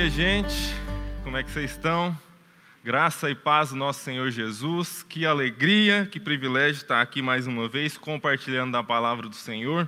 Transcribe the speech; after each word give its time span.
dia, 0.00 0.08
gente. 0.08 0.74
Como 1.22 1.36
é 1.36 1.42
que 1.42 1.50
vocês 1.50 1.72
estão? 1.72 2.16
Graça 2.82 3.28
e 3.28 3.34
paz 3.34 3.68
do 3.68 3.76
nosso 3.76 4.02
Senhor 4.02 4.30
Jesus. 4.30 5.04
Que 5.06 5.26
alegria, 5.26 6.08
que 6.10 6.18
privilégio 6.18 6.80
estar 6.80 7.02
aqui 7.02 7.20
mais 7.20 7.46
uma 7.46 7.68
vez 7.68 7.98
compartilhando 7.98 8.72
da 8.72 8.82
palavra 8.82 9.28
do 9.28 9.34
Senhor. 9.34 9.86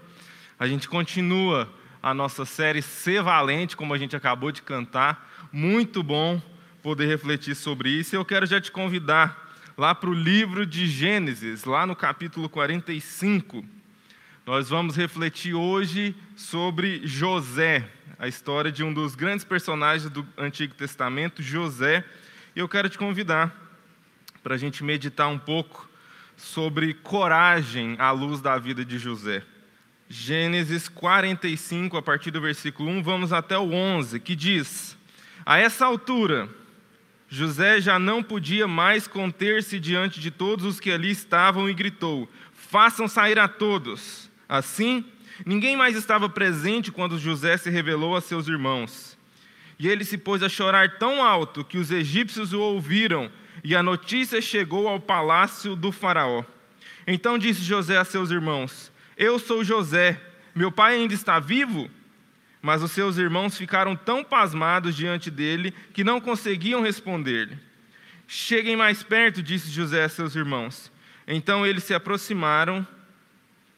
A 0.59 0.67
gente 0.67 0.87
continua 0.87 1.67
a 2.03 2.13
nossa 2.13 2.45
série 2.45 2.83
Ser 2.83 3.23
Valente, 3.23 3.75
como 3.75 3.95
a 3.95 3.99
gente 3.99 4.15
acabou 4.15 4.53
de 4.53 4.61
cantar. 4.61 5.49
Muito 5.51 6.03
bom 6.03 6.43
poder 6.83 7.07
refletir 7.07 7.55
sobre 7.55 7.89
isso. 7.89 8.15
Eu 8.15 8.25
quero 8.25 8.45
já 8.45 8.61
te 8.61 8.71
convidar 8.71 9.57
lá 9.79 9.95
para 9.95 10.11
o 10.11 10.15
livro 10.15 10.67
de 10.67 10.87
Gênesis, 10.89 11.65
lá 11.65 11.87
no 11.87 11.97
capítulo 11.97 12.51
45. 12.51 13.65
Nós 14.45 14.69
vamos 14.69 14.95
refletir 14.95 15.55
hoje 15.55 16.15
sobre 16.37 17.01
José 17.07 17.89
a 18.23 18.29
história 18.29 18.71
de 18.71 18.85
um 18.85 18.95
dos 18.95 19.17
grandes 19.17 19.45
personagens 19.45 20.09
do 20.09 20.25
Antigo 20.39 20.75
Testamento, 20.75 21.43
José. 21.43 22.05
E 22.55 22.61
eu 22.61 22.69
quero 22.69 22.89
te 22.89 22.97
convidar 22.97 23.53
para 24.45 24.55
a 24.55 24.57
gente 24.57 24.85
meditar 24.85 25.27
um 25.27 25.41
pouco 25.41 25.91
sobre 26.37 26.95
coragem 26.95 27.97
à 27.99 28.13
luz 28.13 28.41
da 28.41 28.57
vida 28.59 28.85
de 28.85 28.97
José. 28.97 29.43
Gênesis 30.09 30.89
45, 30.89 31.97
a 31.97 32.03
partir 32.03 32.31
do 32.31 32.41
versículo 32.41 32.91
1, 32.91 33.03
vamos 33.03 33.33
até 33.33 33.59
o 33.59 33.73
11, 33.73 34.21
que 34.21 34.37
diz: 34.37 34.97
A 35.45 35.59
essa 35.59 35.85
altura, 35.85 36.49
José 37.29 37.81
já 37.81 37.99
não 37.99 38.23
podia 38.23 38.69
mais 38.69 39.09
conter-se 39.09 39.81
diante 39.81 40.21
de 40.21 40.31
todos 40.31 40.65
os 40.65 40.79
que 40.79 40.93
ali 40.93 41.11
estavam 41.11 41.69
e 41.69 41.75
gritou: 41.75 42.31
Façam 42.53 43.09
sair 43.09 43.41
a 43.41 43.49
todos. 43.49 44.31
Assim, 44.49 45.05
Ninguém 45.45 45.77
mais 45.77 45.97
estava 45.97 46.29
presente 46.29 46.93
quando 46.93 47.19
José 47.19 47.57
se 47.57 47.71
revelou 47.71 48.17
a 48.17 48.21
seus 48.21 48.49
irmãos. 48.49 49.19
E 49.79 49.89
ele 49.89 50.05
se 50.05 50.17
pôs 50.17 50.43
a 50.43 50.49
chorar 50.49 50.99
tão 50.99 51.23
alto 51.23 51.65
que 51.65 51.79
os 51.79 51.91
egípcios 51.91 52.53
o 52.53 52.61
ouviram, 52.61 53.31
e 53.65 53.75
a 53.75 53.83
notícia 53.83 54.41
chegou 54.41 54.89
ao 54.89 55.01
palácio 55.01 55.75
do 55.75 55.91
Faraó. 55.91 56.45
Então 57.07 57.39
disse 57.39 57.63
José 57.63 57.97
a 57.97 58.05
seus 58.05 58.31
irmãos: 58.31 58.93
Eu 59.17 59.39
sou 59.39 59.65
José, 59.65 60.21
meu 60.55 60.71
pai 60.71 60.95
ainda 60.95 61.15
está 61.15 61.41
vivo? 61.41 61.91
Mas 62.61 62.83
os 62.83 62.93
seus 62.93 63.17
irmãos 63.17 63.57
ficaram 63.59 63.97
tão 63.97 64.23
pasmados 64.23 64.95
diante 64.95 65.31
dele 65.31 65.75
que 65.93 66.05
não 66.05 66.21
conseguiam 66.21 66.81
responder-lhe. 66.81 67.59
Cheguem 68.29 68.77
mais 68.77 69.03
perto, 69.03 69.43
disse 69.43 69.69
José 69.69 70.05
a 70.05 70.09
seus 70.09 70.37
irmãos. 70.37 70.93
Então 71.27 71.67
eles 71.67 71.83
se 71.83 71.93
aproximaram 71.93 72.87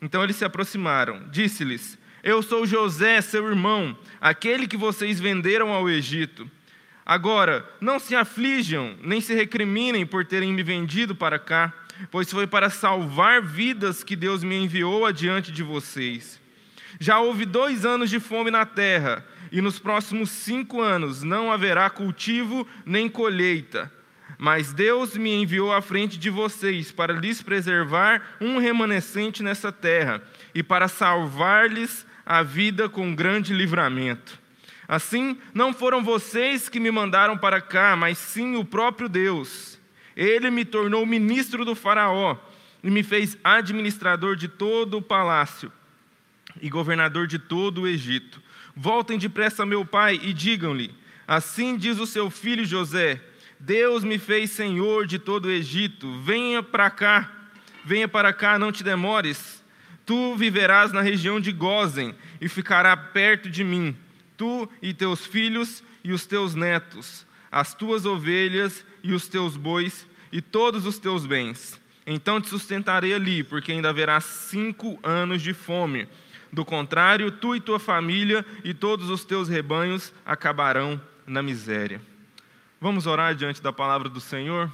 então 0.05 0.23
eles 0.23 0.37
se 0.37 0.45
aproximaram. 0.45 1.27
Disse-lhes: 1.31 1.99
Eu 2.23 2.43
sou 2.43 2.67
José, 2.67 3.23
seu 3.23 3.49
irmão, 3.49 3.97
aquele 4.21 4.69
que 4.69 4.77
vocês 4.77 5.19
venderam 5.19 5.73
ao 5.73 5.89
Egito. 5.89 6.49
Agora, 7.07 7.67
não 7.81 7.99
se 7.99 8.15
aflijam, 8.15 8.97
nem 9.03 9.23
se 9.23 9.35
recriminem 9.35 10.05
por 10.05 10.27
terem 10.27 10.53
me 10.53 10.63
vendido 10.63 11.15
para 11.15 11.39
cá, 11.39 11.73
pois 12.11 12.31
foi 12.31 12.47
para 12.47 12.69
salvar 12.69 13.41
vidas 13.41 14.05
que 14.05 14.15
Deus 14.15 14.45
me 14.45 14.57
enviou 14.57 15.07
adiante 15.07 15.51
de 15.51 15.63
vocês. 15.63 16.39
Já 17.01 17.19
houve 17.19 17.47
dois 17.47 17.87
anos 17.87 18.11
de 18.11 18.21
fome 18.21 18.51
na 18.51 18.67
terra, 18.67 19.27
e 19.51 19.63
nos 19.63 19.79
próximos 19.79 20.31
cinco 20.31 20.83
anos 20.83 21.23
não 21.23 21.51
haverá 21.51 21.89
cultivo 21.89 22.69
nem 22.85 23.09
colheita. 23.09 23.91
Mas 24.39 24.73
Deus 24.73 25.17
me 25.17 25.33
enviou 25.33 25.73
à 25.73 25.81
frente 25.81 26.19
de 26.19 26.31
vocês 26.31 26.91
para 26.91 27.13
lhes 27.13 27.43
preservar 27.43 28.37
um 28.41 28.59
remanescente 28.59 29.43
nessa 29.43 29.71
terra 29.71 30.23
e 30.55 30.63
para 30.63 30.89
salvar-lhes 30.89 32.07
a 32.27 32.43
vida 32.43 32.89
com 32.89 33.15
grande 33.15 33.53
livramento. 33.53 34.39
Assim, 34.87 35.39
não 35.53 35.73
foram 35.73 36.03
vocês 36.03 36.69
que 36.69 36.81
me 36.81 36.91
mandaram 36.91 37.39
para 37.39 37.61
cá, 37.61 37.97
mas 37.97 38.19
sim 38.19 38.57
o 38.57 38.65
próprio 38.65 39.09
Deus. 39.09 39.79
Ele 40.17 40.51
me 40.51 40.65
tornou 40.65 41.07
ministro 41.07 41.65
do 41.65 41.75
Faraó 41.75 42.37
e 42.83 42.91
me 42.91 43.03
fez 43.03 43.39
administrador 43.43 44.37
de 44.37 44.47
todo 44.47 44.99
o 44.99 45.03
palácio 45.03 45.73
e 46.61 46.69
governador 46.69 47.27
de 47.27 47.39
todo 47.39 47.83
o 47.83 47.89
Egito. 47.89 48.43
Voltem 48.77 49.19
depressa, 49.19 49.65
meu 49.65 49.85
pai, 49.85 50.21
e 50.23 50.33
digam-lhe: 50.33 50.95
Assim 51.27 51.77
diz 51.77 51.99
o 51.99 52.07
seu 52.07 52.31
filho 52.31 52.65
José 52.65 53.21
Deus 53.65 54.05
me 54.05 54.19
fez 54.19 54.51
senhor 54.51 55.07
de 55.07 55.19
todo 55.19 55.47
o 55.47 55.51
Egito. 55.51 56.21
Venha 56.21 56.63
para 56.63 56.91
cá, 56.91 57.49
venha 57.83 58.07
para 58.07 58.31
cá, 58.31 58.59
não 58.59 58.71
te 58.71 58.85
demores. 58.85 59.65
Tu 60.05 60.37
viverás 60.37 60.93
na 60.93 61.01
região 61.01 61.41
de 61.41 61.51
Gozen 61.51 62.15
e 62.43 62.47
ficará 62.47 62.95
perto 62.95 63.49
de 63.49 63.65
mim, 63.65 63.97
tu 64.37 64.69
e 64.83 64.93
teus 64.93 65.25
filhos 65.25 65.83
e 66.05 66.13
os 66.13 66.27
teus 66.27 66.55
netos, 66.55 67.27
as 67.51 67.73
tuas 67.73 68.05
ovelhas 68.05 68.85
e 69.03 69.15
os 69.15 69.29
teus 69.29 69.57
bois 69.57 70.07
e 70.31 70.43
todos 70.43 70.85
os 70.85 70.99
teus 70.99 71.25
bens. 71.25 71.81
Então 72.07 72.43
te 72.43 72.51
sustentarei 72.51 73.15
ali, 73.15 73.43
porque 73.43 73.73
ainda 73.73 73.89
haverá 73.89 74.21
cinco 74.21 74.99
anos 75.03 75.41
de 75.41 75.55
fome. 75.55 76.07
Do 76.53 76.67
contrário, 76.67 77.31
tu 77.31 77.57
e 77.57 77.61
tua 77.61 77.81
família 77.81 78.45
e 78.63 78.75
todos 78.75 79.09
os 79.09 79.25
teus 79.25 79.49
rebanhos 79.49 80.13
acabarão 80.27 81.01
na 81.27 81.43
miséria. 81.43 81.99
Vamos 82.81 83.07
orar 83.07 83.35
diante 83.35 83.63
da 83.63 83.73
palavra 83.73 84.09
do 84.09 84.21
Senhor? 84.21 84.71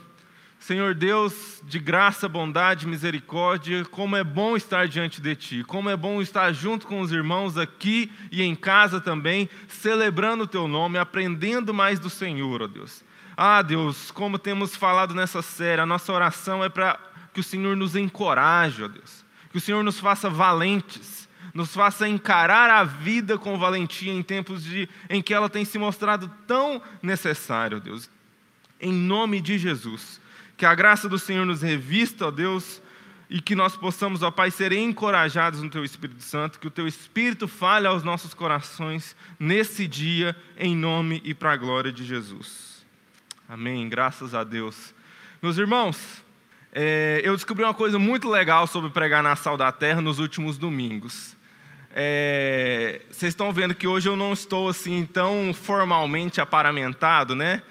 Senhor 0.60 0.94
Deus, 0.94 1.62
de 1.64 1.78
graça, 1.78 2.28
bondade, 2.28 2.86
misericórdia, 2.86 3.82
como 3.86 4.14
é 4.14 4.22
bom 4.22 4.56
estar 4.56 4.86
diante 4.86 5.18
de 5.18 5.34
Ti, 5.34 5.64
como 5.64 5.88
é 5.88 5.96
bom 5.96 6.20
estar 6.20 6.52
junto 6.52 6.86
com 6.86 7.00
os 7.00 7.10
irmãos 7.10 7.56
aqui 7.56 8.12
e 8.30 8.42
em 8.42 8.54
casa 8.54 9.00
também, 9.00 9.48
celebrando 9.68 10.44
o 10.44 10.46
Teu 10.46 10.68
nome, 10.68 10.98
aprendendo 10.98 11.72
mais 11.72 11.98
do 11.98 12.10
Senhor, 12.10 12.60
ó 12.60 12.66
Deus. 12.66 13.02
Ah, 13.34 13.62
Deus, 13.62 14.10
como 14.10 14.38
temos 14.38 14.76
falado 14.76 15.14
nessa 15.14 15.40
série, 15.40 15.80
a 15.80 15.86
nossa 15.86 16.12
oração 16.12 16.62
é 16.62 16.68
para 16.68 17.00
que 17.32 17.40
o 17.40 17.44
Senhor 17.44 17.74
nos 17.74 17.96
encoraje, 17.96 18.84
ó 18.84 18.88
Deus, 18.88 19.24
que 19.50 19.56
o 19.56 19.60
Senhor 19.62 19.82
nos 19.82 19.98
faça 19.98 20.28
valentes, 20.28 21.19
nos 21.54 21.74
faça 21.74 22.08
encarar 22.08 22.70
a 22.70 22.84
vida 22.84 23.38
com 23.38 23.58
valentia 23.58 24.12
em 24.12 24.22
tempos 24.22 24.62
de, 24.64 24.88
em 25.08 25.20
que 25.22 25.34
ela 25.34 25.48
tem 25.48 25.64
se 25.64 25.78
mostrado 25.78 26.30
tão 26.46 26.80
necessária, 27.02 27.76
ó 27.76 27.80
Deus. 27.80 28.10
Em 28.80 28.92
nome 28.92 29.40
de 29.40 29.58
Jesus, 29.58 30.20
que 30.56 30.64
a 30.64 30.74
graça 30.74 31.08
do 31.08 31.18
Senhor 31.18 31.44
nos 31.44 31.62
revista, 31.62 32.26
ó 32.26 32.30
Deus, 32.30 32.82
e 33.28 33.40
que 33.40 33.54
nós 33.54 33.76
possamos, 33.76 34.22
ó 34.22 34.30
Pai, 34.30 34.50
ser 34.50 34.72
encorajados 34.72 35.62
no 35.62 35.70
Teu 35.70 35.84
Espírito 35.84 36.22
Santo, 36.22 36.58
que 36.58 36.66
o 36.66 36.70
Teu 36.70 36.88
Espírito 36.88 37.46
fale 37.46 37.86
aos 37.86 38.02
nossos 38.02 38.34
corações 38.34 39.14
nesse 39.38 39.86
dia, 39.86 40.36
em 40.58 40.74
nome 40.74 41.20
e 41.24 41.32
para 41.32 41.52
a 41.52 41.56
glória 41.56 41.92
de 41.92 42.04
Jesus. 42.04 42.84
Amém. 43.48 43.88
Graças 43.88 44.34
a 44.34 44.44
Deus. 44.44 44.94
Meus 45.42 45.58
irmãos, 45.58 46.22
é, 46.72 47.20
eu 47.24 47.34
descobri 47.34 47.64
uma 47.64 47.74
coisa 47.74 47.98
muito 47.98 48.28
legal 48.28 48.66
sobre 48.66 48.90
pregar 48.90 49.22
na 49.22 49.34
Sal 49.34 49.56
da 49.56 49.72
Terra 49.72 50.00
nos 50.00 50.18
últimos 50.18 50.56
domingos. 50.56 51.36
É, 51.92 53.00
vocês 53.10 53.32
estão 53.32 53.52
vendo 53.52 53.74
que 53.74 53.86
hoje 53.86 54.08
eu 54.08 54.16
não 54.16 54.32
estou 54.32 54.68
assim 54.68 55.04
tão 55.04 55.52
formalmente 55.52 56.40
aparamentado, 56.40 57.34
né? 57.34 57.62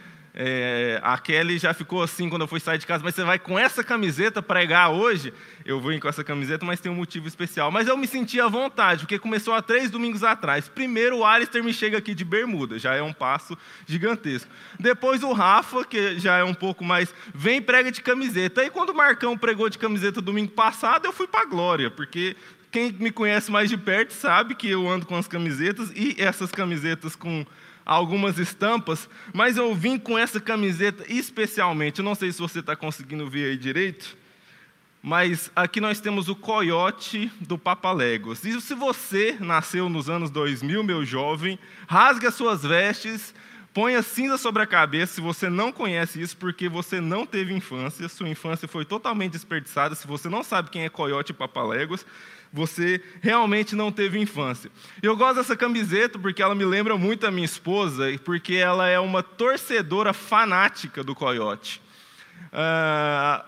É, 0.42 1.00
a 1.04 1.18
Kelly 1.18 1.58
já 1.58 1.74
ficou 1.74 2.04
assim 2.04 2.30
quando 2.30 2.44
eu 2.44 2.48
fui 2.48 2.60
sair 2.60 2.78
de 2.78 2.86
casa, 2.86 3.04
mas 3.04 3.16
você 3.16 3.24
vai 3.24 3.40
com 3.40 3.58
essa 3.58 3.84
camiseta 3.84 4.42
pregar 4.42 4.92
hoje? 4.92 5.34
Eu 5.66 5.82
vou 5.82 5.98
com 6.00 6.08
essa 6.08 6.24
camiseta, 6.24 6.66
mas 6.66 6.80
tem 6.80 6.92
um 6.92 6.96
motivo 6.96 7.28
especial. 7.28 7.72
Mas 7.72 7.88
eu 7.88 7.98
me 7.98 8.08
senti 8.08 8.40
à 8.40 8.48
vontade, 8.48 9.02
porque 9.02 9.20
começou 9.20 9.54
há 9.54 9.62
três 9.62 9.92
domingos 9.92 10.24
atrás. 10.24 10.70
Primeiro 10.70 11.18
o 11.18 11.26
Alistair 11.26 11.64
me 11.64 11.74
chega 11.74 11.98
aqui 11.98 12.14
de 12.14 12.24
bermuda, 12.24 12.80
já 12.80 12.96
é 12.96 13.02
um 13.02 13.12
passo 13.12 13.58
gigantesco. 13.86 14.50
Depois 14.80 15.24
o 15.24 15.34
Rafa, 15.34 15.84
que 15.84 16.20
já 16.20 16.38
é 16.38 16.44
um 16.44 16.54
pouco 16.54 16.84
mais, 16.86 17.14
vem 17.34 17.58
e 17.58 17.62
prega 17.62 17.92
de 17.92 18.02
camiseta. 18.02 18.62
Aí 18.62 18.70
quando 18.70 18.92
o 18.92 18.96
Marcão 18.96 19.38
pregou 19.38 19.70
de 19.70 19.78
camiseta 19.78 20.22
domingo 20.22 20.52
passado, 20.52 21.06
eu 21.06 21.12
fui 21.12 21.28
para 21.28 21.46
glória, 21.46 21.92
porque 21.92 22.38
quem 22.72 22.92
me 22.92 23.12
conhece 23.12 23.52
mais 23.52 23.70
de 23.70 23.78
perto 23.78 24.14
sabe 24.14 24.56
que 24.56 24.70
eu 24.70 24.88
ando 24.88 25.06
com 25.06 25.16
as 25.16 25.28
camisetas 25.28 25.92
e 25.96 26.16
essas 26.18 26.52
camisetas 26.52 27.16
com 27.16 27.46
algumas 27.86 28.38
estampas, 28.38 29.10
mas 29.34 29.58
eu 29.58 29.74
vim 29.74 29.98
com 29.98 30.18
essa 30.18 30.40
camiseta 30.40 31.04
especialmente. 31.12 32.00
Eu 32.00 32.06
não 32.06 32.14
sei 32.14 32.32
se 32.32 32.40
você 32.40 32.60
está 32.60 32.76
conseguindo 32.76 33.28
ver 33.28 33.50
aí 33.50 33.58
direito, 33.58 34.16
mas 35.02 35.50
aqui 35.56 35.82
nós 35.82 36.00
temos 36.00 36.30
o 36.30 36.36
coiote 36.36 37.32
do 37.42 37.58
Papaléguas. 37.58 38.44
E 38.44 38.62
se 38.62 38.76
você 38.76 39.36
nasceu 39.40 39.90
nos 39.90 40.08
anos 40.08 40.30
2000, 40.30 40.84
meu 40.84 41.04
jovem, 41.04 41.58
rasgue 41.88 42.28
as 42.28 42.36
suas 42.36 42.62
vestes, 42.62 43.34
ponha 43.74 44.04
cinza 44.04 44.38
sobre 44.38 44.62
a 44.62 44.68
cabeça 44.68 45.16
se 45.16 45.22
você 45.22 45.50
não 45.50 45.72
conhece 45.72 46.22
isso, 46.22 46.38
porque 46.38 46.70
você 46.70 47.02
não 47.02 47.26
teve 47.26 47.54
infância, 47.54 48.08
sua 48.10 48.30
infância 48.30 48.68
foi 48.68 48.86
totalmente 48.86 49.32
desperdiçada. 49.32 49.96
Se 49.96 50.06
você 50.06 50.30
não 50.30 50.44
sabe 50.44 50.70
quem 50.70 50.84
é 50.84 50.90
coiote 50.90 51.32
e 51.32 51.36
Papaléguas, 51.36 52.06
você 52.52 53.02
realmente 53.22 53.76
não 53.76 53.92
teve 53.92 54.20
infância. 54.20 54.72
Eu 55.02 55.16
gosto 55.16 55.38
dessa 55.38 55.56
camiseta 55.56 56.18
porque 56.18 56.42
ela 56.42 56.56
me 56.56 56.66
lembra 56.66 56.98
muito 56.98 57.28
a 57.28 57.32
minha 57.32 57.46
esposa 57.46 58.10
e 58.10 58.18
porque 58.18 58.56
ela 58.56 58.88
é 58.88 59.00
uma 59.00 59.22
torcedora 59.22 60.14
fanática 60.14 61.04
do 61.04 61.14
Coyote. 61.14 61.82
Ah, 62.52 63.46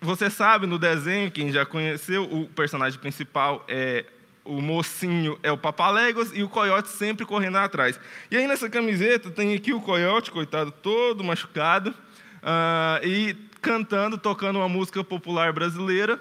você 0.00 0.30
sabe 0.30 0.66
no 0.66 0.78
desenho, 0.78 1.30
quem 1.30 1.50
já 1.50 1.66
conheceu, 1.66 2.24
o 2.24 2.46
personagem 2.48 2.98
principal 2.98 3.64
é 3.66 4.04
o 4.44 4.62
mocinho 4.62 5.38
é 5.42 5.52
o 5.52 5.58
Papaléguas 5.58 6.30
e 6.34 6.42
o 6.42 6.48
coiote 6.48 6.88
sempre 6.88 7.26
correndo 7.26 7.58
atrás. 7.58 8.00
E 8.30 8.36
aí 8.36 8.46
nessa 8.46 8.70
camiseta 8.70 9.30
tem 9.30 9.54
aqui 9.54 9.74
o 9.74 9.80
coiote, 9.80 10.30
coitado, 10.30 10.70
todo 10.70 11.22
machucado, 11.22 11.90
uh, 11.90 13.06
e 13.06 13.36
cantando, 13.60 14.16
tocando 14.16 14.58
uma 14.58 14.68
música 14.68 15.04
popular 15.04 15.52
brasileira, 15.52 16.18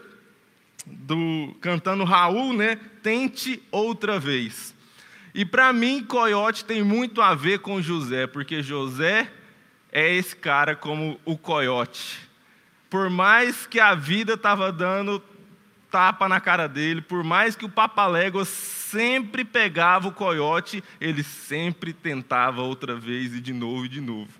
do 0.89 1.55
cantando 1.61 2.03
Raul, 2.03 2.53
né? 2.53 2.77
Tente 3.03 3.61
outra 3.71 4.19
vez. 4.19 4.75
E 5.33 5.45
para 5.45 5.71
mim, 5.71 6.03
coiote 6.03 6.65
tem 6.65 6.83
muito 6.83 7.21
a 7.21 7.35
ver 7.35 7.59
com 7.59 7.81
José, 7.81 8.25
porque 8.25 8.63
José 8.63 9.31
é 9.91 10.13
esse 10.15 10.35
cara 10.35 10.75
como 10.75 11.19
o 11.23 11.37
coiote. 11.37 12.27
Por 12.89 13.09
mais 13.09 13.67
que 13.67 13.79
a 13.79 13.93
vida 13.93 14.33
estava 14.33 14.71
dando 14.71 15.21
tapa 15.91 16.27
na 16.27 16.39
cara 16.39 16.67
dele, 16.67 17.01
por 17.01 17.23
mais 17.23 17.55
que 17.55 17.65
o 17.65 17.69
Papaléguas 17.69 18.47
sempre 18.47 19.43
pegava 19.45 20.07
o 20.07 20.11
coiote, 20.11 20.83
ele 20.99 21.23
sempre 21.23 21.93
tentava 21.93 22.61
outra 22.61 22.95
vez 22.95 23.35
e 23.35 23.41
de 23.41 23.53
novo 23.53 23.85
e 23.85 23.89
de 23.89 24.01
novo. 24.01 24.31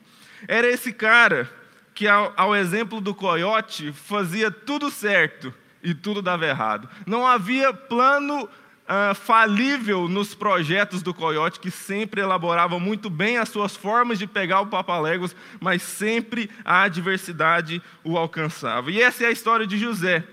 Era 0.48 0.68
esse 0.68 0.94
cara 0.94 1.50
que, 1.94 2.08
ao, 2.08 2.34
ao 2.36 2.56
exemplo 2.56 3.02
do 3.02 3.14
coiote, 3.14 3.92
fazia 3.92 4.50
tudo 4.50 4.90
certo 4.90 5.54
e 5.90 5.96
tudo 5.96 6.22
dava 6.22 6.46
errado. 6.46 6.90
Não 7.06 7.26
havia 7.26 7.74
plano 7.74 8.48
Uh, 8.88 9.14
falível 9.14 10.08
nos 10.08 10.34
projetos 10.34 11.02
do 11.02 11.14
Coyote, 11.14 11.60
que 11.60 11.70
sempre 11.70 12.22
elaborava 12.22 12.80
muito 12.80 13.10
bem 13.10 13.38
as 13.38 13.50
suas 13.50 13.76
formas 13.76 14.18
de 14.18 14.26
pegar 14.26 14.62
o 14.62 14.68
Papaléguas, 14.68 15.36
mas 15.60 15.82
sempre 15.82 16.50
a 16.64 16.84
adversidade 16.84 17.82
o 18.02 18.18
alcançava. 18.18 18.90
E 18.90 19.02
essa 19.02 19.26
é 19.26 19.28
a 19.28 19.32
história 19.32 19.68
de 19.68 19.78
José 19.78 20.24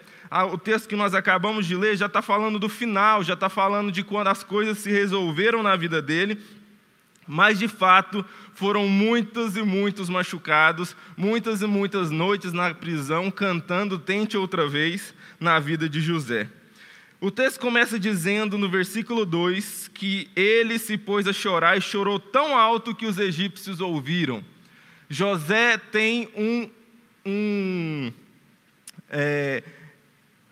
o 0.52 0.58
texto 0.58 0.88
que 0.88 0.96
nós 0.96 1.14
acabamos 1.14 1.66
de 1.66 1.76
ler 1.76 1.96
já 1.96 2.06
está 2.06 2.20
falando 2.20 2.58
do 2.58 2.68
final, 2.68 3.22
já 3.22 3.34
está 3.34 3.48
falando 3.48 3.92
de 3.92 4.02
quando 4.02 4.28
as 4.28 4.42
coisas 4.42 4.78
se 4.78 4.90
resolveram 4.90 5.62
na 5.62 5.76
vida 5.76 6.02
dele, 6.02 6.40
mas 7.26 7.58
de 7.58 7.68
fato 7.68 8.24
foram 8.54 8.88
muitos 8.88 9.56
e 9.56 9.62
muitos 9.62 10.08
machucados, 10.08 10.96
muitas 11.16 11.62
e 11.62 11.66
muitas 11.66 12.10
noites 12.10 12.52
na 12.52 12.74
prisão 12.74 13.30
cantando 13.30 13.98
Tente 13.98 14.36
outra 14.36 14.68
vez 14.68 15.14
na 15.38 15.58
vida 15.58 15.88
de 15.88 16.00
José. 16.00 16.48
O 17.20 17.30
texto 17.30 17.58
começa 17.58 17.98
dizendo 17.98 18.58
no 18.58 18.68
versículo 18.68 19.24
2 19.24 19.88
que 19.88 20.28
ele 20.36 20.78
se 20.78 20.98
pôs 20.98 21.26
a 21.26 21.32
chorar 21.32 21.78
e 21.78 21.80
chorou 21.80 22.18
tão 22.18 22.56
alto 22.56 22.94
que 22.94 23.06
os 23.06 23.18
egípcios 23.18 23.80
ouviram. 23.80 24.44
José 25.08 25.78
tem 25.78 26.28
um, 26.36 26.68
um 27.24 28.12
é, 29.08 29.62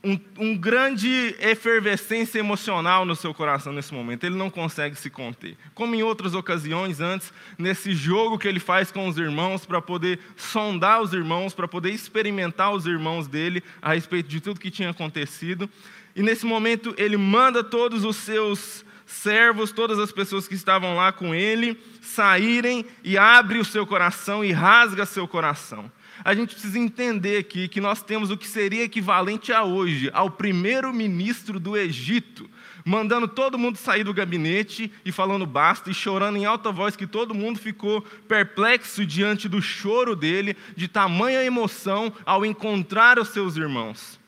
um, 0.05 0.19
um, 0.39 0.57
grande 0.57 1.37
efervescência 1.39 2.39
emocional 2.39 3.05
no 3.05 3.15
seu 3.15 3.33
coração 3.33 3.73
nesse 3.73 3.95
momento. 3.95 4.25
Ele 4.25 4.35
não 4.35 4.51
consegue 4.51 4.97
se 4.97 5.09
conter. 5.09 5.57
Como 5.75 5.95
em 5.95 6.03
outras 6.03 6.35
ocasiões 6.35 7.01
antes, 7.01 7.33
nesse 7.57 7.93
jogo 7.93 8.39
que 8.39 8.49
ele 8.49 8.59
faz 8.59 8.91
com 8.91 9.07
os 9.07 9.17
irmãos 9.17 9.65
para 9.65 9.81
poder 9.81 10.19
sondar 10.37 11.01
os 11.01 11.13
irmãos, 11.13 11.55
para 11.55 11.69
poder 11.69 11.91
experimentar 11.91 12.73
os 12.73 12.85
irmãos 12.85 13.29
dele 13.29 13.63
a 13.81 13.95
respeito 13.95 14.29
de 14.29 14.41
tudo 14.41 14.61
que 14.61 14.71
tinha 14.71 14.91
acontecido. 14.91 15.71
E 16.17 16.23
nesse 16.23 16.45
momento 16.45 16.95
ele 16.99 17.17
manda 17.17 17.63
todos 17.63 18.05
os 18.05 18.17
seus 18.17 18.85
servos, 19.07 19.71
todas 19.71 19.99
as 19.99 20.11
pessoas 20.11 20.49
que 20.49 20.55
estavam 20.55 20.97
lá 20.97 21.13
com 21.13 21.35
ele, 21.35 21.79
saírem 22.01 22.85
e 23.05 23.17
abre 23.17 23.59
o 23.59 23.65
seu 23.65 23.87
coração 23.87 24.45
e 24.45 24.51
rasga 24.51 25.07
seu 25.07 25.29
coração 25.29 25.91
a 26.25 26.35
gente 26.35 26.55
precisa 26.55 26.79
entender 26.79 27.39
aqui 27.39 27.69
que 27.69 27.81
nós 27.81 28.03
temos 28.03 28.31
o 28.31 28.37
que 28.37 28.47
seria 28.47 28.85
equivalente 28.85 29.53
a 29.53 29.65
hoje, 29.65 30.11
ao 30.13 30.31
primeiro-ministro 30.31 31.59
do 31.59 31.77
Egito, 31.77 32.49
mandando 32.85 33.27
todo 33.27 33.59
mundo 33.59 33.77
sair 33.77 34.05
do 34.05 34.15
gabinete 34.15 34.93
e 35.05 35.13
falando 35.13 35.47
basta, 35.47 35.91
e 35.91 35.95
chorando 35.95 36.37
em 36.37 36.45
alta 36.45 36.71
voz, 36.71 36.97
que 36.97 37.07
todo 37.07 37.35
mundo 37.35 37.59
ficou 37.59 38.03
perplexo 38.29 39.05
diante 39.05 39.49
do 39.49 39.61
choro 39.61 40.15
dele, 40.15 40.57
de 40.77 40.89
tamanha 40.89 41.45
emoção 41.45 42.13
ao 42.25 42.45
encontrar 42.45 43.19
os 43.19 43.29
seus 43.29 43.57
irmãos. 43.57 44.21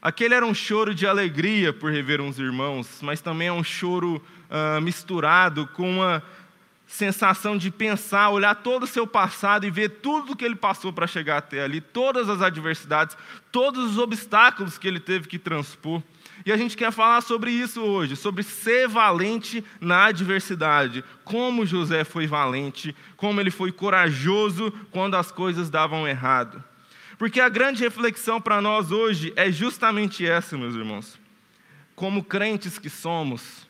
Aquele 0.00 0.34
era 0.34 0.44
um 0.44 0.54
choro 0.54 0.94
de 0.94 1.06
alegria 1.06 1.72
por 1.72 1.92
rever 1.92 2.20
uns 2.20 2.38
irmãos, 2.38 2.98
mas 3.02 3.20
também 3.20 3.48
é 3.48 3.52
um 3.52 3.62
choro 3.62 4.20
uh, 4.50 4.80
misturado 4.80 5.68
com 5.68 5.88
uma 5.88 6.22
sensação 6.92 7.56
de 7.56 7.70
pensar, 7.70 8.28
olhar 8.28 8.54
todo 8.54 8.82
o 8.82 8.86
seu 8.86 9.06
passado 9.06 9.64
e 9.64 9.70
ver 9.70 9.88
tudo 9.88 10.32
o 10.32 10.36
que 10.36 10.44
ele 10.44 10.54
passou 10.54 10.92
para 10.92 11.06
chegar 11.06 11.38
até 11.38 11.64
ali, 11.64 11.80
todas 11.80 12.28
as 12.28 12.42
adversidades, 12.42 13.16
todos 13.50 13.92
os 13.92 13.98
obstáculos 13.98 14.76
que 14.76 14.86
ele 14.86 15.00
teve 15.00 15.26
que 15.26 15.38
transpor. 15.38 16.02
E 16.44 16.52
a 16.52 16.56
gente 16.56 16.76
quer 16.76 16.92
falar 16.92 17.22
sobre 17.22 17.50
isso 17.50 17.80
hoje, 17.80 18.14
sobre 18.14 18.42
ser 18.42 18.88
valente 18.88 19.64
na 19.80 20.04
adversidade, 20.04 21.02
como 21.24 21.64
José 21.64 22.04
foi 22.04 22.26
valente, 22.26 22.94
como 23.16 23.40
ele 23.40 23.50
foi 23.50 23.72
corajoso 23.72 24.70
quando 24.90 25.14
as 25.14 25.32
coisas 25.32 25.70
davam 25.70 26.06
errado. 26.06 26.62
Porque 27.16 27.40
a 27.40 27.48
grande 27.48 27.82
reflexão 27.82 28.38
para 28.38 28.60
nós 28.60 28.92
hoje 28.92 29.32
é 29.34 29.50
justamente 29.50 30.26
essa, 30.26 30.58
meus 30.58 30.74
irmãos. 30.74 31.18
Como 31.96 32.22
crentes 32.22 32.78
que 32.78 32.90
somos, 32.90 33.66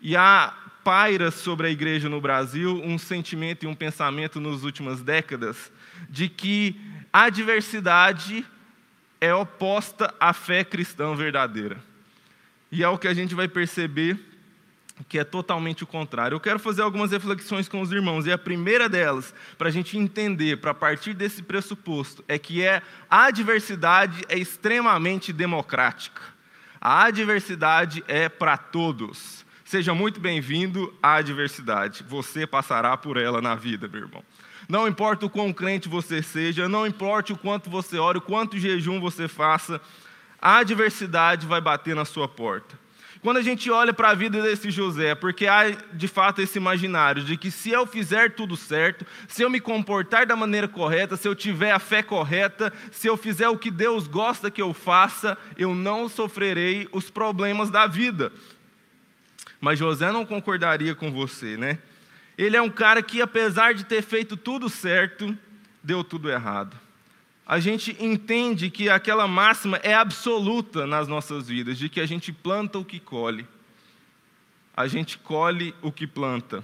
e 0.00 0.16
a 0.16 0.52
paira 0.86 1.32
sobre 1.32 1.66
a 1.66 1.70
igreja 1.70 2.08
no 2.08 2.20
Brasil 2.20 2.80
um 2.84 2.96
sentimento 2.96 3.64
e 3.64 3.66
um 3.66 3.74
pensamento 3.74 4.40
nas 4.40 4.62
últimas 4.62 5.02
décadas 5.02 5.72
de 6.08 6.28
que 6.28 6.80
a 7.12 7.28
diversidade 7.28 8.46
é 9.20 9.34
oposta 9.34 10.14
à 10.20 10.32
fé 10.32 10.62
cristã 10.62 11.12
verdadeira. 11.16 11.82
E 12.70 12.84
é 12.84 12.88
o 12.88 12.98
que 12.98 13.08
a 13.08 13.14
gente 13.14 13.34
vai 13.34 13.48
perceber 13.48 14.16
que 15.08 15.18
é 15.18 15.24
totalmente 15.24 15.82
o 15.82 15.88
contrário. 15.88 16.36
Eu 16.36 16.40
quero 16.40 16.60
fazer 16.60 16.82
algumas 16.82 17.10
reflexões 17.10 17.68
com 17.68 17.80
os 17.80 17.90
irmãos, 17.90 18.24
e 18.24 18.30
a 18.30 18.38
primeira 18.38 18.88
delas, 18.88 19.34
para 19.58 19.68
a 19.68 19.72
gente 19.72 19.98
entender, 19.98 20.58
para 20.58 20.72
partir 20.72 21.14
desse 21.14 21.42
pressuposto, 21.42 22.24
é 22.28 22.38
que 22.38 22.62
é, 22.62 22.80
a 23.10 23.32
diversidade 23.32 24.22
é 24.28 24.38
extremamente 24.38 25.32
democrática. 25.32 26.22
A 26.80 27.10
diversidade 27.10 28.04
é 28.06 28.28
para 28.28 28.56
todos. 28.56 29.44
Seja 29.66 29.92
muito 29.92 30.20
bem-vindo 30.20 30.94
à 31.02 31.16
adversidade. 31.16 32.04
Você 32.08 32.46
passará 32.46 32.96
por 32.96 33.16
ela 33.16 33.42
na 33.42 33.56
vida, 33.56 33.88
meu 33.88 34.02
irmão. 34.02 34.22
Não 34.68 34.86
importa 34.86 35.26
o 35.26 35.30
quão 35.30 35.52
crente 35.52 35.88
você 35.88 36.22
seja, 36.22 36.68
não 36.68 36.86
importa 36.86 37.32
o 37.32 37.36
quanto 37.36 37.68
você 37.68 37.98
ore, 37.98 38.18
o 38.18 38.20
quanto 38.20 38.56
jejum 38.56 39.00
você 39.00 39.26
faça, 39.26 39.80
a 40.40 40.58
adversidade 40.58 41.48
vai 41.48 41.60
bater 41.60 41.96
na 41.96 42.04
sua 42.04 42.28
porta. 42.28 42.78
Quando 43.20 43.38
a 43.38 43.42
gente 43.42 43.68
olha 43.68 43.92
para 43.92 44.10
a 44.10 44.14
vida 44.14 44.40
desse 44.40 44.70
José, 44.70 45.16
porque 45.16 45.48
há 45.48 45.70
de 45.92 46.06
fato 46.06 46.40
esse 46.40 46.58
imaginário 46.58 47.24
de 47.24 47.36
que 47.36 47.50
se 47.50 47.70
eu 47.70 47.84
fizer 47.88 48.36
tudo 48.36 48.56
certo, 48.56 49.04
se 49.26 49.42
eu 49.42 49.50
me 49.50 49.58
comportar 49.58 50.26
da 50.26 50.36
maneira 50.36 50.68
correta, 50.68 51.16
se 51.16 51.26
eu 51.26 51.34
tiver 51.34 51.72
a 51.72 51.80
fé 51.80 52.04
correta, 52.04 52.72
se 52.92 53.08
eu 53.08 53.16
fizer 53.16 53.48
o 53.48 53.58
que 53.58 53.72
Deus 53.72 54.06
gosta 54.06 54.48
que 54.48 54.62
eu 54.62 54.72
faça, 54.72 55.36
eu 55.58 55.74
não 55.74 56.08
sofrerei 56.08 56.88
os 56.92 57.10
problemas 57.10 57.68
da 57.68 57.88
vida. 57.88 58.30
Mas 59.60 59.78
José 59.78 60.12
não 60.12 60.26
concordaria 60.26 60.94
com 60.94 61.10
você, 61.10 61.56
né? 61.56 61.78
Ele 62.36 62.56
é 62.56 62.62
um 62.62 62.70
cara 62.70 63.02
que, 63.02 63.22
apesar 63.22 63.74
de 63.74 63.84
ter 63.84 64.02
feito 64.02 64.36
tudo 64.36 64.68
certo, 64.68 65.36
deu 65.82 66.04
tudo 66.04 66.30
errado. 66.30 66.76
A 67.46 67.60
gente 67.60 67.96
entende 68.00 68.70
que 68.70 68.88
aquela 68.88 69.26
máxima 69.28 69.78
é 69.82 69.94
absoluta 69.94 70.86
nas 70.86 71.06
nossas 71.06 71.48
vidas, 71.48 71.78
de 71.78 71.88
que 71.88 72.00
a 72.00 72.06
gente 72.06 72.32
planta 72.32 72.78
o 72.78 72.84
que 72.84 72.98
colhe. 72.98 73.46
A 74.76 74.86
gente 74.86 75.16
colhe 75.16 75.74
o 75.80 75.90
que 75.90 76.06
planta. 76.06 76.62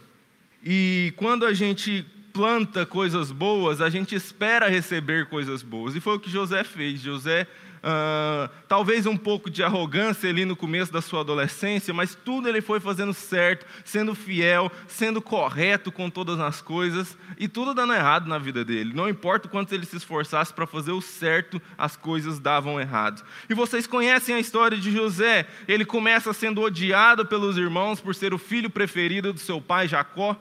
E 0.63 1.15
quando 1.17 1.47
a 1.47 1.55
gente 1.55 2.05
planta 2.33 2.85
coisas 2.85 3.31
boas, 3.31 3.81
a 3.81 3.89
gente 3.89 4.15
espera 4.15 4.69
receber 4.69 5.27
coisas 5.27 5.63
boas. 5.63 5.95
E 5.95 6.01
foi 6.01 6.17
o 6.17 6.21
que 6.21 6.31
José 6.31 6.65
fez. 6.65 7.01
José 7.01 7.47
Uh, 7.83 8.49
talvez 8.69 9.07
um 9.07 9.17
pouco 9.17 9.51
de 9.51 9.63
arrogância 9.63 10.31
ali 10.31 10.45
no 10.45 10.55
começo 10.55 10.93
da 10.93 11.03
sua 11.03 11.21
adolescência, 11.21 11.93
mas 11.93 12.15
tudo 12.15 12.49
ele 12.49 12.61
foi 12.61 12.79
fazendo 12.79 13.13
certo, 13.13 13.67
sendo 13.85 14.15
fiel, 14.15 14.71
sendo 14.87 15.21
correto 15.21 15.91
com 15.91 16.09
todas 16.09 16.39
as 16.39 16.63
coisas 16.63 17.19
e 17.37 17.49
tudo 17.49 17.75
dando 17.75 17.93
errado 17.93 18.29
na 18.29 18.39
vida 18.39 18.65
dele. 18.65 18.95
Não 18.95 19.09
importa 19.09 19.49
o 19.49 19.51
quanto 19.51 19.75
ele 19.75 19.85
se 19.85 19.97
esforçasse 19.97 20.55
para 20.55 20.67
fazer 20.67 20.93
o 20.93 21.01
certo, 21.01 21.61
as 21.77 21.97
coisas 21.97 22.39
davam 22.39 22.81
errado. 22.81 23.25
E 23.51 23.55
vocês 23.55 23.87
conhecem 23.87 24.35
a 24.35 24.41
história 24.41 24.79
de 24.79 24.93
José. 24.93 25.49
Ele 25.67 25.85
começa 25.85 26.33
sendo 26.33 26.61
odiado 26.61 27.27
pelos 27.27 27.59
irmãos 27.59 28.01
por 28.01 28.15
ser 28.15 28.33
o 28.33 28.39
filho 28.39 28.71
preferido 28.71 29.33
do 29.33 29.41
seu 29.41 29.61
pai 29.61 29.89
Jacó. 29.89 30.37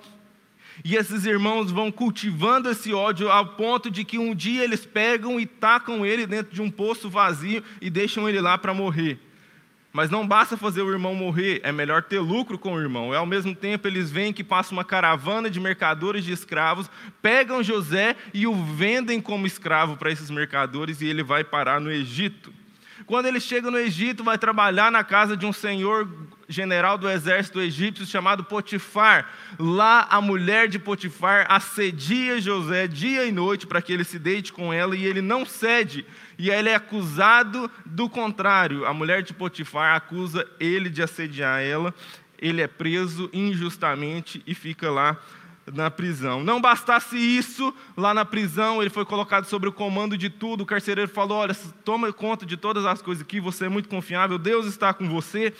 E 0.83 0.95
esses 0.95 1.25
irmãos 1.25 1.71
vão 1.71 1.91
cultivando 1.91 2.69
esse 2.69 2.93
ódio 2.93 3.31
ao 3.31 3.45
ponto 3.45 3.91
de 3.91 4.03
que 4.03 4.17
um 4.17 4.33
dia 4.33 4.63
eles 4.63 4.85
pegam 4.85 5.39
e 5.39 5.45
tacam 5.45 6.05
ele 6.05 6.25
dentro 6.25 6.53
de 6.53 6.61
um 6.61 6.71
poço 6.71 7.09
vazio 7.09 7.63
e 7.79 7.89
deixam 7.89 8.27
ele 8.27 8.41
lá 8.41 8.57
para 8.57 8.73
morrer. 8.73 9.19
Mas 9.93 10.09
não 10.09 10.25
basta 10.25 10.55
fazer 10.55 10.81
o 10.81 10.89
irmão 10.89 11.13
morrer, 11.13 11.59
é 11.63 11.71
melhor 11.71 12.01
ter 12.03 12.19
lucro 12.19 12.57
com 12.57 12.73
o 12.73 12.79
irmão. 12.79 13.13
E 13.13 13.15
ao 13.15 13.25
mesmo 13.25 13.53
tempo 13.53 13.87
eles 13.87 14.09
veem 14.09 14.31
que 14.31 14.43
passa 14.43 14.71
uma 14.71 14.85
caravana 14.85 15.49
de 15.49 15.59
mercadores 15.59 16.23
de 16.23 16.31
escravos, 16.31 16.89
pegam 17.21 17.61
José 17.61 18.15
e 18.33 18.47
o 18.47 18.55
vendem 18.55 19.19
como 19.19 19.45
escravo 19.45 19.97
para 19.97 20.11
esses 20.11 20.29
mercadores 20.29 21.01
e 21.01 21.07
ele 21.07 21.23
vai 21.23 21.43
parar 21.43 21.81
no 21.81 21.91
Egito. 21.91 22.53
Quando 23.11 23.25
ele 23.25 23.41
chega 23.41 23.69
no 23.69 23.77
Egito, 23.77 24.23
vai 24.23 24.37
trabalhar 24.37 24.89
na 24.89 25.03
casa 25.03 25.35
de 25.35 25.45
um 25.45 25.51
senhor 25.51 26.07
general 26.47 26.97
do 26.97 27.09
exército 27.09 27.59
egípcio 27.59 28.05
chamado 28.05 28.41
Potifar. 28.41 29.29
Lá 29.59 30.07
a 30.09 30.21
mulher 30.21 30.69
de 30.69 30.79
Potifar 30.79 31.45
assedia 31.49 32.39
José 32.39 32.87
dia 32.87 33.25
e 33.25 33.31
noite 33.33 33.67
para 33.67 33.81
que 33.81 33.91
ele 33.91 34.05
se 34.05 34.17
deite 34.17 34.53
com 34.53 34.71
ela 34.71 34.95
e 34.95 35.03
ele 35.03 35.21
não 35.21 35.45
cede. 35.45 36.05
E 36.37 36.49
ele 36.49 36.69
é 36.69 36.75
acusado 36.75 37.69
do 37.85 38.07
contrário. 38.07 38.85
A 38.85 38.93
mulher 38.93 39.23
de 39.23 39.33
Potifar 39.33 39.93
acusa 39.93 40.47
ele 40.57 40.89
de 40.89 41.03
assediar 41.03 41.59
ela. 41.59 41.93
Ele 42.39 42.61
é 42.61 42.67
preso 42.67 43.29
injustamente 43.33 44.41
e 44.47 44.55
fica 44.55 44.89
lá 44.89 45.19
na 45.73 45.89
prisão. 45.89 46.43
Não 46.43 46.61
bastasse 46.61 47.17
isso, 47.17 47.73
lá 47.95 48.13
na 48.13 48.25
prisão 48.25 48.81
ele 48.81 48.89
foi 48.89 49.05
colocado 49.05 49.45
sobre 49.45 49.69
o 49.69 49.73
comando 49.73 50.17
de 50.17 50.29
tudo. 50.29 50.61
O 50.61 50.65
carcereiro 50.65 51.09
falou: 51.09 51.39
Olha, 51.39 51.55
toma 51.83 52.11
conta 52.11 52.45
de 52.45 52.57
todas 52.57 52.85
as 52.85 53.01
coisas 53.01 53.23
aqui, 53.23 53.39
você 53.39 53.65
é 53.65 53.69
muito 53.69 53.89
confiável, 53.89 54.37
Deus 54.37 54.65
está 54.65 54.93
com 54.93 55.09
você. 55.09 55.53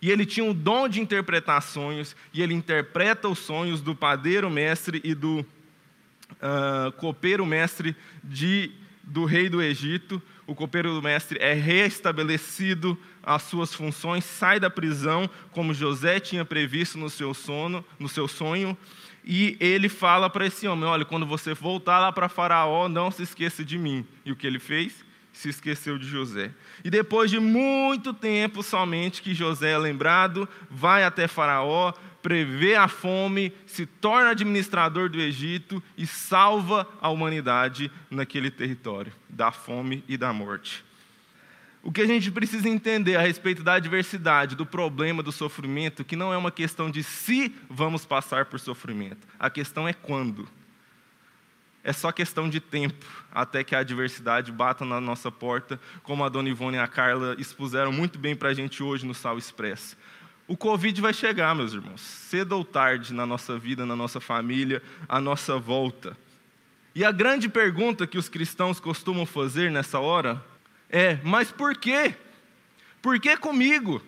E 0.00 0.10
ele 0.10 0.26
tinha 0.26 0.44
o 0.44 0.52
dom 0.52 0.86
de 0.86 1.00
interpretar 1.00 1.62
sonhos, 1.62 2.14
e 2.32 2.42
ele 2.42 2.52
interpreta 2.52 3.28
os 3.28 3.38
sonhos 3.38 3.80
do 3.80 3.94
padeiro 3.94 4.50
mestre 4.50 5.00
e 5.02 5.14
do 5.14 5.40
uh, 5.40 6.92
copeiro 6.98 7.46
mestre 7.46 7.96
de, 8.22 8.70
do 9.02 9.24
rei 9.24 9.48
do 9.48 9.62
Egito. 9.62 10.22
O 10.46 10.54
copeiro 10.54 11.00
mestre 11.00 11.38
é 11.40 11.54
restabelecido 11.54 12.98
as 13.24 13.42
suas 13.42 13.74
funções, 13.74 14.24
sai 14.24 14.60
da 14.60 14.68
prisão, 14.68 15.28
como 15.50 15.74
José 15.74 16.20
tinha 16.20 16.44
previsto 16.44 16.98
no 16.98 17.08
seu 17.08 17.32
sono, 17.32 17.84
no 17.98 18.08
seu 18.08 18.28
sonho, 18.28 18.76
e 19.24 19.56
ele 19.58 19.88
fala 19.88 20.28
para 20.28 20.46
esse 20.46 20.68
homem: 20.68 20.84
olha, 20.84 21.04
quando 21.04 21.24
você 21.24 21.54
voltar 21.54 21.98
lá 21.98 22.12
para 22.12 22.28
Faraó, 22.28 22.88
não 22.88 23.10
se 23.10 23.22
esqueça 23.22 23.64
de 23.64 23.78
mim. 23.78 24.06
E 24.24 24.30
o 24.30 24.36
que 24.36 24.46
ele 24.46 24.58
fez? 24.58 25.04
Se 25.32 25.48
esqueceu 25.48 25.98
de 25.98 26.06
José. 26.06 26.52
E 26.84 26.90
depois 26.90 27.30
de 27.30 27.40
muito 27.40 28.12
tempo 28.12 28.62
somente 28.62 29.22
que 29.22 29.34
José 29.34 29.72
é 29.72 29.78
lembrado, 29.78 30.48
vai 30.70 31.02
até 31.02 31.26
Faraó, 31.26 31.92
prevê 32.22 32.76
a 32.76 32.86
fome, 32.86 33.52
se 33.66 33.84
torna 33.84 34.30
administrador 34.30 35.08
do 35.08 35.20
Egito 35.20 35.82
e 35.96 36.06
salva 36.06 36.86
a 37.00 37.08
humanidade 37.08 37.90
naquele 38.10 38.50
território 38.50 39.12
da 39.28 39.50
fome 39.50 40.04
e 40.06 40.16
da 40.16 40.32
morte. 40.32 40.83
O 41.84 41.92
que 41.92 42.00
a 42.00 42.06
gente 42.06 42.30
precisa 42.30 42.66
entender 42.66 43.14
a 43.14 43.20
respeito 43.20 43.62
da 43.62 43.74
adversidade, 43.74 44.56
do 44.56 44.64
problema, 44.64 45.22
do 45.22 45.30
sofrimento, 45.30 46.02
que 46.02 46.16
não 46.16 46.32
é 46.32 46.36
uma 46.36 46.50
questão 46.50 46.90
de 46.90 47.02
se 47.02 47.54
vamos 47.68 48.06
passar 48.06 48.46
por 48.46 48.58
sofrimento, 48.58 49.28
a 49.38 49.50
questão 49.50 49.86
é 49.86 49.92
quando. 49.92 50.48
É 51.84 51.92
só 51.92 52.10
questão 52.10 52.48
de 52.48 52.58
tempo 52.58 53.04
até 53.30 53.62
que 53.62 53.76
a 53.76 53.80
adversidade 53.80 54.50
bata 54.50 54.82
na 54.86 54.98
nossa 54.98 55.30
porta, 55.30 55.78
como 56.02 56.24
a 56.24 56.30
Dona 56.30 56.48
Ivone 56.48 56.78
e 56.78 56.80
a 56.80 56.88
Carla 56.88 57.36
expuseram 57.38 57.92
muito 57.92 58.18
bem 58.18 58.34
para 58.34 58.48
a 58.48 58.54
gente 58.54 58.82
hoje 58.82 59.04
no 59.04 59.14
Sal 59.14 59.36
Express. 59.36 59.94
O 60.48 60.56
Covid 60.56 60.98
vai 61.02 61.12
chegar, 61.12 61.54
meus 61.54 61.74
irmãos, 61.74 62.00
cedo 62.00 62.52
ou 62.52 62.64
tarde 62.64 63.12
na 63.12 63.26
nossa 63.26 63.58
vida, 63.58 63.84
na 63.84 63.94
nossa 63.94 64.22
família, 64.22 64.82
à 65.06 65.20
nossa 65.20 65.58
volta. 65.58 66.16
E 66.94 67.04
a 67.04 67.12
grande 67.12 67.46
pergunta 67.46 68.06
que 68.06 68.16
os 68.16 68.30
cristãos 68.30 68.80
costumam 68.80 69.26
fazer 69.26 69.70
nessa 69.70 69.98
hora 69.98 70.42
é, 70.94 71.18
mas 71.24 71.50
por 71.50 71.76
quê? 71.76 72.14
Por 73.02 73.18
que 73.18 73.36
comigo? 73.36 74.00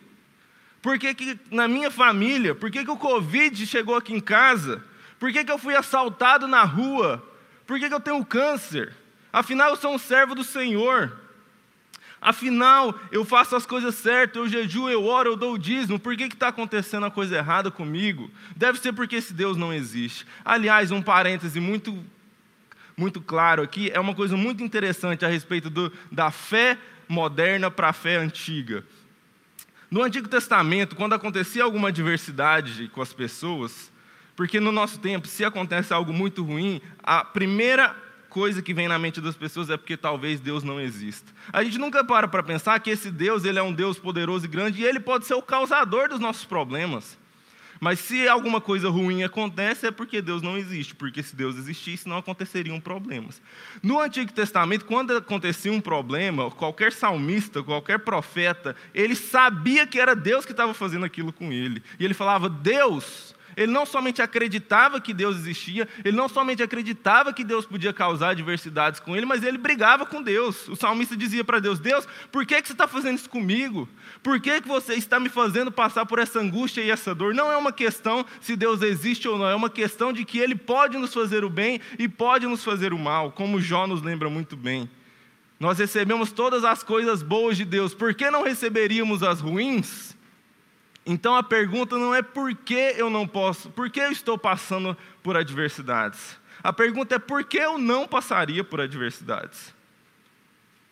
Por 0.81 1.01
que, 1.01 1.13
que 1.15 1.37
na 1.51 1.67
minha 1.67 1.91
família? 1.91 2.55
Por 2.55 2.71
que, 2.71 2.85
que 2.85 2.91
o 2.93 2.97
Covid 2.97 3.67
chegou 3.67 3.97
aqui 3.97 4.15
em 4.15 4.21
casa? 4.21 4.85
Por 5.19 5.33
que, 5.33 5.45
que 5.45 5.51
eu 5.51 5.59
fui 5.59 5.75
assaltado 5.75 6.47
na 6.47 6.63
rua? 6.63 7.21
Por 7.67 7.81
que, 7.81 7.89
que 7.89 7.95
eu 7.95 7.99
tenho 7.99 8.25
câncer? 8.25 8.95
Afinal, 9.33 9.71
eu 9.71 9.77
sou 9.77 9.93
um 9.93 9.99
servo 9.99 10.33
do 10.33 10.45
Senhor. 10.45 11.13
Afinal, 12.21 12.95
eu 13.11 13.25
faço 13.25 13.57
as 13.57 13.67
coisas 13.67 13.97
certas, 13.97 14.37
eu 14.37 14.49
jejuo, 14.49 14.89
eu 14.89 15.05
oro, 15.05 15.31
eu 15.31 15.37
dou 15.37 15.55
o 15.55 15.59
dízimo. 15.59 15.99
Por 15.99 16.17
que 16.17 16.23
está 16.23 16.49
acontecendo 16.49 17.05
a 17.05 17.11
coisa 17.11 17.37
errada 17.37 17.69
comigo? 17.69 18.31
Deve 18.55 18.79
ser 18.79 18.93
porque 18.93 19.17
esse 19.17 19.35
Deus 19.35 19.57
não 19.57 19.73
existe. 19.73 20.25
Aliás, 20.45 20.93
um 20.93 21.03
parêntese 21.03 21.59
muito 21.59 22.01
muito 22.97 23.21
claro 23.21 23.63
aqui, 23.63 23.91
é 23.93 24.01
uma 24.01 24.15
coisa 24.15 24.37
muito 24.39 24.63
interessante 24.63 25.23
a 25.23 25.29
respeito 25.29 25.69
do, 25.69 25.93
da 26.11 26.31
fé 26.31 26.79
moderna 27.07 27.71
para 27.71 27.91
a 27.91 27.93
fé 27.93 28.17
antiga. 28.17 28.85
No 29.91 30.03
Antigo 30.03 30.27
Testamento, 30.29 30.97
quando 30.97 31.13
acontecia 31.13 31.63
alguma 31.63 31.89
adversidade 31.89 32.89
com 32.89 33.03
as 33.03 33.13
pessoas, 33.13 33.93
porque 34.35 34.59
no 34.59 34.73
nosso 34.73 34.99
tempo, 34.99 35.29
se 35.29 35.45
acontece 35.45 35.93
algo 35.93 36.11
muito 36.11 36.43
ruim, 36.43 36.81
a 37.03 37.23
primeira 37.23 37.95
coisa 38.31 38.63
que 38.63 38.73
vem 38.73 38.89
na 38.89 38.99
mente 38.99 39.21
das 39.21 39.37
pessoas 39.37 39.69
é 39.69 39.77
porque 39.77 39.97
talvez 39.97 40.41
Deus 40.41 40.63
não 40.63 40.81
exista. 40.81 41.31
A 41.53 41.63
gente 41.63 41.79
nunca 41.79 42.03
para 42.03 42.27
para 42.27 42.43
pensar 42.43 42.81
que 42.81 42.91
esse 42.91 43.11
Deus, 43.11 43.45
ele 43.45 43.59
é 43.59 43.63
um 43.63 43.73
Deus 43.75 43.99
poderoso 43.99 44.47
e 44.47 44.49
grande 44.49 44.81
e 44.81 44.85
ele 44.87 45.01
pode 45.01 45.27
ser 45.27 45.35
o 45.35 45.43
causador 45.43 46.09
dos 46.09 46.19
nossos 46.19 46.47
problemas. 46.47 47.17
Mas 47.81 48.01
se 48.01 48.27
alguma 48.29 48.61
coisa 48.61 48.89
ruim 48.89 49.23
acontece, 49.23 49.87
é 49.87 49.91
porque 49.91 50.23
Deus 50.23 50.43
não 50.43 50.57
existe, 50.57 50.95
porque 50.95 51.23
se 51.23 51.37
Deus 51.37 51.57
existisse, 51.57 52.09
não 52.09 52.17
aconteceriam 52.17 52.81
problemas. 52.81 53.41
No 53.83 54.01
Antigo 54.01 54.33
Testamento, 54.33 54.85
quando 54.85 55.17
acontecia 55.17 55.73
um 55.73 55.81
problema, 55.81 56.51
qualquer 56.51 56.93
salmista, 56.93 57.63
qualquer 57.63 57.99
profeta, 57.99 58.75
ele 58.95 59.15
sabia 59.15 59.87
que 59.87 60.01
era 60.01 60.17
Deus 60.17 60.45
que 60.45 60.53
estava 60.53 60.75
fazendo 60.75 61.05
aquilo 61.05 61.33
com 61.33 61.53
ele. 61.53 61.83
E 61.99 62.05
ele 62.05 62.15
falava: 62.15 62.49
Deus, 62.49 63.36
ele 63.57 63.73
não 63.73 63.87
somente 63.87 64.21
acreditava 64.21 65.01
que 65.01 65.15
Deus 65.15 65.37
existia, 65.37 65.89
ele 66.05 66.17
não 66.17 66.29
somente 66.29 66.63
acreditava 66.63 67.33
que 67.33 67.43
Deus 67.43 67.65
podia 67.65 67.93
causar 67.93 68.31
adversidades 68.31 69.01
com 69.01 69.17
ele, 69.17 69.25
mas 69.25 69.43
ele 69.43 69.57
brigava 69.57 70.05
com 70.05 70.23
Deus. 70.23 70.69
O 70.69 70.77
salmista 70.77 71.17
dizia 71.17 71.43
para 71.43 71.59
Deus: 71.59 71.79
Deus, 71.79 72.07
por 72.31 72.45
que, 72.45 72.61
que 72.61 72.69
você 72.69 72.75
está 72.75 72.87
fazendo 72.87 73.17
isso 73.17 73.31
comigo? 73.31 73.89
Por 74.23 74.39
que, 74.41 74.61
que 74.61 74.69
você 74.69 74.95
está 74.95 75.19
me 75.19 75.29
fazendo 75.29 75.73
passar 75.73 76.05
por 76.05 76.19
essa 76.19 76.39
angústia 76.39 76.83
e 76.83 76.91
essa 76.91 77.15
dor? 77.15 77.33
Não 77.33 77.51
é 77.51 77.57
uma 77.57 77.73
questão 77.73 78.27
se 78.41 78.57
Deus 78.57 78.83
existe 78.83 79.27
ou 79.27 79.39
não, 79.39 79.49
é 79.49 79.55
uma 79.55 79.71
questão 79.71 80.13
de 80.13 80.25
que 80.25 80.39
Ele 80.39 80.55
pode 80.55 80.99
nos 80.99 81.15
fazer 81.15 81.45
o 81.45 81.49
bem 81.51 81.81
e 81.99 82.09
pode 82.09 82.47
nos 82.47 82.63
fazer 82.63 82.93
o 82.93 82.99
mal, 82.99 83.33
como 83.33 83.61
Jó 83.61 83.87
nos 83.87 84.03
lembra 84.03 84.29
muito 84.29 84.57
bem. 84.57 84.91
Nós 85.59 85.79
recebemos 85.79 86.33
todas 86.33 86.65
as 86.65 86.83
coisas 86.83 87.23
boas 87.23 87.57
de 87.57 87.65
Deus, 87.65 87.95
por 87.95 88.13
que 88.15 88.31
não 88.31 88.43
receberíamos 88.43 89.23
as 89.23 89.41
ruins? 89.41 90.16
Então 91.07 91.37
a 91.37 91.43
pergunta 91.43 91.97
não 91.97 92.13
é 92.13 92.21
por 92.21 92.53
que 92.53 92.95
eu 92.97 93.09
não 93.09 93.29
posso, 93.29 93.71
por 93.71 93.89
que 93.89 94.01
eu 94.01 94.11
estou 94.11 94.37
passando 94.37 94.97
por 95.23 95.37
adversidades. 95.37 96.37
A 96.65 96.73
pergunta 96.73 97.15
é 97.15 97.19
por 97.19 97.45
que 97.45 97.59
eu 97.59 97.79
não 97.79 98.09
passaria 98.09 98.65
por 98.65 98.81
adversidades. 98.81 99.73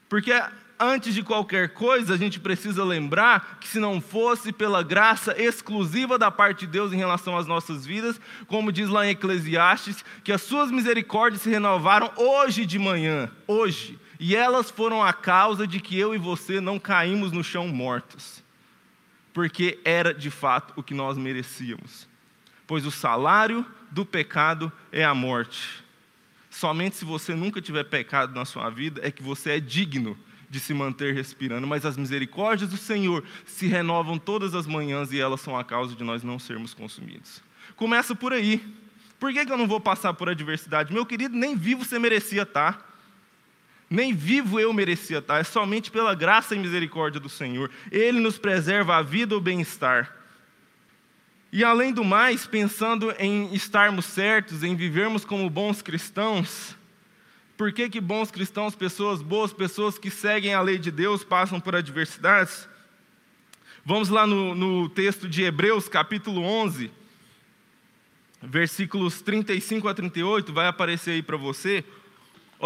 Porque 0.08 0.32
antes 0.78 1.14
de 1.14 1.22
qualquer 1.24 1.70
coisa, 1.70 2.14
a 2.14 2.16
gente 2.16 2.38
precisa 2.38 2.84
lembrar 2.84 3.58
que 3.60 3.66
se 3.66 3.80
não 3.80 4.00
fosse 4.00 4.52
pela 4.52 4.84
graça 4.84 5.34
exclusiva 5.36 6.16
da 6.16 6.30
parte 6.30 6.60
de 6.60 6.68
Deus 6.68 6.92
em 6.92 6.96
relação 6.96 7.36
às 7.36 7.48
nossas 7.48 7.84
vidas, 7.84 8.20
como 8.46 8.70
diz 8.70 8.88
lá 8.88 9.04
em 9.04 9.10
Eclesiastes, 9.10 10.04
que 10.22 10.30
as 10.30 10.42
suas 10.42 10.70
misericórdias 10.70 11.42
se 11.42 11.50
renovaram 11.50 12.12
hoje 12.14 12.64
de 12.64 12.78
manhã, 12.78 13.28
hoje, 13.48 13.98
e 14.20 14.36
elas 14.36 14.70
foram 14.70 15.02
a 15.02 15.12
causa 15.12 15.66
de 15.66 15.80
que 15.80 15.98
eu 15.98 16.14
e 16.14 16.18
você 16.18 16.60
não 16.60 16.78
caímos 16.78 17.32
no 17.32 17.42
chão 17.42 17.66
mortos 17.66 18.43
porque 19.34 19.80
era 19.84 20.14
de 20.14 20.30
fato 20.30 20.72
o 20.76 20.82
que 20.82 20.94
nós 20.94 21.18
merecíamos. 21.18 22.08
Pois 22.66 22.86
o 22.86 22.90
salário 22.90 23.66
do 23.90 24.06
pecado 24.06 24.72
é 24.90 25.04
a 25.04 25.12
morte. 25.12 25.84
Somente 26.48 26.96
se 26.96 27.04
você 27.04 27.34
nunca 27.34 27.60
tiver 27.60 27.84
pecado 27.84 28.32
na 28.32 28.44
sua 28.44 28.70
vida 28.70 29.00
é 29.04 29.10
que 29.10 29.22
você 29.22 29.50
é 29.50 29.60
digno 29.60 30.16
de 30.48 30.60
se 30.60 30.72
manter 30.72 31.12
respirando, 31.12 31.66
mas 31.66 31.84
as 31.84 31.96
misericórdias 31.96 32.70
do 32.70 32.76
Senhor 32.76 33.24
se 33.44 33.66
renovam 33.66 34.18
todas 34.18 34.54
as 34.54 34.68
manhãs 34.68 35.12
e 35.12 35.20
elas 35.20 35.40
são 35.40 35.58
a 35.58 35.64
causa 35.64 35.96
de 35.96 36.04
nós 36.04 36.22
não 36.22 36.38
sermos 36.38 36.72
consumidos. 36.72 37.42
Começa 37.74 38.14
por 38.14 38.32
aí. 38.32 38.64
Por 39.18 39.32
que, 39.32 39.44
que 39.44 39.50
eu 39.50 39.58
não 39.58 39.66
vou 39.66 39.80
passar 39.80 40.14
por 40.14 40.28
adversidade? 40.28 40.92
Meu 40.92 41.04
querido, 41.04 41.36
nem 41.36 41.56
vivo 41.56 41.84
você 41.84 41.98
merecia 41.98 42.42
estar. 42.42 42.93
Nem 43.94 44.12
vivo 44.12 44.58
eu 44.58 44.72
merecia 44.72 45.18
estar, 45.18 45.38
é 45.38 45.44
somente 45.44 45.88
pela 45.88 46.16
graça 46.16 46.54
e 46.54 46.58
misericórdia 46.58 47.20
do 47.20 47.28
Senhor. 47.28 47.70
Ele 47.92 48.18
nos 48.18 48.36
preserva 48.36 48.96
a 48.96 49.02
vida 49.02 49.34
e 49.34 49.36
o 49.36 49.40
bem-estar. 49.40 50.12
E 51.52 51.62
além 51.62 51.92
do 51.92 52.02
mais, 52.02 52.44
pensando 52.44 53.14
em 53.20 53.54
estarmos 53.54 54.06
certos, 54.06 54.64
em 54.64 54.74
vivermos 54.74 55.24
como 55.24 55.48
bons 55.48 55.80
cristãos, 55.80 56.76
por 57.56 57.72
que, 57.72 57.88
que 57.88 58.00
bons 58.00 58.32
cristãos, 58.32 58.74
pessoas 58.74 59.22
boas, 59.22 59.52
pessoas 59.52 59.96
que 59.96 60.10
seguem 60.10 60.54
a 60.54 60.60
lei 60.60 60.76
de 60.76 60.90
Deus, 60.90 61.22
passam 61.22 61.60
por 61.60 61.76
adversidades? 61.76 62.68
Vamos 63.84 64.08
lá 64.08 64.26
no, 64.26 64.56
no 64.56 64.88
texto 64.88 65.28
de 65.28 65.44
Hebreus, 65.44 65.88
capítulo 65.88 66.42
11, 66.42 66.90
versículos 68.42 69.22
35 69.22 69.86
a 69.86 69.94
38, 69.94 70.52
vai 70.52 70.66
aparecer 70.66 71.12
aí 71.12 71.22
para 71.22 71.36
você. 71.36 71.84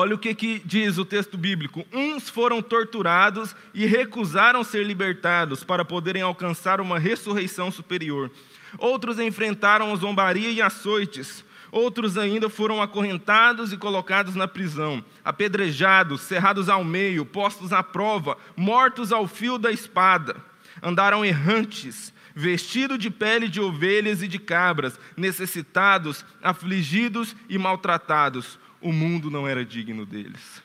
Olha 0.00 0.14
o 0.14 0.18
que, 0.18 0.32
que 0.32 0.62
diz 0.64 0.96
o 0.96 1.04
texto 1.04 1.36
bíblico: 1.36 1.84
uns 1.92 2.28
foram 2.28 2.62
torturados 2.62 3.56
e 3.74 3.84
recusaram 3.84 4.62
ser 4.62 4.86
libertados 4.86 5.64
para 5.64 5.84
poderem 5.84 6.22
alcançar 6.22 6.80
uma 6.80 7.00
ressurreição 7.00 7.68
superior. 7.72 8.30
Outros 8.78 9.18
enfrentaram 9.18 9.96
zombaria 9.96 10.52
e 10.52 10.62
açoites. 10.62 11.44
Outros 11.72 12.16
ainda 12.16 12.48
foram 12.48 12.80
acorrentados 12.80 13.72
e 13.72 13.76
colocados 13.76 14.36
na 14.36 14.46
prisão, 14.46 15.04
apedrejados, 15.24 16.20
cerrados 16.20 16.68
ao 16.68 16.84
meio, 16.84 17.26
postos 17.26 17.72
à 17.72 17.82
prova, 17.82 18.38
mortos 18.56 19.10
ao 19.10 19.26
fio 19.26 19.58
da 19.58 19.72
espada. 19.72 20.36
Andaram 20.80 21.24
errantes, 21.24 22.14
vestidos 22.36 23.00
de 23.00 23.10
pele 23.10 23.48
de 23.48 23.60
ovelhas 23.60 24.22
e 24.22 24.28
de 24.28 24.38
cabras, 24.38 24.96
necessitados, 25.16 26.24
afligidos 26.40 27.34
e 27.48 27.58
maltratados. 27.58 28.60
O 28.80 28.92
mundo 28.92 29.30
não 29.30 29.46
era 29.46 29.64
digno 29.64 30.06
deles. 30.06 30.62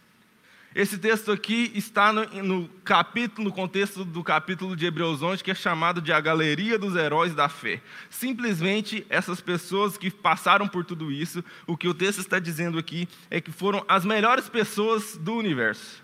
Esse 0.76 0.98
texto 0.98 1.32
aqui 1.32 1.72
está 1.76 2.12
no, 2.12 2.26
no, 2.44 2.68
capítulo, 2.84 3.48
no 3.48 3.54
contexto 3.54 4.04
do 4.04 4.24
capítulo 4.24 4.76
de 4.76 4.88
Hebreus 4.88 5.22
11, 5.22 5.44
que 5.44 5.52
é 5.52 5.56
chamado 5.56 6.02
de 6.02 6.12
a 6.12 6.20
galeria 6.20 6.80
dos 6.80 6.96
heróis 6.96 7.36
da 7.36 7.48
fé. 7.48 7.80
Simplesmente 8.10 9.06
essas 9.08 9.40
pessoas 9.40 9.98
que 9.98 10.10
passaram 10.10 10.68
por 10.68 10.84
tudo 10.84 11.12
isso, 11.12 11.44
o 11.68 11.78
que 11.78 11.88
o 11.88 11.94
texto 11.94 12.20
está 12.20 12.40
dizendo 12.40 12.80
aqui 12.80 13.08
é 13.30 13.40
que 13.40 13.52
foram 13.52 13.86
as 13.88 14.04
melhores 14.04 14.50
pessoas 14.50 15.16
do 15.16 15.36
universo. 15.36 16.02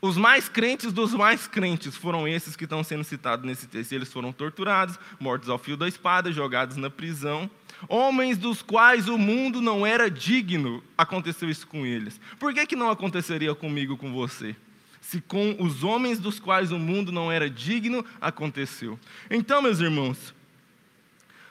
Os 0.00 0.16
mais 0.16 0.48
crentes 0.48 0.92
dos 0.92 1.14
mais 1.14 1.46
crentes 1.46 1.96
foram 1.96 2.26
esses 2.26 2.56
que 2.56 2.64
estão 2.64 2.82
sendo 2.82 3.04
citados 3.04 3.46
nesse 3.46 3.68
texto. 3.68 3.92
Eles 3.92 4.12
foram 4.12 4.32
torturados, 4.32 4.98
mortos 5.20 5.48
ao 5.48 5.58
fio 5.58 5.76
da 5.76 5.86
espada, 5.86 6.32
jogados 6.32 6.76
na 6.76 6.90
prisão 6.90 7.48
homens 7.88 8.38
dos 8.38 8.62
quais 8.62 9.08
o 9.08 9.18
mundo 9.18 9.60
não 9.60 9.86
era 9.86 10.10
digno, 10.10 10.82
aconteceu 10.96 11.48
isso 11.48 11.66
com 11.66 11.84
eles. 11.84 12.20
Por 12.38 12.52
que, 12.52 12.66
que 12.66 12.76
não 12.76 12.90
aconteceria 12.90 13.54
comigo, 13.54 13.96
com 13.96 14.12
você? 14.12 14.56
Se 15.00 15.20
com 15.20 15.56
os 15.60 15.84
homens 15.84 16.18
dos 16.18 16.40
quais 16.40 16.72
o 16.72 16.78
mundo 16.78 17.12
não 17.12 17.30
era 17.30 17.48
digno, 17.48 18.04
aconteceu. 18.20 18.98
Então, 19.30 19.62
meus 19.62 19.80
irmãos, 19.80 20.34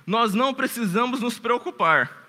nós 0.06 0.34
não 0.34 0.54
precisamos 0.54 1.22
nos 1.22 1.40
preocupar 1.40 2.26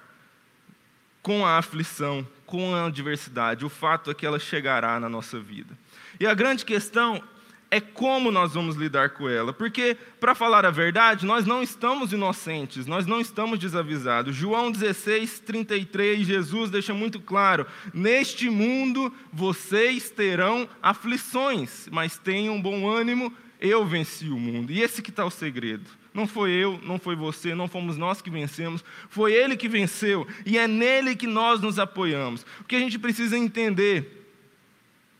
com 1.23 1.45
a 1.45 1.59
aflição, 1.59 2.27
com 2.47 2.75
a 2.75 2.87
adversidade. 2.87 3.65
O 3.65 3.69
fato 3.69 4.11
é 4.11 4.15
que 4.15 4.25
ela 4.25 4.39
chegará 4.39 4.99
na 4.99 5.09
nossa 5.09 5.39
vida. 5.39 5.77
E 6.19 6.27
a 6.27 6.35
grande 6.35 6.65
questão 6.65 7.23
é 7.71 7.81
como 7.81 8.31
nós 8.31 8.55
vamos 8.55 8.77
lidar 8.77 9.11
com 9.11 9.29
ela. 9.29 9.53
Porque, 9.53 9.97
para 10.19 10.35
falar 10.35 10.65
a 10.65 10.71
verdade, 10.71 11.27
nós 11.27 11.47
não 11.47 11.63
estamos 11.63 12.13
inocentes, 12.13 12.87
nós 12.87 13.07
não 13.07 13.21
estamos 13.21 13.59
desavisados. 13.59 14.35
João 14.35 14.71
16, 14.71 15.41
33, 15.41 16.27
Jesus 16.27 16.71
deixa 16.71 16.95
muito 16.95 17.21
claro: 17.21 17.67
Neste 17.93 18.49
mundo 18.49 19.13
vocês 19.33 20.11
terão 20.11 20.69
aflições, 20.83 21.89
mas 21.91 22.17
tenham 22.17 22.61
bom 22.61 22.89
ânimo, 22.89 23.33
eu 23.61 23.85
venci 23.87 24.29
o 24.29 24.39
mundo. 24.39 24.73
E 24.73 24.83
esse 24.83 25.03
que 25.03 25.11
está 25.11 25.25
o 25.25 25.31
segredo. 25.31 25.99
Não 26.15 26.27
foi 26.27 26.51
eu, 26.51 26.81
não 26.83 26.99
foi 26.99 27.15
você, 27.15 27.55
não 27.55 27.69
fomos 27.69 27.97
nós 27.97 28.21
que 28.21 28.31
vencemos, 28.31 28.83
foi 29.09 29.35
Ele 29.35 29.57
que 29.57 29.69
venceu, 29.69 30.27
e 30.45 30.59
é 30.59 30.67
nele 30.67 31.15
que 31.15 31.29
nós 31.29 31.61
nos 31.61 31.79
apoiamos. 31.79 32.45
O 32.61 32.65
que 32.65 32.75
a 32.75 32.81
gente 32.81 32.99
precisa 32.99 33.39
entender 33.39 34.27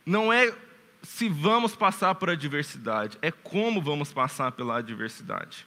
não 0.05 0.33
é 0.33 0.51
se 1.01 1.29
vamos 1.29 1.75
passar 1.75 2.15
por 2.15 2.29
adversidade, 2.29 3.17
é 3.21 3.31
como 3.31 3.81
vamos 3.81 4.11
passar 4.11 4.51
pela 4.51 4.77
adversidade. 4.77 5.65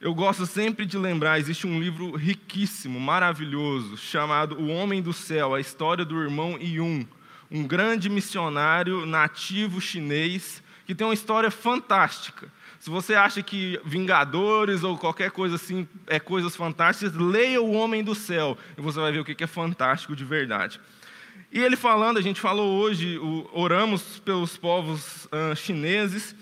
Eu 0.00 0.14
gosto 0.14 0.44
sempre 0.44 0.84
de 0.84 0.98
lembrar, 0.98 1.38
existe 1.38 1.66
um 1.66 1.80
livro 1.80 2.14
riquíssimo, 2.14 3.00
maravilhoso, 3.00 3.96
chamado 3.96 4.56
O 4.56 4.68
Homem 4.68 5.00
do 5.00 5.12
Céu, 5.12 5.54
a 5.54 5.60
história 5.60 6.04
do 6.04 6.20
irmão 6.20 6.58
Yun, 6.60 7.06
um 7.50 7.66
grande 7.66 8.10
missionário 8.10 9.06
nativo 9.06 9.80
chinês 9.80 10.62
que 10.84 10.94
tem 10.94 11.06
uma 11.06 11.14
história 11.14 11.50
fantástica. 11.50 12.52
Se 12.78 12.90
você 12.90 13.14
acha 13.14 13.42
que 13.42 13.80
Vingadores 13.84 14.84
ou 14.84 14.98
qualquer 14.98 15.30
coisa 15.30 15.56
assim 15.56 15.88
é 16.06 16.20
coisas 16.20 16.54
fantásticas, 16.54 17.14
leia 17.14 17.60
O 17.62 17.72
Homem 17.72 18.04
do 18.04 18.14
Céu 18.14 18.56
e 18.76 18.80
você 18.80 19.00
vai 19.00 19.10
ver 19.12 19.20
o 19.20 19.24
que 19.24 19.42
é 19.42 19.46
fantástico 19.46 20.14
de 20.14 20.24
verdade. 20.24 20.78
E 21.52 21.60
ele 21.60 21.76
falando, 21.76 22.18
a 22.18 22.22
gente 22.22 22.40
falou 22.40 22.78
hoje, 22.78 23.18
oramos 23.52 24.20
pelos 24.20 24.56
povos 24.56 25.26
uh, 25.26 25.56
chineses, 25.56 26.34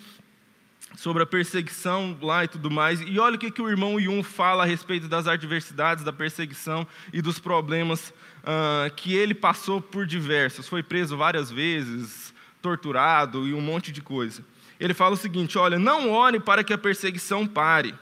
sobre 0.97 1.23
a 1.23 1.27
perseguição 1.27 2.17
lá 2.23 2.45
e 2.45 2.49
tudo 2.49 2.71
mais. 2.71 3.01
E 3.01 3.19
olha 3.19 3.37
o 3.37 3.39
que, 3.39 3.51
que 3.51 3.63
o 3.63 3.69
irmão 3.69 4.01
Yun 4.01 4.23
fala 4.23 4.63
a 4.63 4.67
respeito 4.67 5.09
das 5.09 5.27
adversidades, 5.27 6.05
da 6.05 6.13
perseguição 6.13 6.87
e 7.13 7.21
dos 7.21 7.39
problemas 7.39 8.11
uh, 8.43 8.93
que 8.97 9.15
ele 9.15 9.35
passou 9.35 9.81
por 9.81 10.07
diversos. 10.07 10.69
Foi 10.69 10.83
preso 10.83 11.17
várias 11.17 11.51
vezes, 11.51 12.33
torturado 12.63 13.47
e 13.47 13.55
um 13.55 13.61
monte 13.61 13.93
de 13.93 14.01
coisa. 14.01 14.45
Ele 14.79 14.95
fala 14.95 15.15
o 15.15 15.19
seguinte: 15.19 15.59
olha, 15.59 15.79
não 15.79 16.11
ore 16.11 16.41
para 16.41 16.65
que 16.65 16.73
a 16.73 16.79
perseguição 16.79 17.47
pare. 17.47 17.95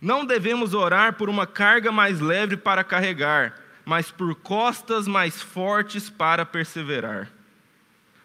Não 0.00 0.24
devemos 0.24 0.72
orar 0.72 1.14
por 1.14 1.28
uma 1.28 1.46
carga 1.46 1.92
mais 1.92 2.18
leve 2.18 2.56
para 2.56 2.82
carregar 2.82 3.61
mas 3.84 4.10
por 4.10 4.34
costas 4.34 5.06
mais 5.06 5.40
fortes 5.40 6.08
para 6.08 6.44
perseverar. 6.44 7.30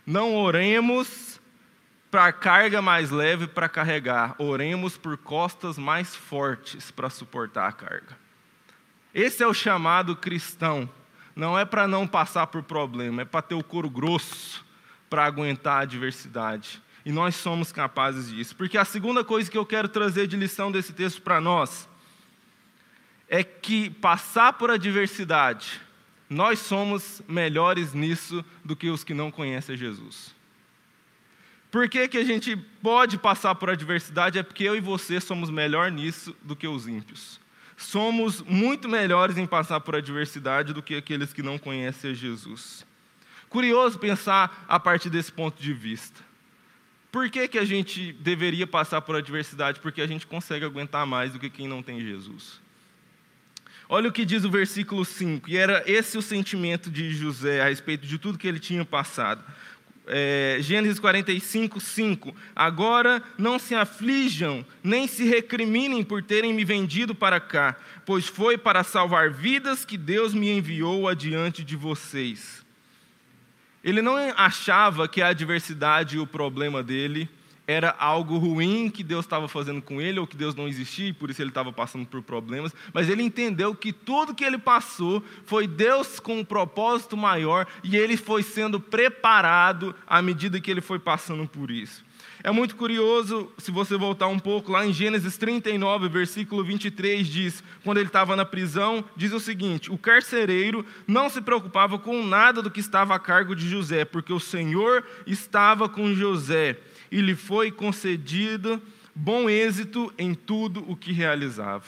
Não 0.06 0.36
oremos 0.36 1.40
para 2.10 2.32
carga 2.32 2.82
mais 2.82 3.12
leve 3.12 3.48
para 3.48 3.68
carregar, 3.68 4.36
oremos 4.38 4.98
por 4.98 5.18
costas 5.18 5.78
mais 5.78 6.16
fortes 6.16 6.90
para 6.90 7.10
suportar 7.10 7.68
a 7.68 7.72
carga. 7.72 8.18
Esse 9.14 9.44
é 9.44 9.48
o 9.48 9.54
chamado 9.54 10.16
cristão. 10.16 10.90
Não 11.36 11.58
é 11.58 11.66
para 11.66 11.88
não 11.88 12.08
passar 12.08 12.48
por 12.48 12.64
problema, 12.64 13.22
é 13.22 13.26
para 13.26 13.42
ter 13.42 13.56
o 13.56 13.64
couro 13.64 13.90
grosso 13.90 14.66
para 15.10 15.26
aguentar 15.26 15.80
a 15.80 15.82
adversidade. 15.82 16.82
E 17.06 17.12
nós 17.12 17.36
somos 17.36 17.72
capazes 17.72 18.30
disso. 18.30 18.56
Porque 18.56 18.78
a 18.78 18.86
segunda 18.86 19.24
coisa 19.24 19.50
que 19.50 19.58
eu 19.58 19.66
quero 19.66 19.88
trazer 19.88 20.28
de 20.28 20.36
lição 20.36 20.72
desse 20.72 20.94
texto 20.94 21.22
para 21.22 21.40
nós 21.40 21.88
é 23.30 23.44
que 23.44 23.90
passar 23.90 24.54
por 24.54 24.72
adversidade, 24.72 25.82
nós 26.30 26.60
somos 26.60 27.22
melhores 27.28 27.94
nisso 27.94 28.44
do 28.64 28.76
que 28.76 28.90
os 28.90 29.04
que 29.04 29.14
não 29.14 29.32
conhecem 29.32 29.78
Jesus. 29.78 30.36
Por 31.70 31.90
que, 31.90 32.08
que 32.08 32.18
a 32.18 32.24
gente 32.24 32.56
pode 32.82 33.18
passar 33.18 33.54
por 33.56 33.70
adversidade? 33.70 34.40
É 34.40 34.44
porque 34.44 34.64
eu 34.64 34.76
e 34.76 34.82
você 34.82 35.20
somos 35.20 35.50
melhor 35.50 35.92
nisso 35.92 36.36
do 36.42 36.56
que 36.56 36.68
os 36.68 36.88
ímpios. 36.88 37.40
Somos 37.76 38.42
muito 38.42 38.90
melhores 38.90 39.38
em 39.38 39.46
passar 39.46 39.80
por 39.82 39.96
adversidade 39.96 40.74
do 40.74 40.82
que 40.82 40.96
aqueles 40.96 41.34
que 41.34 41.44
não 41.44 41.60
conhecem 41.60 42.16
Jesus. 42.16 42.86
Curioso 43.50 44.00
pensar 44.00 44.66
a 44.68 44.80
partir 44.80 45.10
desse 45.10 45.32
ponto 45.32 45.62
de 45.62 45.74
vista. 45.74 46.20
Por 47.12 47.30
que, 47.30 47.48
que 47.48 47.60
a 47.60 47.66
gente 47.66 48.12
deveria 48.14 48.68
passar 48.68 49.02
por 49.02 49.16
adversidade? 49.16 49.80
Porque 49.80 50.02
a 50.02 50.08
gente 50.08 50.26
consegue 50.26 50.66
aguentar 50.66 51.06
mais 51.06 51.34
do 51.34 51.40
que 51.40 51.50
quem 51.50 51.68
não 51.68 51.84
tem 51.84 52.02
Jesus. 52.02 52.60
Olha 53.90 54.10
o 54.10 54.12
que 54.12 54.26
diz 54.26 54.44
o 54.44 54.50
versículo 54.50 55.06
5, 55.06 55.50
e 55.50 55.56
era 55.56 55.82
esse 55.86 56.18
o 56.18 56.22
sentimento 56.22 56.92
de 56.92 57.10
José 57.12 57.62
a 57.62 57.70
respeito 57.70 58.06
de 58.06 58.18
tudo 58.18 58.38
que 58.38 58.48
ele 58.48 58.60
tinha 58.60 58.84
passado. 58.84 59.42
É, 60.08 60.58
Gênesis 60.60 61.00
45, 61.00 61.80
5. 61.80 62.36
Agora 62.56 63.22
não 63.38 63.58
se 63.58 63.76
aflijam, 63.76 64.66
nem 64.84 65.08
se 65.08 65.26
recriminem 65.26 66.04
por 66.04 66.22
terem 66.22 66.54
me 66.54 66.66
vendido 66.66 67.16
para 67.16 67.40
cá, 67.40 67.78
pois 68.06 68.28
foi 68.28 68.58
para 68.58 68.84
salvar 68.84 69.32
vidas 69.32 69.86
que 69.86 69.98
Deus 69.98 70.34
me 70.34 70.50
enviou 70.50 71.08
adiante 71.08 71.64
de 71.64 71.76
vocês. 71.76 72.66
Ele 73.82 74.02
não 74.02 74.18
achava 74.36 75.08
que 75.08 75.22
a 75.22 75.28
adversidade 75.28 76.18
e 76.18 76.20
o 76.20 76.28
problema 76.28 76.84
dele 76.84 77.30
era 77.68 77.94
algo 78.00 78.38
ruim 78.38 78.90
que 78.90 79.04
Deus 79.04 79.26
estava 79.26 79.50
fazendo 79.50 79.82
com 79.82 80.02
ele, 80.02 80.20
ou 80.20 80.26
que 80.26 80.38
Deus 80.38 80.56
não 80.56 80.70
existia, 80.70 81.10
e 81.10 81.14
por 81.14 81.30
isso 81.30 81.42
ele 81.42 81.50
estava 81.50 81.74
passando 81.74 82.06
por 82.06 82.24
problemas, 82.24 82.74
mas 82.94 83.10
ele 83.10 83.22
entendeu 83.22 83.76
que 83.76 83.92
tudo 83.92 84.34
que 84.34 84.46
ele 84.46 84.58
passou 84.58 85.22
foi 85.46 85.68
Deus 85.68 86.18
com 86.18 86.40
um 86.40 86.46
propósito 86.46 87.18
maior, 87.18 87.68
e 87.84 87.98
ele 87.98 88.16
foi 88.16 88.42
sendo 88.42 88.80
preparado 88.80 89.94
à 90.08 90.22
medida 90.22 90.62
que 90.62 90.72
ele 90.72 90.80
foi 90.80 90.98
passando 90.98 91.46
por 91.46 91.70
isso. 91.70 92.08
É 92.44 92.52
muito 92.52 92.76
curioso, 92.78 93.52
se 93.58 93.72
você 93.72 93.98
voltar 93.98 94.28
um 94.28 94.40
pouco, 94.40 94.72
lá 94.72 94.86
em 94.86 94.94
Gênesis 94.94 95.38
39, 95.38 96.08
versículo 96.08 96.64
23, 96.64 97.28
diz: 97.28 97.64
quando 97.84 97.98
ele 97.98 98.08
estava 98.08 98.36
na 98.36 98.46
prisão, 98.46 99.04
diz 99.18 99.34
o 99.34 99.40
seguinte: 99.40 99.92
o 99.92 99.98
carcereiro 99.98 100.86
não 101.06 101.30
se 101.30 101.42
preocupava 101.42 101.98
com 101.98 102.24
nada 102.26 102.62
do 102.62 102.72
que 102.72 102.80
estava 102.80 103.16
a 103.16 103.20
cargo 103.20 103.56
de 103.56 103.68
José, 103.68 104.06
porque 104.06 104.32
o 104.32 104.40
Senhor 104.40 105.04
estava 105.26 105.90
com 105.90 106.14
José 106.14 106.78
e 107.12 107.22
lhe 107.22 107.36
foi 107.36 107.72
concedido 107.72 108.82
bom 109.18 109.50
êxito 109.50 110.14
em 110.18 110.36
tudo 110.36 110.86
o 110.90 110.96
que 110.96 111.12
realizava. 111.12 111.86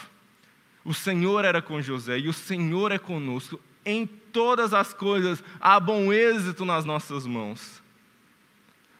O 0.84 0.94
Senhor 0.94 1.46
era 1.46 1.62
com 1.62 1.82
José 1.82 2.18
e 2.18 2.28
o 2.28 2.34
Senhor 2.34 2.92
é 2.92 2.98
conosco. 2.98 3.60
Em 3.86 4.06
todas 4.06 4.74
as 4.74 4.94
coisas 4.94 5.44
há 5.60 5.80
bom 5.80 6.12
êxito 6.12 6.66
nas 6.66 6.86
nossas 6.86 7.28
mãos. 7.28 7.82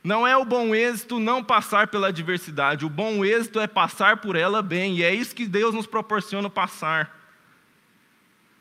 Não 0.04 0.26
é 0.26 0.38
o 0.38 0.46
bom 0.46 0.74
êxito 0.76 1.20
não 1.20 1.44
passar 1.44 1.88
pela 1.88 2.08
adversidade, 2.08 2.86
o 2.86 2.90
bom 2.90 3.26
êxito 3.26 3.60
é 3.60 3.68
passar 3.68 4.18
por 4.18 4.36
ela 4.36 4.62
bem, 4.62 4.96
e 4.98 5.04
é 5.04 5.14
isso 5.14 5.36
que 5.36 5.46
Deus 5.46 5.76
nos 5.76 5.86
proporciona 5.86 6.50
passar. 6.50 7.18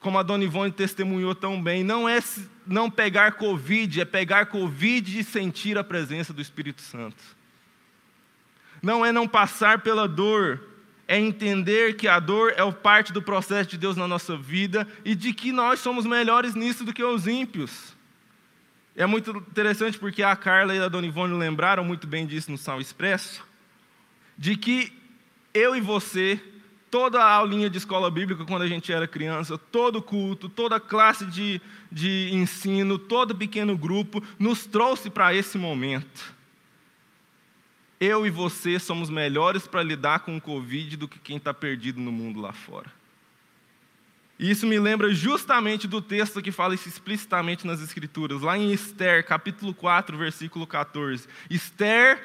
Como 0.00 0.18
a 0.18 0.22
Dona 0.24 0.44
Ivone 0.44 0.72
testemunhou 0.72 1.36
tão 1.36 1.62
bem, 1.62 1.84
não 1.84 2.08
é 2.08 2.18
não 2.66 2.90
pegar 2.90 3.32
Covid, 3.32 4.00
é 4.00 4.04
pegar 4.04 4.46
Covid 4.46 5.18
e 5.18 5.22
sentir 5.22 5.78
a 5.78 5.84
presença 5.84 6.32
do 6.32 6.42
Espírito 6.42 6.82
Santo 6.82 7.37
não 8.82 9.04
é 9.04 9.12
não 9.12 9.26
passar 9.26 9.80
pela 9.80 10.06
dor, 10.08 10.60
é 11.06 11.18
entender 11.18 11.96
que 11.96 12.06
a 12.06 12.20
dor 12.20 12.52
é 12.56 12.70
parte 12.70 13.12
do 13.12 13.22
processo 13.22 13.70
de 13.70 13.78
Deus 13.78 13.96
na 13.96 14.06
nossa 14.06 14.36
vida 14.36 14.86
e 15.04 15.14
de 15.14 15.32
que 15.32 15.52
nós 15.52 15.80
somos 15.80 16.04
melhores 16.04 16.54
nisso 16.54 16.84
do 16.84 16.92
que 16.92 17.02
os 17.02 17.26
ímpios. 17.26 17.96
É 18.94 19.06
muito 19.06 19.30
interessante 19.30 19.98
porque 19.98 20.22
a 20.22 20.36
Carla 20.36 20.74
e 20.74 20.78
a 20.78 20.88
Dona 20.88 21.06
Ivone 21.06 21.34
lembraram 21.34 21.82
muito 21.82 22.06
bem 22.06 22.26
disso 22.26 22.50
no 22.50 22.58
Sal 22.58 22.80
Expresso, 22.80 23.46
de 24.36 24.56
que 24.56 24.92
eu 25.54 25.74
e 25.74 25.80
você, 25.80 26.38
toda 26.90 27.22
a 27.22 27.32
aulinha 27.32 27.70
de 27.70 27.78
escola 27.78 28.10
bíblica 28.10 28.44
quando 28.44 28.62
a 28.62 28.68
gente 28.68 28.92
era 28.92 29.08
criança, 29.08 29.56
todo 29.56 30.02
culto, 30.02 30.48
toda 30.48 30.78
classe 30.78 31.24
de, 31.24 31.60
de 31.90 32.28
ensino, 32.32 32.98
todo 32.98 33.34
pequeno 33.34 33.78
grupo, 33.78 34.22
nos 34.38 34.66
trouxe 34.66 35.08
para 35.08 35.32
esse 35.34 35.56
momento 35.56 36.37
eu 38.00 38.26
e 38.26 38.30
você 38.30 38.78
somos 38.78 39.10
melhores 39.10 39.66
para 39.66 39.82
lidar 39.82 40.20
com 40.20 40.36
o 40.36 40.40
Covid 40.40 40.96
do 40.96 41.08
que 41.08 41.18
quem 41.18 41.36
está 41.36 41.52
perdido 41.52 42.00
no 42.00 42.12
mundo 42.12 42.40
lá 42.40 42.52
fora. 42.52 42.90
E 44.38 44.50
isso 44.50 44.66
me 44.66 44.78
lembra 44.78 45.12
justamente 45.12 45.88
do 45.88 46.00
texto 46.00 46.40
que 46.40 46.52
fala 46.52 46.74
isso 46.74 46.88
explicitamente 46.88 47.66
nas 47.66 47.82
Escrituras, 47.82 48.40
lá 48.40 48.56
em 48.56 48.72
Esther, 48.72 49.26
capítulo 49.26 49.74
4, 49.74 50.16
versículo 50.16 50.64
14. 50.64 51.26
Esther 51.50 52.22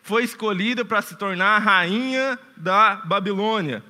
foi 0.00 0.22
escolhida 0.22 0.84
para 0.84 1.02
se 1.02 1.16
tornar 1.16 1.56
a 1.56 1.58
rainha 1.58 2.38
da 2.56 2.96
Babilônia. 3.04 3.82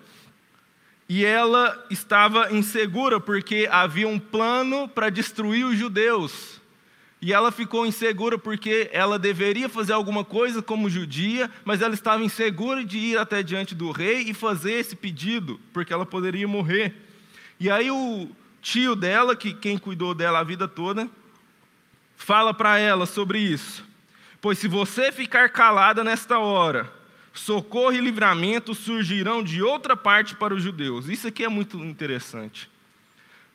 E 1.07 1.23
ela 1.23 1.87
estava 1.91 2.51
insegura 2.51 3.21
porque 3.21 3.69
havia 3.71 4.09
um 4.09 4.19
plano 4.19 4.89
para 4.89 5.11
destruir 5.11 5.67
os 5.67 5.79
judeus. 5.79 6.61
E 7.21 7.33
ela 7.33 7.51
ficou 7.51 7.87
insegura 7.87 8.39
porque 8.39 8.91
ela 8.93 9.19
deveria 9.19 9.69
fazer 9.69 9.95
alguma 9.95 10.25
coisa 10.25 10.61
como 10.61 10.91
judia, 10.91 11.51
mas 11.65 11.81
ela 11.81 11.95
estava 11.95 12.23
insegura 12.23 12.85
de 12.85 12.99
ir 12.99 13.19
até 13.19 13.43
diante 13.43 13.75
do 13.75 13.91
rei 13.91 14.23
e 14.29 14.35
fazer 14.35 14.73
esse 14.73 14.95
pedido, 14.95 15.59
porque 15.73 15.93
ela 15.93 16.05
poderia 16.05 16.47
morrer. 16.47 16.95
E 17.59 17.71
aí 17.71 17.91
o 17.91 18.29
tio 18.61 18.95
dela, 18.95 19.35
que 19.35 19.55
quem 19.55 19.79
cuidou 19.79 20.15
dela 20.15 20.41
a 20.41 20.45
vida 20.45 20.69
toda, 20.69 21.09
fala 22.17 22.53
para 22.53 22.79
ela 22.79 23.07
sobre 23.07 23.39
isso. 23.39 23.85
Pois 24.41 24.59
se 24.59 24.69
você 24.69 25.11
ficar 25.11 25.49
calada 25.49 26.05
nesta 26.05 26.39
hora, 26.39 26.93
socorro 27.33 27.93
e 27.93 28.01
livramento 28.01 28.75
surgirão 28.75 29.43
de 29.43 29.63
outra 29.63 29.97
parte 29.97 30.37
para 30.37 30.55
os 30.55 30.63
judeus. 30.63 31.09
Isso 31.09 31.27
aqui 31.27 31.45
é 31.45 31.49
muito 31.49 31.79
interessante. 31.79 32.69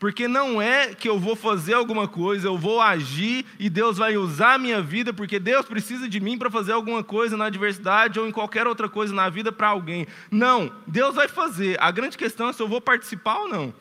Porque 0.02 0.28
não 0.28 0.60
é 0.60 0.96
que 0.96 1.08
eu 1.08 1.20
vou 1.20 1.36
fazer 1.36 1.76
alguma 1.76 2.08
coisa, 2.08 2.48
eu 2.48 2.58
vou 2.58 2.82
agir 2.82 3.46
e 3.60 3.70
Deus 3.70 4.00
vai 4.00 4.18
usar 4.18 4.56
a 4.56 4.58
minha 4.58 4.82
vida, 4.82 5.14
porque 5.14 5.38
Deus 5.38 5.64
precisa 5.68 6.10
de 6.10 6.20
mim 6.20 6.40
para 6.40 6.50
fazer 6.50 6.72
alguma 6.72 7.04
coisa 7.04 7.38
na 7.38 7.46
adversidade 7.46 8.20
ou 8.20 8.28
em 8.28 8.32
qualquer 8.32 8.66
outra 8.66 8.90
coisa 8.90 9.14
na 9.14 9.30
vida 9.30 9.52
para 9.52 9.68
alguém. 9.68 10.08
Não, 10.32 10.74
Deus 10.88 11.14
vai 11.14 11.28
fazer. 11.28 11.80
A 11.80 11.92
grande 11.92 12.18
questão 12.18 12.50
é 12.50 12.54
se 12.54 12.60
eu 12.60 12.68
vou 12.68 12.82
participar 12.82 13.42
ou 13.42 13.48
não. 13.48 13.72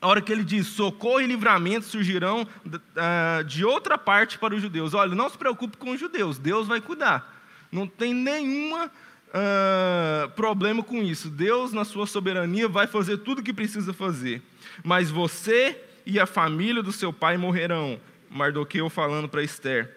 A 0.00 0.06
hora 0.06 0.20
que 0.20 0.30
ele 0.30 0.44
diz 0.44 0.68
socorro 0.68 1.20
e 1.20 1.26
livramento 1.26 1.86
surgirão 1.86 2.46
uh, 2.64 3.42
de 3.42 3.64
outra 3.64 3.98
parte 3.98 4.38
para 4.38 4.54
os 4.54 4.62
judeus. 4.62 4.94
Olha, 4.94 5.12
não 5.12 5.28
se 5.28 5.36
preocupe 5.36 5.76
com 5.76 5.90
os 5.90 5.98
judeus, 5.98 6.38
Deus 6.38 6.68
vai 6.68 6.80
cuidar. 6.80 7.34
Não 7.72 7.88
tem 7.88 8.14
nenhuma 8.14 8.86
uh, 8.86 10.30
problema 10.36 10.84
com 10.84 11.02
isso. 11.02 11.28
Deus, 11.28 11.72
na 11.72 11.84
sua 11.84 12.06
soberania, 12.06 12.68
vai 12.68 12.86
fazer 12.86 13.16
tudo 13.16 13.40
o 13.40 13.42
que 13.42 13.52
precisa 13.52 13.92
fazer. 13.92 14.40
Mas 14.84 15.10
você 15.10 15.80
e 16.04 16.20
a 16.20 16.26
família 16.26 16.82
do 16.82 16.92
seu 16.92 17.12
pai 17.12 17.36
morrerão. 17.36 18.00
Mardoqueu 18.30 18.88
falando 18.90 19.28
para 19.28 19.42
Esther. 19.42 19.94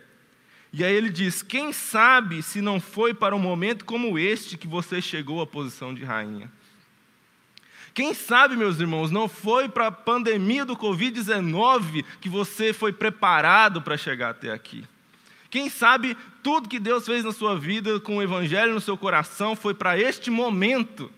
E 0.71 0.83
aí 0.83 0.93
ele 0.93 1.09
diz: 1.09 1.41
Quem 1.41 1.73
sabe 1.73 2.41
se 2.43 2.61
não 2.61 2.79
foi 2.79 3.13
para 3.13 3.35
um 3.35 3.39
momento 3.39 3.85
como 3.85 4.17
este 4.19 4.57
que 4.57 4.67
você 4.67 5.01
chegou 5.01 5.41
à 5.41 5.47
posição 5.47 5.93
de 5.93 6.03
rainha? 6.03 6.51
Quem 7.93 8.13
sabe, 8.13 8.55
meus 8.55 8.79
irmãos, 8.79 9.11
não 9.11 9.27
foi 9.27 9.67
para 9.67 9.87
a 9.87 9.91
pandemia 9.91 10.63
do 10.63 10.75
Covid-19 10.75 12.05
que 12.21 12.29
você 12.29 12.71
foi 12.71 12.93
preparado 12.93 13.81
para 13.81 13.97
chegar 13.97 14.29
até 14.29 14.51
aqui? 14.51 14.85
Quem 15.49 15.69
sabe 15.69 16.15
tudo 16.43 16.69
que 16.69 16.79
Deus 16.79 17.05
fez 17.05 17.23
na 17.23 17.31
sua 17.31 17.57
vida 17.57 17.99
com 17.99 18.17
o 18.17 18.21
Evangelho 18.21 18.73
no 18.73 18.79
seu 18.79 18.95
coração 18.95 19.55
foi 19.55 19.73
para 19.73 19.99
este 19.99 20.29
momento. 20.29 21.11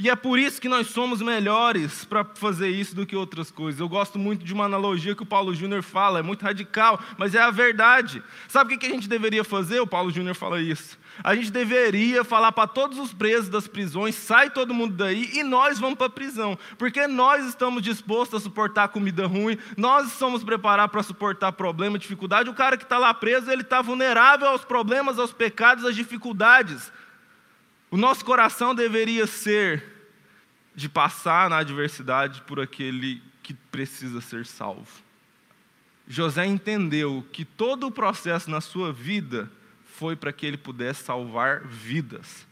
E 0.00 0.08
é 0.08 0.14
por 0.14 0.38
isso 0.38 0.60
que 0.60 0.68
nós 0.68 0.86
somos 0.90 1.20
melhores 1.20 2.04
para 2.04 2.24
fazer 2.24 2.68
isso 2.68 2.94
do 2.94 3.04
que 3.04 3.16
outras 3.16 3.50
coisas. 3.50 3.80
Eu 3.80 3.88
gosto 3.88 4.16
muito 4.16 4.44
de 4.44 4.54
uma 4.54 4.64
analogia 4.64 5.12
que 5.12 5.24
o 5.24 5.26
Paulo 5.26 5.52
Júnior 5.52 5.82
fala, 5.82 6.20
é 6.20 6.22
muito 6.22 6.44
radical, 6.44 7.00
mas 7.16 7.34
é 7.34 7.40
a 7.40 7.50
verdade. 7.50 8.22
Sabe 8.46 8.74
o 8.74 8.78
que 8.78 8.86
a 8.86 8.90
gente 8.90 9.08
deveria 9.08 9.42
fazer? 9.42 9.80
O 9.80 9.88
Paulo 9.88 10.12
Júnior 10.12 10.36
fala 10.36 10.60
isso. 10.60 10.96
A 11.24 11.34
gente 11.34 11.50
deveria 11.50 12.22
falar 12.22 12.52
para 12.52 12.68
todos 12.68 12.96
os 12.96 13.12
presos 13.12 13.48
das 13.48 13.66
prisões: 13.66 14.14
sai 14.14 14.50
todo 14.50 14.72
mundo 14.72 14.94
daí 14.94 15.30
e 15.34 15.42
nós 15.42 15.80
vamos 15.80 15.98
para 15.98 16.06
a 16.06 16.10
prisão, 16.10 16.56
porque 16.76 17.08
nós 17.08 17.44
estamos 17.44 17.82
dispostos 17.82 18.40
a 18.40 18.44
suportar 18.44 18.88
comida 18.90 19.26
ruim, 19.26 19.58
nós 19.76 20.12
somos 20.12 20.44
preparados 20.44 20.92
para 20.92 21.02
suportar 21.02 21.50
problema, 21.50 21.98
dificuldade. 21.98 22.48
O 22.48 22.54
cara 22.54 22.76
que 22.76 22.84
está 22.84 22.98
lá 22.98 23.12
preso, 23.12 23.50
ele 23.50 23.62
está 23.62 23.82
vulnerável 23.82 24.46
aos 24.46 24.64
problemas, 24.64 25.18
aos 25.18 25.32
pecados, 25.32 25.84
às 25.84 25.96
dificuldades. 25.96 26.92
O 27.90 27.96
nosso 27.96 28.24
coração 28.24 28.74
deveria 28.74 29.26
ser 29.26 29.84
de 30.74 30.88
passar 30.88 31.48
na 31.48 31.58
adversidade 31.58 32.42
por 32.42 32.60
aquele 32.60 33.22
que 33.42 33.54
precisa 33.54 34.20
ser 34.20 34.44
salvo. 34.44 35.02
José 36.06 36.46
entendeu 36.46 37.26
que 37.32 37.44
todo 37.44 37.86
o 37.86 37.90
processo 37.90 38.50
na 38.50 38.60
sua 38.60 38.92
vida 38.92 39.50
foi 39.84 40.14
para 40.14 40.32
que 40.32 40.46
ele 40.46 40.56
pudesse 40.56 41.02
salvar 41.02 41.66
vidas. 41.66 42.46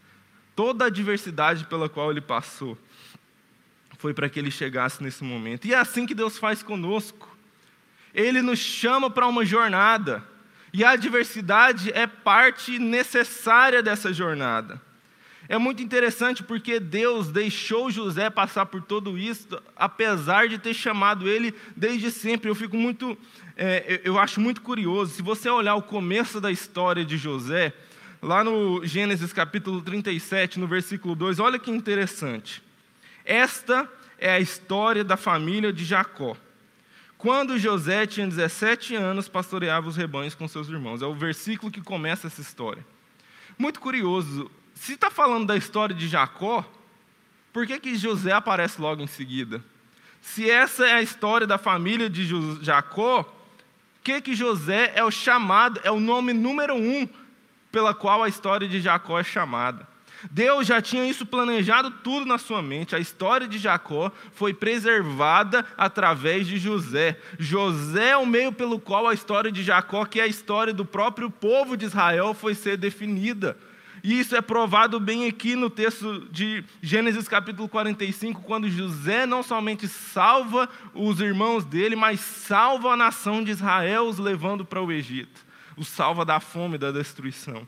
Toda 0.55 0.85
a 0.85 0.89
adversidade 0.89 1.67
pela 1.67 1.89
qual 1.89 2.11
ele 2.11 2.21
passou 2.21 2.79
foi 3.99 4.13
para 4.13 4.29
que 4.29 4.39
ele 4.39 4.51
chegasse 4.51 5.03
nesse 5.03 5.23
momento. 5.23 5.67
E 5.67 5.75
é 5.75 5.79
assim 5.79 6.07
que 6.07 6.15
Deus 6.15 6.39
faz 6.39 6.63
conosco. 6.63 7.37
Ele 8.15 8.43
nos 8.43 8.59
chama 8.59 9.11
para 9.11 9.27
uma 9.27 9.45
jornada. 9.45 10.25
E 10.73 10.85
a 10.85 10.91
adversidade 10.91 11.91
é 11.93 12.07
parte 12.07 12.79
necessária 12.79 13.83
dessa 13.83 14.13
jornada. 14.13 14.81
É 15.49 15.59
muito 15.59 15.83
interessante 15.83 16.43
porque 16.43 16.81
Deus 16.81 17.29
deixou 17.29 17.91
José 17.91 18.29
passar 18.29 18.67
por 18.67 18.83
tudo 18.83 19.17
isso, 19.17 19.47
apesar 19.77 20.49
de 20.49 20.59
ter 20.59 20.75
chamado 20.75 21.29
ele 21.29 21.55
desde 21.77 22.11
sempre. 22.11 22.51
Eu 22.51 22.55
fico 22.55 22.77
muito, 22.77 23.17
é, 23.57 24.01
eu 24.05 24.19
acho 24.19 24.41
muito 24.41 24.61
curioso. 24.61 25.15
Se 25.15 25.23
você 25.23 25.49
olhar 25.49 25.77
o 25.77 25.83
começo 25.83 26.41
da 26.41 26.51
história 26.51 27.05
de 27.05 27.17
José, 27.17 27.73
lá 28.21 28.43
no 28.43 28.85
Gênesis 28.85 29.33
capítulo 29.33 29.81
37, 29.83 30.59
no 30.59 30.67
versículo 30.67 31.15
2, 31.15 31.39
olha 31.39 31.59
que 31.59 31.71
interessante. 31.71 32.63
Esta 33.25 33.89
é 34.19 34.31
a 34.31 34.41
história 34.41 35.05
da 35.05 35.17
família 35.17 35.73
de 35.73 35.85
Jacó. 35.85 36.37
Quando 37.19 37.59
José 37.59 38.07
tinha 38.07 38.27
17 38.27 38.95
anos, 38.95 39.29
pastoreava 39.29 39.89
os 39.89 39.97
rebanhos 39.97 40.35
com 40.35 40.47
seus 40.47 40.69
irmãos. 40.69 41.03
É 41.03 41.07
o 41.07 41.15
versículo 41.15 41.73
que 41.73 41.81
começa 41.81 42.27
essa 42.27 42.41
história. 42.41 42.85
Muito 43.59 43.81
curioso, 43.81 44.51
se 44.77 44.93
está 44.93 45.11
falando 45.11 45.47
da 45.47 45.57
história 45.57 45.97
de 45.97 46.07
Jacó, 46.07 46.65
por 47.53 47.67
que, 47.67 47.81
que 47.81 47.97
José 47.97 48.31
aparece 48.31 48.81
logo 48.81 49.03
em 49.03 49.07
seguida? 49.07 49.65
Se 50.21 50.49
essa 50.49 50.87
é 50.87 50.93
a 50.93 51.03
história 51.03 51.47
da 51.47 51.57
família 51.57 52.09
de 52.11 52.29
Jacó, 52.63 53.23
o 53.23 54.03
que, 54.05 54.21
que 54.21 54.37
José 54.37 54.93
é 54.95 55.03
o 55.03 55.11
chamado, 55.11 55.81
é 55.83 55.91
o 55.91 55.99
nome 55.99 56.33
número 56.33 56.75
um 56.75 57.09
pela 57.73 57.95
qual 57.95 58.23
a 58.23 58.29
história 58.29 58.69
de 58.69 58.81
Jacó 58.81 59.19
é 59.19 59.25
chamada? 59.25 59.89
Deus 60.31 60.67
já 60.67 60.81
tinha 60.81 61.07
isso 61.07 61.25
planejado 61.25 61.91
tudo 61.91 62.27
na 62.27 62.39
sua 62.39 62.61
mente. 62.61 62.95
A 62.95 62.99
história 62.99 63.49
de 63.49 63.59
Jacó 63.59 64.13
foi 64.33 64.53
preservada 64.53 65.65
através 65.77 66.47
de 66.47 66.59
José. 66.59 67.19
José 67.39 68.11
é 68.11 68.17
o 68.17 68.27
meio 68.27 68.53
pelo 68.53 68.79
qual 68.79 69.09
a 69.09 69.15
história 69.15 69.51
de 69.51 69.63
Jacó, 69.63 70.05
que 70.05 70.21
é 70.21 70.25
a 70.25 70.29
história 70.29 70.73
do 70.73 70.85
próprio 70.85 71.31
povo 71.31 71.77
de 71.77 71.87
Israel, 71.87 72.35
foi 72.35 72.55
ser 72.55 72.77
definida. 72.77 73.57
E 74.07 74.21
isso 74.21 74.37
é 74.37 74.41
provado 74.41 75.01
bem 75.01 75.27
aqui 75.27 75.57
no 75.57 75.69
texto 75.69 76.29
de 76.31 76.63
Gênesis 76.81 77.27
capítulo 77.27 77.69
45, 77.69 78.41
quando 78.43 78.71
José 78.71 79.27
não 79.27 79.43
somente 79.43 79.89
salva 79.89 80.69
os 80.95 81.19
irmãos 81.19 81.65
dele, 81.65 81.97
mas 81.97 82.21
salva 82.21 82.93
a 82.93 82.97
nação 82.97 83.43
de 83.43 83.51
Israel, 83.51 84.07
os 84.07 84.19
levando 84.19 84.65
para 84.65 84.81
o 84.81 84.93
Egito. 84.93 85.45
O 85.77 85.83
salva 85.85 86.25
da 86.25 86.39
fome 86.39 86.77
e 86.77 86.79
da 86.79 86.93
destruição. 86.93 87.67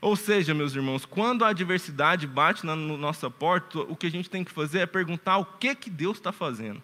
Ou 0.00 0.14
seja, 0.14 0.54
meus 0.54 0.72
irmãos, 0.72 1.04
quando 1.04 1.44
a 1.44 1.48
adversidade 1.48 2.28
bate 2.28 2.64
na 2.64 2.76
nossa 2.76 3.28
porta, 3.28 3.80
o 3.80 3.96
que 3.96 4.06
a 4.06 4.10
gente 4.10 4.30
tem 4.30 4.44
que 4.44 4.52
fazer 4.52 4.78
é 4.78 4.86
perguntar 4.86 5.38
o 5.38 5.44
que, 5.44 5.74
que 5.74 5.90
Deus 5.90 6.18
está 6.18 6.30
fazendo. 6.30 6.80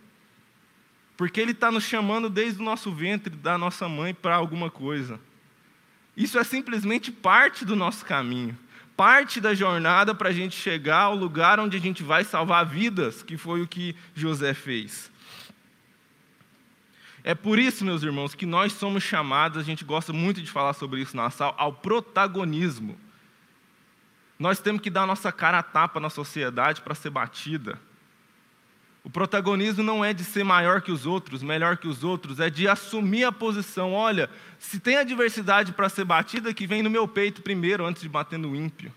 Porque 1.17 1.41
Ele 1.41 1.53
está 1.53 1.71
nos 1.71 1.85
chamando 1.85 2.29
desde 2.29 2.61
o 2.61 2.65
nosso 2.65 2.91
ventre, 2.91 3.31
da 3.31 3.57
nossa 3.57 3.89
mãe, 3.89 4.13
para 4.13 4.35
alguma 4.35 4.73
coisa. 4.73 5.21
Isso 6.17 6.39
é 6.39 6.45
simplesmente 6.45 7.13
parte 7.13 7.65
do 7.65 7.77
nosso 7.77 8.05
caminho, 8.05 8.59
parte 8.97 9.41
da 9.41 9.55
jornada 9.55 10.15
para 10.15 10.31
a 10.31 10.33
gente 10.33 10.57
chegar 10.57 11.03
ao 11.03 11.15
lugar 11.15 11.61
onde 11.61 11.77
a 11.77 11.81
gente 11.81 12.03
vai 12.03 12.25
salvar 12.25 12.65
vidas, 12.65 13.23
que 13.23 13.37
foi 13.37 13.61
o 13.61 13.69
que 13.69 13.95
José 14.15 14.55
fez. 14.55 15.13
É 17.23 17.35
por 17.35 17.59
isso, 17.59 17.85
meus 17.85 18.03
irmãos, 18.03 18.35
que 18.35 18.47
nós 18.47 18.73
somos 18.73 19.03
chamados, 19.03 19.59
a 19.59 19.63
gente 19.63 19.85
gosta 19.85 20.13
muito 20.13 20.41
de 20.41 20.51
falar 20.51 20.73
sobre 20.73 21.03
isso 21.03 21.17
na 21.17 21.29
sala, 21.29 21.55
ao 21.59 21.73
protagonismo. 21.73 22.97
Nós 24.39 24.61
temos 24.61 24.81
que 24.81 24.89
dar 24.89 25.07
nossa 25.07 25.33
cara 25.33 25.59
a 25.59 25.63
tapa 25.63 25.99
na 25.99 26.09
sociedade 26.09 26.83
para 26.83 26.95
ser 26.95 27.11
batida. 27.11 27.81
O 29.07 29.11
protagonismo 29.11 29.85
não 29.85 30.05
é 30.05 30.13
de 30.13 30.25
ser 30.25 30.43
maior 30.43 30.83
que 30.83 30.91
os 30.91 31.07
outros, 31.07 31.41
melhor 31.41 31.77
que 31.77 31.87
os 31.87 32.03
outros, 32.03 32.41
é 32.41 32.51
de 32.51 32.67
assumir 32.67 33.23
a 33.23 33.31
posição. 33.31 33.93
Olha, 33.93 34.29
se 34.59 34.81
tem 34.81 34.97
adversidade 34.97 35.71
para 35.71 35.89
ser 35.89 36.05
batida, 36.05 36.53
que 36.53 36.67
vem 36.67 36.83
no 36.83 36.91
meu 36.91 37.07
peito 37.07 37.41
primeiro, 37.41 37.87
antes 37.87 38.03
de 38.03 38.09
bater 38.09 38.37
no 38.37 38.57
ímpio. 38.57 38.93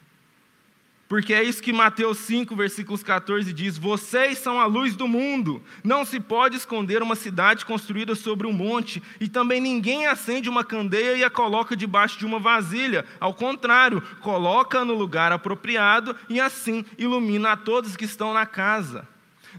Porque 1.07 1.31
é 1.31 1.43
isso 1.43 1.61
que 1.61 1.71
Mateus 1.71 2.17
5, 2.17 2.55
versículos 2.55 3.03
14 3.03 3.53
diz: 3.53 3.77
Vocês 3.77 4.39
são 4.39 4.59
a 4.59 4.65
luz 4.65 4.95
do 4.95 5.07
mundo. 5.07 5.61
Não 5.83 6.03
se 6.03 6.19
pode 6.19 6.57
esconder 6.57 7.03
uma 7.03 7.15
cidade 7.15 7.63
construída 7.63 8.15
sobre 8.15 8.47
um 8.47 8.51
monte, 8.51 9.03
e 9.19 9.29
também 9.29 9.61
ninguém 9.61 10.07
acende 10.07 10.49
uma 10.49 10.63
candeia 10.63 11.17
e 11.17 11.23
a 11.23 11.29
coloca 11.29 11.75
debaixo 11.75 12.17
de 12.17 12.25
uma 12.25 12.39
vasilha. 12.39 13.05
Ao 13.19 13.31
contrário, 13.31 14.01
coloca 14.21 14.83
no 14.83 14.95
lugar 14.95 15.31
apropriado 15.31 16.15
e 16.27 16.41
assim 16.41 16.83
ilumina 16.97 17.51
a 17.51 17.57
todos 17.57 17.95
que 17.95 18.05
estão 18.05 18.33
na 18.33 18.47
casa. 18.47 19.07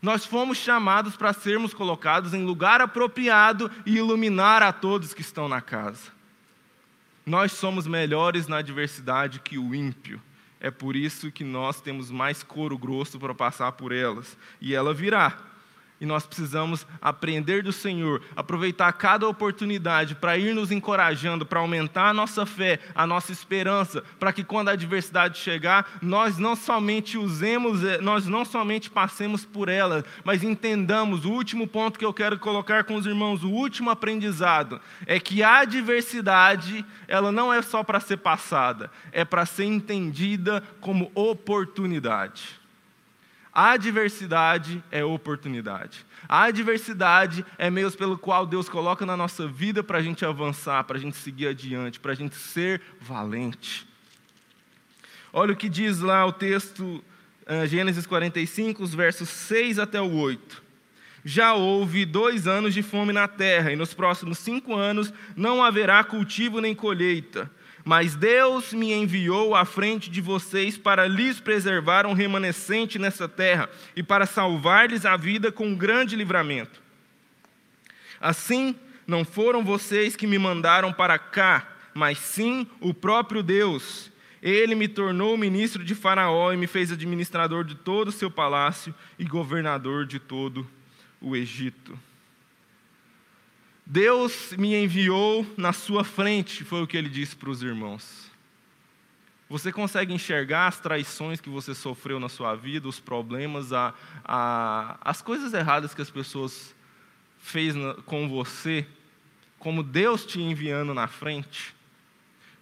Nós 0.02 0.24
fomos 0.24 0.58
chamados 0.58 1.16
para 1.16 1.32
sermos 1.32 1.74
colocados 1.74 2.34
em 2.34 2.44
lugar 2.44 2.80
apropriado 2.80 3.70
e 3.84 3.96
iluminar 3.96 4.62
a 4.62 4.72
todos 4.72 5.14
que 5.14 5.20
estão 5.20 5.48
na 5.48 5.60
casa. 5.60 6.12
Nós 7.24 7.52
somos 7.52 7.86
melhores 7.86 8.48
na 8.48 8.58
adversidade 8.58 9.40
que 9.40 9.58
o 9.58 9.74
ímpio. 9.74 10.20
É 10.58 10.70
por 10.70 10.94
isso 10.94 11.32
que 11.32 11.44
nós 11.44 11.80
temos 11.80 12.10
mais 12.10 12.42
couro 12.42 12.76
grosso 12.76 13.18
para 13.18 13.34
passar 13.34 13.72
por 13.72 13.92
elas. 13.92 14.36
E 14.60 14.74
ela 14.74 14.92
virá. 14.92 15.49
E 16.00 16.06
nós 16.06 16.24
precisamos 16.24 16.86
aprender 16.98 17.62
do 17.62 17.72
Senhor, 17.72 18.22
aproveitar 18.34 18.90
cada 18.94 19.28
oportunidade 19.28 20.14
para 20.14 20.38
ir 20.38 20.54
nos 20.54 20.72
encorajando, 20.72 21.44
para 21.44 21.60
aumentar 21.60 22.08
a 22.08 22.14
nossa 22.14 22.46
fé, 22.46 22.80
a 22.94 23.06
nossa 23.06 23.32
esperança, 23.32 24.02
para 24.18 24.32
que 24.32 24.42
quando 24.42 24.70
a 24.70 24.72
adversidade 24.72 25.38
chegar, 25.38 25.98
nós 26.00 26.38
não 26.38 26.56
somente 26.56 27.18
usemos, 27.18 27.84
eh, 27.84 27.98
nós 27.98 28.26
não 28.26 28.46
somente 28.46 28.88
passemos 28.88 29.44
por 29.44 29.68
ela, 29.68 30.02
mas 30.24 30.42
entendamos 30.42 31.26
o 31.26 31.32
último 31.32 31.66
ponto 31.66 31.98
que 31.98 32.04
eu 32.04 32.14
quero 32.14 32.38
colocar 32.38 32.84
com 32.84 32.94
os 32.94 33.04
irmãos, 33.04 33.44
o 33.44 33.50
último 33.50 33.90
aprendizado, 33.90 34.80
é 35.04 35.20
que 35.20 35.42
a 35.42 35.58
adversidade, 35.58 36.82
ela 37.06 37.30
não 37.30 37.52
é 37.52 37.60
só 37.60 37.84
para 37.84 38.00
ser 38.00 38.16
passada, 38.16 38.90
é 39.12 39.22
para 39.22 39.44
ser 39.44 39.64
entendida 39.64 40.62
como 40.80 41.12
oportunidade. 41.14 42.59
A 43.60 43.72
adversidade 43.72 44.82
é 44.90 45.04
oportunidade. 45.04 46.06
A 46.26 46.44
adversidade 46.44 47.44
é 47.58 47.68
meios 47.68 47.94
pelo 47.94 48.16
qual 48.16 48.46
Deus 48.46 48.70
coloca 48.70 49.04
na 49.04 49.18
nossa 49.18 49.46
vida 49.46 49.84
para 49.84 49.98
a 49.98 50.02
gente 50.02 50.24
avançar, 50.24 50.82
para 50.84 50.96
a 50.96 50.98
gente 50.98 51.18
seguir 51.18 51.48
adiante, 51.48 52.00
para 52.00 52.12
a 52.12 52.14
gente 52.14 52.34
ser 52.36 52.80
valente. 52.98 53.86
Olha 55.30 55.52
o 55.52 55.56
que 55.56 55.68
diz 55.68 55.98
lá 55.98 56.24
o 56.24 56.32
texto, 56.32 57.04
uh, 57.46 57.66
Gênesis 57.66 58.06
45, 58.06 58.82
os 58.82 58.94
versos 58.94 59.28
6 59.28 59.78
até 59.78 60.00
o 60.00 60.10
8. 60.10 60.62
Já 61.22 61.52
houve 61.52 62.06
dois 62.06 62.46
anos 62.46 62.72
de 62.72 62.82
fome 62.82 63.12
na 63.12 63.28
terra, 63.28 63.70
e 63.70 63.76
nos 63.76 63.92
próximos 63.92 64.38
cinco 64.38 64.74
anos 64.74 65.12
não 65.36 65.62
haverá 65.62 66.02
cultivo 66.02 66.62
nem 66.62 66.74
colheita. 66.74 67.50
Mas 67.84 68.14
Deus 68.14 68.72
me 68.72 68.92
enviou 68.92 69.54
à 69.54 69.64
frente 69.64 70.10
de 70.10 70.20
vocês 70.20 70.76
para 70.76 71.06
lhes 71.06 71.40
preservar 71.40 72.06
um 72.06 72.12
remanescente 72.12 72.98
nessa 72.98 73.28
terra 73.28 73.70
e 73.96 74.02
para 74.02 74.26
salvar-lhes 74.26 75.06
a 75.06 75.16
vida 75.16 75.50
com 75.50 75.68
um 75.68 75.74
grande 75.74 76.14
livramento. 76.14 76.80
Assim, 78.20 78.76
não 79.06 79.24
foram 79.24 79.64
vocês 79.64 80.14
que 80.14 80.26
me 80.26 80.38
mandaram 80.38 80.92
para 80.92 81.18
cá, 81.18 81.66
mas 81.94 82.18
sim 82.18 82.66
o 82.80 82.92
próprio 82.92 83.42
Deus. 83.42 84.10
Ele 84.42 84.74
me 84.74 84.88
tornou 84.88 85.36
ministro 85.36 85.84
de 85.84 85.94
Faraó 85.94 86.52
e 86.52 86.56
me 86.56 86.66
fez 86.66 86.92
administrador 86.92 87.64
de 87.64 87.74
todo 87.74 88.08
o 88.08 88.12
seu 88.12 88.30
palácio 88.30 88.94
e 89.18 89.24
governador 89.24 90.06
de 90.06 90.18
todo 90.18 90.66
o 91.20 91.34
Egito. 91.34 91.98
Deus 93.92 94.52
me 94.56 94.72
enviou 94.76 95.44
na 95.56 95.72
sua 95.72 96.04
frente, 96.04 96.62
foi 96.62 96.80
o 96.80 96.86
que 96.86 96.96
ele 96.96 97.08
disse 97.08 97.34
para 97.34 97.50
os 97.50 97.60
irmãos. 97.60 98.30
Você 99.48 99.72
consegue 99.72 100.14
enxergar 100.14 100.68
as 100.68 100.78
traições 100.78 101.40
que 101.40 101.50
você 101.50 101.74
sofreu 101.74 102.20
na 102.20 102.28
sua 102.28 102.54
vida, 102.54 102.86
os 102.86 103.00
problemas, 103.00 103.72
a, 103.72 103.92
a, 104.24 104.96
as 105.00 105.20
coisas 105.20 105.52
erradas 105.52 105.92
que 105.92 106.00
as 106.00 106.08
pessoas 106.08 106.72
fez 107.40 107.74
na, 107.74 107.94
com 107.94 108.28
você, 108.28 108.86
como 109.58 109.82
Deus 109.82 110.24
te 110.24 110.40
enviando 110.40 110.94
na 110.94 111.08
frente, 111.08 111.74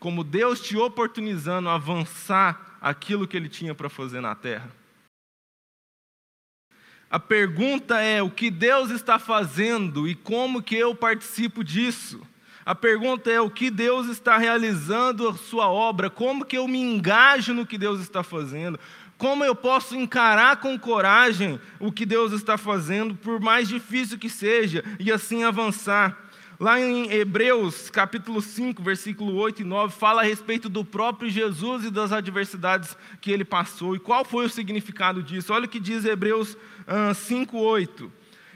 como 0.01 0.25
Deus 0.25 0.63
te 0.63 0.79
oportunizando 0.79 1.69
a 1.69 1.75
avançar 1.75 2.79
aquilo 2.81 3.29
que 3.29 3.37
Ele 3.37 3.51
tinha 3.51 3.75
para 3.75 3.91
fazer 3.91 4.23
na 4.23 4.35
terra. 4.35 4.78
A 7.11 7.19
pergunta 7.19 8.01
é 8.01 8.23
o 8.23 8.31
que 8.31 8.51
Deus 8.51 8.91
está 8.91 9.19
fazendo 9.19 10.07
e 10.07 10.15
como 10.15 10.63
que 10.63 10.77
eu 10.77 10.95
participo 10.95 11.65
disso. 11.65 12.21
A 12.67 12.75
pergunta 12.75 13.31
é 13.31 13.41
o 13.41 13.49
que 13.49 13.71
Deus 13.71 14.09
está 14.09 14.37
realizando 14.37 15.27
a 15.27 15.35
sua 15.35 15.71
obra, 15.71 16.11
como 16.11 16.45
que 16.45 16.59
eu 16.59 16.69
me 16.69 16.79
engajo 16.79 17.55
no 17.55 17.65
que 17.65 17.79
Deus 17.79 17.99
está 18.01 18.23
fazendo, 18.23 18.79
como 19.17 19.43
eu 19.43 19.55
posso 19.55 19.97
encarar 19.97 20.59
com 20.59 20.79
coragem 20.79 21.59
o 21.81 21.91
que 21.91 22.05
Deus 22.05 22.31
está 22.33 22.59
fazendo, 22.59 23.15
por 23.15 23.41
mais 23.41 23.69
difícil 23.69 24.19
que 24.19 24.29
seja, 24.29 24.85
e 25.01 25.11
assim 25.11 25.45
avançar. 25.45 26.28
Lá 26.61 26.81
em 26.81 27.13
Hebreus, 27.13 27.89
capítulo 27.89 28.43
5, 28.43 28.83
versículo 28.83 29.37
8 29.37 29.63
e 29.63 29.65
9, 29.65 29.95
fala 29.95 30.23
a 30.23 30.25
respeito 30.25 30.69
do 30.69 30.85
próprio 30.85 31.31
Jesus 31.31 31.85
e 31.85 31.91
das 31.91 32.11
adversidades 32.11 32.97
que 33.21 33.31
ele 33.31 33.45
passou. 33.45 33.95
E 33.95 34.01
qual 34.01 34.25
foi 34.25 34.47
o 34.47 34.51
significado 34.51 35.23
disso? 35.23 35.53
Olha 35.53 35.67
o 35.67 35.69
que 35.69 35.79
diz 35.79 36.05
Hebreus 36.05 36.57
5, 37.15 37.57
8. 37.57 38.13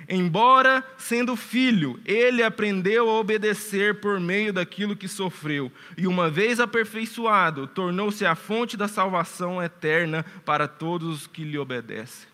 Embora 0.09 0.85
sendo 0.99 1.37
filho, 1.37 2.01
ele 2.05 2.43
aprendeu 2.43 3.09
a 3.09 3.21
obedecer 3.21 4.01
por 4.01 4.19
meio 4.19 4.53
daquilo 4.53 4.97
que 4.97 5.07
sofreu, 5.07 5.71
e 5.97 6.09
uma 6.09 6.29
vez 6.29 6.59
aperfeiçoado, 6.59 7.69
tornou-se 7.69 8.27
a 8.27 8.35
fonte 8.35 8.77
da 8.77 8.89
salvação 8.89 9.63
eterna 9.63 10.27
para 10.45 10.67
todos 10.67 11.09
os 11.21 11.27
que 11.29 11.45
lhe 11.45 11.57
obedecem. 11.57 12.27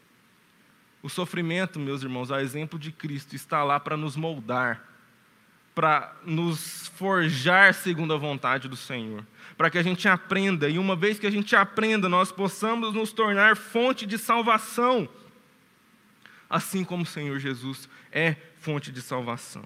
O 1.03 1.11
sofrimento, 1.11 1.79
meus 1.79 2.03
irmãos, 2.03 2.33
a 2.33 2.43
exemplo 2.43 2.79
de 2.79 2.91
Cristo, 2.91 3.37
está 3.37 3.63
lá 3.63 3.79
para 3.79 3.99
nos 3.99 4.17
moldar, 4.17 4.88
para 5.79 6.13
nos 6.27 6.91
forjar 6.97 7.73
segundo 7.73 8.13
a 8.13 8.17
vontade 8.17 8.67
do 8.67 8.75
Senhor, 8.75 9.25
para 9.57 9.71
que 9.71 9.79
a 9.79 9.83
gente 9.85 10.09
aprenda, 10.09 10.69
e 10.69 10.77
uma 10.77 10.97
vez 10.97 11.21
que 11.21 11.27
a 11.27 11.31
gente 11.31 11.55
aprenda, 11.55 12.09
nós 12.09 12.33
possamos 12.33 12.93
nos 12.93 13.13
tornar 13.13 13.57
fonte 13.57 14.05
de 14.05 14.19
salvação, 14.19 15.09
assim 16.51 16.83
como 16.83 17.05
o 17.05 17.07
Senhor 17.07 17.39
Jesus 17.39 17.89
é 18.11 18.35
fonte 18.59 18.91
de 18.91 19.01
salvação. 19.01 19.65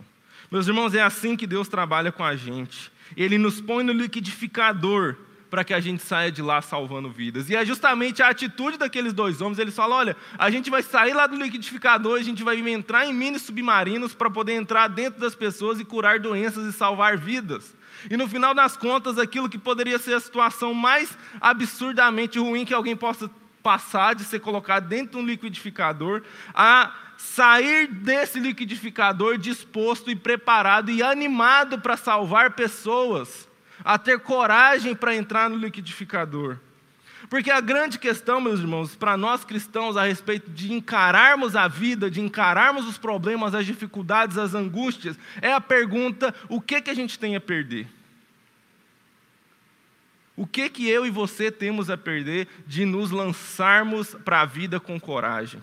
Meus 0.50 0.68
irmãos, 0.68 0.94
é 0.94 1.00
assim 1.00 1.34
que 1.34 1.46
Deus 1.46 1.66
trabalha 1.66 2.12
com 2.12 2.22
a 2.22 2.36
gente. 2.36 2.92
Ele 3.16 3.38
nos 3.38 3.58
põe 3.58 3.82
no 3.82 3.94
liquidificador 3.94 5.16
para 5.52 5.64
que 5.64 5.74
a 5.74 5.80
gente 5.80 6.02
saia 6.02 6.32
de 6.32 6.40
lá 6.40 6.62
salvando 6.62 7.10
vidas. 7.10 7.50
E 7.50 7.54
é 7.54 7.62
justamente 7.62 8.22
a 8.22 8.28
atitude 8.28 8.78
daqueles 8.78 9.12
dois 9.12 9.42
homens. 9.42 9.58
Eles 9.58 9.76
falam: 9.76 9.98
olha, 9.98 10.16
a 10.38 10.50
gente 10.50 10.70
vai 10.70 10.82
sair 10.82 11.12
lá 11.12 11.26
do 11.26 11.36
liquidificador, 11.36 12.18
a 12.18 12.22
gente 12.22 12.42
vai 12.42 12.58
entrar 12.70 13.04
em 13.04 13.12
mini 13.12 13.38
submarinos 13.38 14.14
para 14.14 14.30
poder 14.30 14.54
entrar 14.54 14.88
dentro 14.88 15.20
das 15.20 15.34
pessoas 15.34 15.78
e 15.78 15.84
curar 15.84 16.18
doenças 16.18 16.64
e 16.64 16.72
salvar 16.72 17.18
vidas. 17.18 17.76
E 18.10 18.16
no 18.16 18.26
final 18.26 18.54
das 18.54 18.78
contas, 18.78 19.18
aquilo 19.18 19.46
que 19.46 19.58
poderia 19.58 19.98
ser 19.98 20.14
a 20.14 20.20
situação 20.20 20.72
mais 20.72 21.18
absurdamente 21.38 22.38
ruim 22.38 22.64
que 22.64 22.72
alguém 22.72 22.96
possa 22.96 23.30
passar 23.62 24.14
de 24.14 24.24
ser 24.24 24.40
colocado 24.40 24.88
dentro 24.88 25.18
de 25.18 25.22
um 25.22 25.26
liquidificador, 25.26 26.22
a 26.54 26.94
sair 27.18 27.88
desse 27.88 28.40
liquidificador 28.40 29.36
disposto 29.36 30.10
e 30.10 30.16
preparado 30.16 30.90
e 30.90 31.02
animado 31.02 31.78
para 31.78 31.98
salvar 31.98 32.52
pessoas 32.52 33.51
a 33.84 33.98
ter 33.98 34.20
coragem 34.20 34.94
para 34.94 35.14
entrar 35.14 35.48
no 35.50 35.56
liquidificador. 35.56 36.58
Porque 37.28 37.50
a 37.50 37.60
grande 37.60 37.98
questão, 37.98 38.40
meus 38.40 38.60
irmãos, 38.60 38.94
para 38.94 39.16
nós 39.16 39.44
cristãos, 39.44 39.96
a 39.96 40.04
respeito 40.04 40.50
de 40.50 40.72
encararmos 40.72 41.56
a 41.56 41.68
vida, 41.68 42.10
de 42.10 42.20
encararmos 42.20 42.86
os 42.86 42.98
problemas, 42.98 43.54
as 43.54 43.64
dificuldades, 43.64 44.36
as 44.36 44.54
angústias, 44.54 45.18
é 45.40 45.52
a 45.52 45.60
pergunta: 45.60 46.34
o 46.48 46.60
que, 46.60 46.80
que 46.80 46.90
a 46.90 46.94
gente 46.94 47.18
tem 47.18 47.36
a 47.36 47.40
perder? 47.40 47.88
O 50.36 50.46
que, 50.46 50.68
que 50.68 50.88
eu 50.88 51.06
e 51.06 51.10
você 51.10 51.50
temos 51.50 51.90
a 51.90 51.96
perder 51.96 52.48
de 52.66 52.84
nos 52.84 53.10
lançarmos 53.10 54.14
para 54.24 54.40
a 54.40 54.46
vida 54.46 54.80
com 54.80 54.98
coragem? 54.98 55.62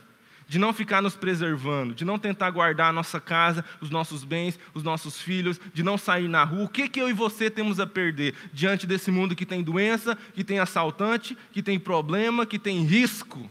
De 0.50 0.58
não 0.58 0.74
ficar 0.74 1.00
nos 1.00 1.16
preservando, 1.16 1.94
de 1.94 2.04
não 2.04 2.18
tentar 2.18 2.50
guardar 2.50 2.90
a 2.90 2.94
nossa 2.94 3.22
casa, 3.22 3.64
os 3.80 3.92
nossos 3.92 4.24
bens, 4.24 4.60
os 4.74 4.82
nossos 4.82 5.22
filhos, 5.22 5.62
de 5.72 5.84
não 5.84 5.96
sair 5.96 6.28
na 6.28 6.44
rua. 6.44 6.64
O 6.64 6.68
que, 6.68 6.90
que 6.90 7.00
eu 7.00 7.08
e 7.08 7.14
você 7.14 7.52
temos 7.52 7.80
a 7.80 7.86
perder 7.86 8.34
diante 8.52 8.88
desse 8.88 9.12
mundo 9.12 9.36
que 9.36 9.46
tem 9.46 9.62
doença, 9.62 10.18
que 10.34 10.44
tem 10.44 10.58
assaltante, 10.58 11.38
que 11.52 11.62
tem 11.62 11.80
problema, 11.80 12.48
que 12.48 12.58
tem 12.58 12.84
risco? 12.84 13.50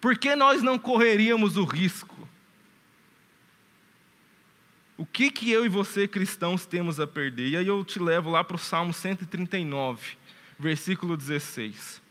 Por 0.00 0.18
que 0.18 0.34
nós 0.34 0.60
não 0.60 0.76
correríamos 0.76 1.56
o 1.56 1.64
risco? 1.64 2.28
O 4.96 5.06
que, 5.06 5.30
que 5.30 5.52
eu 5.52 5.64
e 5.64 5.68
você, 5.68 6.08
cristãos, 6.08 6.66
temos 6.66 6.98
a 6.98 7.06
perder? 7.06 7.50
E 7.50 7.56
aí 7.56 7.66
eu 7.68 7.84
te 7.84 8.00
levo 8.00 8.28
lá 8.28 8.42
para 8.42 8.56
o 8.56 8.58
Salmo 8.58 8.92
139, 8.92 10.16
versículo 10.58 11.16
16. 11.16 12.01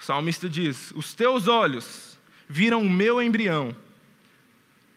O 0.00 0.02
salmista 0.02 0.48
diz: 0.48 0.92
Os 0.96 1.12
teus 1.12 1.46
olhos 1.46 2.18
viram 2.48 2.80
o 2.82 2.90
meu 2.90 3.20
embrião. 3.20 3.76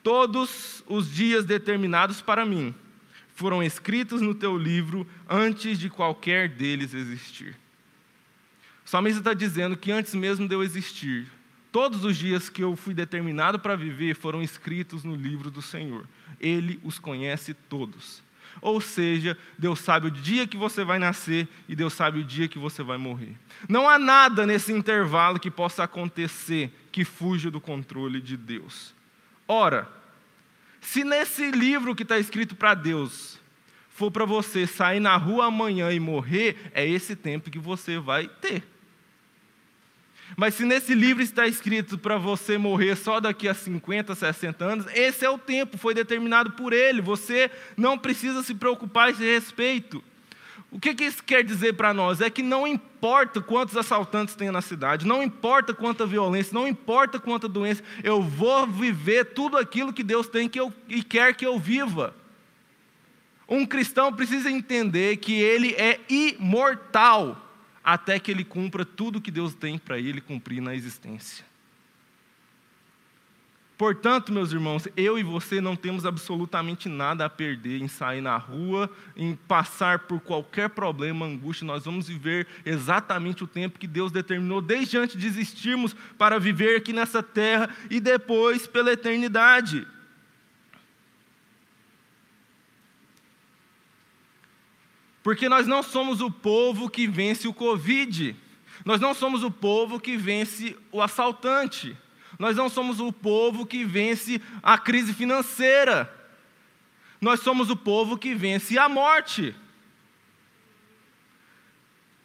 Todos 0.02 0.84
os 0.88 1.10
dias 1.12 1.46
determinados 1.46 2.22
para 2.22 2.46
mim 2.46 2.74
foram 3.36 3.62
escritos 3.62 4.22
no 4.22 4.34
teu 4.34 4.58
livro 4.58 5.08
antes 5.30 5.78
de 5.78 5.90
qualquer 5.90 6.48
deles 6.48 6.94
existir. 6.94 7.56
O 8.86 8.90
salmista 8.90 9.20
está 9.20 9.34
dizendo 9.34 9.76
que 9.76 9.92
antes 9.92 10.14
mesmo 10.14 10.48
de 10.48 10.56
eu 10.56 10.64
existir, 10.64 11.28
todos 11.72 12.04
os 12.06 12.18
dias 12.18 12.50
que 12.50 12.64
eu 12.64 12.76
fui 12.76 12.94
determinado 12.94 13.60
para 13.60 13.76
viver 13.76 14.16
foram 14.16 14.42
escritos 14.42 15.04
no 15.04 15.16
livro 15.16 15.50
do 15.50 15.62
Senhor. 15.62 16.08
Ele 16.40 16.80
os 16.84 17.00
conhece 17.00 17.54
todos. 17.54 18.22
Ou 18.62 18.80
seja, 18.80 19.38
Deus 19.58 19.80
sabe 19.80 20.08
o 20.08 20.12
dia 20.12 20.48
que 20.48 20.58
você 20.58 20.84
vai 20.84 21.00
nascer 21.00 21.48
e 21.68 21.76
Deus 21.76 21.94
sabe 21.94 22.20
o 22.20 22.24
dia 22.24 22.48
que 22.48 22.60
você 22.60 22.84
vai 22.84 22.98
morrer. 22.98 23.36
Não 23.68 23.88
há 23.88 24.00
nada 24.00 24.46
nesse 24.46 24.72
intervalo 24.72 25.40
que 25.40 25.52
possa 25.52 25.84
acontecer 25.84 26.72
que 26.92 27.04
fuja 27.06 27.50
do 27.52 27.62
controle 27.62 28.22
de 28.22 28.38
Deus. 28.38 28.94
Ora, 29.48 29.90
se 30.82 31.04
nesse 31.04 31.52
livro 31.52 31.96
que 31.96 32.04
está 32.04 32.18
escrito 32.18 32.56
para 32.56 32.74
Deus 32.74 33.40
for 33.90 34.12
para 34.12 34.26
você 34.26 34.66
sair 34.66 35.00
na 35.00 35.16
rua 35.16 35.46
amanhã 35.46 35.92
e 35.92 36.00
morrer, 36.00 36.72
é 36.74 36.88
esse 36.88 37.16
tempo 37.16 37.52
que 37.52 37.60
você 37.60 38.00
vai 38.00 38.28
ter. 38.28 38.73
Mas 40.36 40.56
se 40.56 40.66
nesse 40.66 40.96
livro 40.96 41.22
está 41.22 41.48
escrito 41.48 41.98
para 41.98 42.18
você 42.18 42.58
morrer 42.58 42.96
só 42.96 43.20
daqui 43.20 43.48
a 43.48 43.54
50, 43.54 44.16
60 44.16 44.66
anos, 44.66 44.86
esse 44.94 45.24
é 45.24 45.30
o 45.30 45.38
tempo, 45.38 45.78
foi 45.78 45.94
determinado 45.94 46.52
por 46.52 46.74
ele. 46.74 47.02
Você 47.02 47.52
não 47.78 47.98
precisa 47.98 48.42
se 48.42 48.56
preocupar 48.56 49.08
a 49.08 49.12
esse 49.12 49.24
respeito. 49.24 50.04
O 50.74 50.80
que, 50.80 50.96
que 50.96 51.04
isso 51.04 51.24
quer 51.24 51.44
dizer 51.44 51.74
para 51.74 51.94
nós? 51.94 52.20
É 52.20 52.32
que 52.32 52.42
não 52.42 52.66
importa 52.66 53.40
quantos 53.40 53.78
assaltantes 53.78 54.34
tem 54.34 54.50
na 54.50 54.60
cidade, 54.60 55.06
não 55.06 55.22
importa 55.22 55.72
quanta 55.72 56.04
violência, 56.04 56.52
não 56.52 56.68
importa 56.68 57.20
quanta 57.20 57.48
doença, 57.48 57.84
eu 58.04 58.24
vou 58.24 58.66
viver 58.66 59.26
tudo 59.26 59.56
aquilo 59.56 59.94
que 59.94 60.02
Deus 60.02 60.28
tem 60.28 60.50
que 60.50 60.60
eu, 60.60 60.74
e 60.90 61.04
quer 61.04 61.36
que 61.36 61.46
eu 61.46 61.60
viva. 61.60 62.16
Um 63.48 63.68
cristão 63.68 64.12
precisa 64.12 64.50
entender 64.50 65.18
que 65.18 65.34
ele 65.34 65.76
é 65.78 66.00
imortal 66.10 67.38
até 67.84 68.20
que 68.20 68.32
ele 68.32 68.44
cumpra 68.44 68.86
tudo 68.86 69.22
que 69.22 69.32
Deus 69.32 69.54
tem 69.54 69.78
para 69.78 70.00
ele 70.00 70.22
cumprir 70.22 70.62
na 70.62 70.74
existência. 70.74 71.46
Portanto, 73.76 74.32
meus 74.32 74.52
irmãos, 74.54 74.88
eu 74.96 75.18
e 75.18 75.24
você 75.24 75.60
não 75.60 75.76
temos 75.76 76.06
absolutamente 76.06 76.88
nada 76.88 77.26
a 77.26 77.30
perder 77.30 77.82
em 77.82 77.88
sair 77.88 78.22
na 78.22 78.38
rua, 78.38 78.90
em 79.18 79.36
passar 79.36 80.00
por 80.00 80.22
qualquer 80.22 80.70
problema, 80.70 81.26
angústia. 81.26 81.66
Nós 81.66 81.84
vamos 81.84 82.08
viver 82.08 82.48
exatamente 82.66 83.44
o 83.44 83.48
tempo 83.48 83.80
que 83.80 83.88
Deus 83.88 84.12
determinou 84.12 84.62
desde 84.62 84.98
antes 84.98 85.20
de 85.20 85.26
existirmos 85.26 85.96
para 86.18 86.40
viver 86.40 86.78
aqui 86.78 86.94
nessa 86.94 87.24
terra 87.24 87.70
e 87.90 88.00
depois 88.00 88.68
pela 88.68 88.94
eternidade. 88.94 89.86
Porque 95.24 95.48
nós 95.48 95.66
não 95.66 95.82
somos 95.82 96.20
o 96.20 96.30
povo 96.30 96.90
que 96.90 97.08
vence 97.08 97.48
o 97.48 97.54
Covid. 97.54 98.36
Nós 98.84 99.00
não 99.00 99.14
somos 99.14 99.42
o 99.42 99.50
povo 99.50 100.00
que 100.00 100.18
vence 100.18 100.76
o 100.92 101.02
assaltante. 101.02 101.98
Nós 102.38 102.58
não 102.58 102.68
somos 102.68 103.00
o 103.00 103.12
povo 103.12 103.66
que 103.66 103.86
vence 103.86 104.42
a 104.62 104.78
crise 104.78 105.14
financeira. 105.14 106.14
Nós 107.22 107.40
somos 107.40 107.70
o 107.70 107.76
povo 107.76 108.18
que 108.18 108.36
vence 108.36 108.78
a 108.78 108.90
morte. 108.90 109.56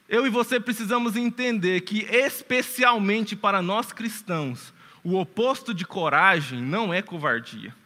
Eu 0.09 0.27
e 0.27 0.31
você 0.31 0.59
precisamos 0.59 1.17
entender 1.17 1.83
que, 1.83 2.01
especialmente 2.11 3.37
para 3.37 3.63
nós 3.63 3.93
cristãos, 3.93 4.73
o 5.05 5.17
oposto 5.17 5.73
de 5.73 5.85
coragem 5.85 6.61
não 6.61 6.93
é 6.93 7.01
covardia. 7.01 7.77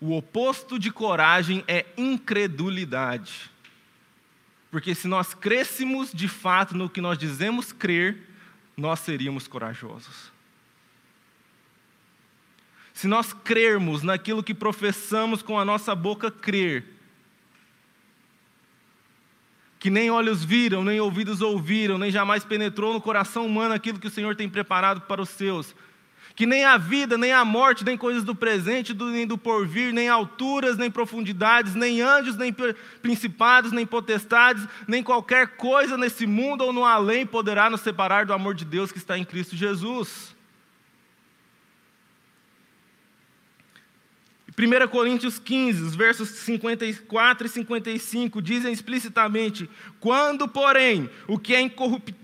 O 0.00 0.16
oposto 0.16 0.78
de 0.78 0.90
coragem 0.90 1.64
é 1.66 1.86
incredulidade. 1.96 3.50
Porque 4.70 4.94
se 4.94 5.08
nós 5.08 5.34
crêssemos 5.34 6.12
de 6.12 6.28
fato 6.28 6.76
no 6.76 6.90
que 6.90 7.00
nós 7.00 7.18
dizemos 7.18 7.72
crer, 7.72 8.28
nós 8.76 9.00
seríamos 9.00 9.48
corajosos. 9.48 10.30
Se 12.92 13.06
nós 13.06 13.32
crermos 13.32 14.02
naquilo 14.02 14.42
que 14.42 14.54
professamos 14.54 15.42
com 15.42 15.58
a 15.58 15.64
nossa 15.64 15.94
boca 15.94 16.30
crer, 16.30 16.84
que 19.78 19.90
nem 19.90 20.10
olhos 20.10 20.44
viram, 20.44 20.82
nem 20.82 21.00
ouvidos 21.00 21.40
ouviram, 21.40 21.96
nem 21.96 22.10
jamais 22.10 22.44
penetrou 22.44 22.92
no 22.92 23.00
coração 23.00 23.46
humano 23.46 23.74
aquilo 23.74 24.00
que 24.00 24.08
o 24.08 24.10
Senhor 24.10 24.34
tem 24.34 24.48
preparado 24.48 25.02
para 25.02 25.22
os 25.22 25.28
seus, 25.28 25.74
que 26.38 26.46
nem 26.46 26.64
a 26.64 26.76
vida, 26.76 27.18
nem 27.18 27.32
a 27.32 27.44
morte, 27.44 27.84
nem 27.84 27.96
coisas 27.96 28.22
do 28.22 28.32
presente, 28.32 28.94
nem 28.94 29.26
do 29.26 29.36
porvir, 29.36 29.92
nem 29.92 30.08
alturas, 30.08 30.78
nem 30.78 30.88
profundidades, 30.88 31.74
nem 31.74 32.00
anjos, 32.00 32.36
nem 32.36 32.54
principados, 33.02 33.72
nem 33.72 33.84
potestades, 33.84 34.64
nem 34.86 35.02
qualquer 35.02 35.56
coisa 35.56 35.98
nesse 35.98 36.28
mundo 36.28 36.62
ou 36.62 36.72
no 36.72 36.84
além 36.84 37.26
poderá 37.26 37.68
nos 37.68 37.80
separar 37.80 38.24
do 38.24 38.32
amor 38.32 38.54
de 38.54 38.64
Deus 38.64 38.92
que 38.92 38.98
está 38.98 39.18
em 39.18 39.24
Cristo 39.24 39.56
Jesus. 39.56 40.27
1 44.58 44.88
Coríntios 44.88 45.38
15, 45.38 45.84
os 45.84 45.94
versos 45.94 46.30
54 46.30 47.46
e 47.46 47.48
55 47.48 48.42
dizem 48.42 48.72
explicitamente: 48.72 49.70
Quando, 50.00 50.48
porém, 50.48 51.08
o 51.28 51.38
que, 51.38 51.54
é 51.54 51.70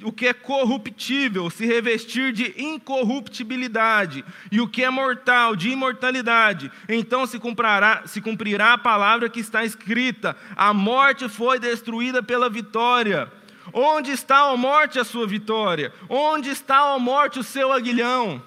o 0.03 0.11
que 0.11 0.27
é 0.27 0.33
corruptível 0.33 1.49
se 1.49 1.65
revestir 1.65 2.33
de 2.33 2.53
incorruptibilidade, 2.61 4.25
e 4.51 4.61
o 4.61 4.67
que 4.67 4.83
é 4.83 4.91
mortal 4.91 5.55
de 5.55 5.71
imortalidade, 5.71 6.73
então 6.89 7.25
se 7.25 7.39
cumprirá, 7.39 8.03
se 8.05 8.21
cumprirá 8.21 8.73
a 8.73 8.79
palavra 8.79 9.29
que 9.29 9.39
está 9.39 9.65
escrita: 9.65 10.37
A 10.57 10.75
morte 10.75 11.29
foi 11.29 11.61
destruída 11.61 12.21
pela 12.21 12.51
vitória. 12.51 13.31
Onde 13.73 14.11
está 14.11 14.51
a 14.51 14.57
morte 14.57 14.99
a 14.99 15.05
sua 15.05 15.27
vitória? 15.27 15.93
Onde 16.09 16.51
está 16.51 16.95
a 16.95 16.99
morte 16.99 17.39
o 17.39 17.45
seu 17.45 17.73
aguilhão? 17.73 18.43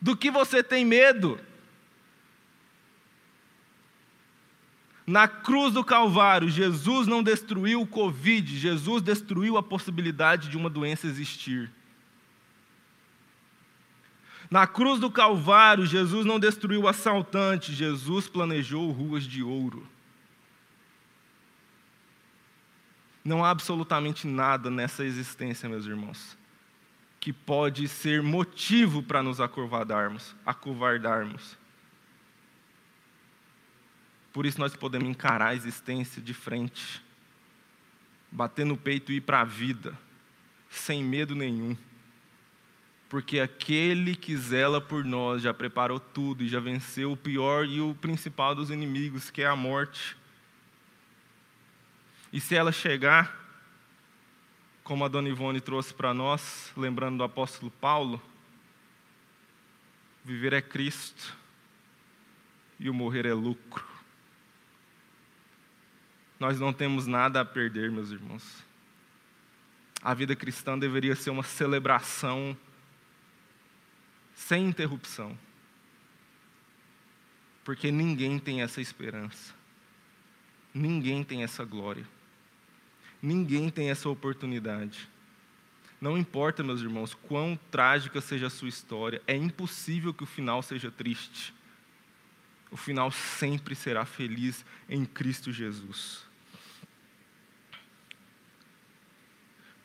Do 0.00 0.16
que 0.16 0.30
você 0.30 0.62
tem 0.62 0.84
medo? 0.84 1.40
Na 5.06 5.28
cruz 5.28 5.72
do 5.72 5.84
Calvário, 5.84 6.48
Jesus 6.48 7.06
não 7.06 7.22
destruiu 7.22 7.80
o 7.80 7.86
Covid, 7.86 8.58
Jesus 8.58 9.00
destruiu 9.00 9.56
a 9.56 9.62
possibilidade 9.62 10.48
de 10.48 10.56
uma 10.56 10.68
doença 10.68 11.06
existir. 11.06 11.70
Na 14.50 14.66
cruz 14.66 15.00
do 15.00 15.10
Calvário, 15.10 15.86
Jesus 15.86 16.24
não 16.24 16.40
destruiu 16.40 16.82
o 16.82 16.88
assaltante, 16.88 17.72
Jesus 17.72 18.28
planejou 18.28 18.90
ruas 18.90 19.24
de 19.24 19.42
ouro. 19.42 19.86
Não 23.24 23.44
há 23.44 23.50
absolutamente 23.50 24.26
nada 24.26 24.70
nessa 24.70 25.04
existência, 25.04 25.68
meus 25.68 25.84
irmãos, 25.84 26.35
que 27.26 27.32
pode 27.32 27.88
ser 27.88 28.22
motivo 28.22 29.02
para 29.02 29.20
nos 29.20 29.40
acovardarmos, 29.40 30.36
acovardarmos. 30.46 31.58
Por 34.32 34.46
isso 34.46 34.60
nós 34.60 34.76
podemos 34.76 35.08
encarar 35.08 35.48
a 35.48 35.54
existência 35.56 36.22
de 36.22 36.32
frente, 36.32 37.02
bater 38.30 38.64
no 38.64 38.76
peito 38.76 39.10
e 39.10 39.16
ir 39.16 39.22
para 39.22 39.40
a 39.40 39.44
vida, 39.44 39.98
sem 40.70 41.02
medo 41.02 41.34
nenhum. 41.34 41.76
Porque 43.08 43.40
aquele 43.40 44.14
que 44.14 44.36
zela 44.36 44.80
por 44.80 45.04
nós 45.04 45.42
já 45.42 45.52
preparou 45.52 45.98
tudo 45.98 46.44
e 46.44 46.48
já 46.48 46.60
venceu 46.60 47.10
o 47.10 47.16
pior 47.16 47.66
e 47.66 47.80
o 47.80 47.92
principal 47.96 48.54
dos 48.54 48.70
inimigos, 48.70 49.32
que 49.32 49.42
é 49.42 49.48
a 49.48 49.56
morte. 49.56 50.16
E 52.32 52.40
se 52.40 52.54
ela 52.54 52.70
chegar, 52.70 53.45
como 54.86 55.04
a 55.04 55.08
dona 55.08 55.28
Ivone 55.28 55.60
trouxe 55.60 55.92
para 55.92 56.14
nós, 56.14 56.72
lembrando 56.76 57.18
do 57.18 57.24
apóstolo 57.24 57.72
Paulo, 57.72 58.22
viver 60.24 60.52
é 60.52 60.62
Cristo 60.62 61.36
e 62.78 62.88
o 62.88 62.94
morrer 62.94 63.26
é 63.26 63.34
lucro. 63.34 63.84
Nós 66.38 66.60
não 66.60 66.72
temos 66.72 67.04
nada 67.04 67.40
a 67.40 67.44
perder, 67.44 67.90
meus 67.90 68.12
irmãos. 68.12 68.64
A 70.00 70.14
vida 70.14 70.36
cristã 70.36 70.78
deveria 70.78 71.16
ser 71.16 71.30
uma 71.30 71.42
celebração 71.42 72.56
sem 74.36 74.68
interrupção. 74.68 75.36
Porque 77.64 77.90
ninguém 77.90 78.38
tem 78.38 78.62
essa 78.62 78.80
esperança. 78.80 79.52
Ninguém 80.72 81.24
tem 81.24 81.42
essa 81.42 81.64
glória. 81.64 82.06
Ninguém 83.20 83.70
tem 83.70 83.90
essa 83.90 84.08
oportunidade. 84.08 85.08
Não 86.00 86.16
importa, 86.16 86.62
meus 86.62 86.80
irmãos, 86.80 87.14
quão 87.14 87.58
trágica 87.70 88.20
seja 88.20 88.48
a 88.48 88.50
sua 88.50 88.68
história, 88.68 89.22
é 89.26 89.34
impossível 89.34 90.12
que 90.12 90.24
o 90.24 90.26
final 90.26 90.62
seja 90.62 90.90
triste. 90.90 91.54
O 92.70 92.76
final 92.76 93.10
sempre 93.10 93.74
será 93.74 94.04
feliz 94.04 94.64
em 94.88 95.04
Cristo 95.04 95.52
Jesus. 95.52 96.26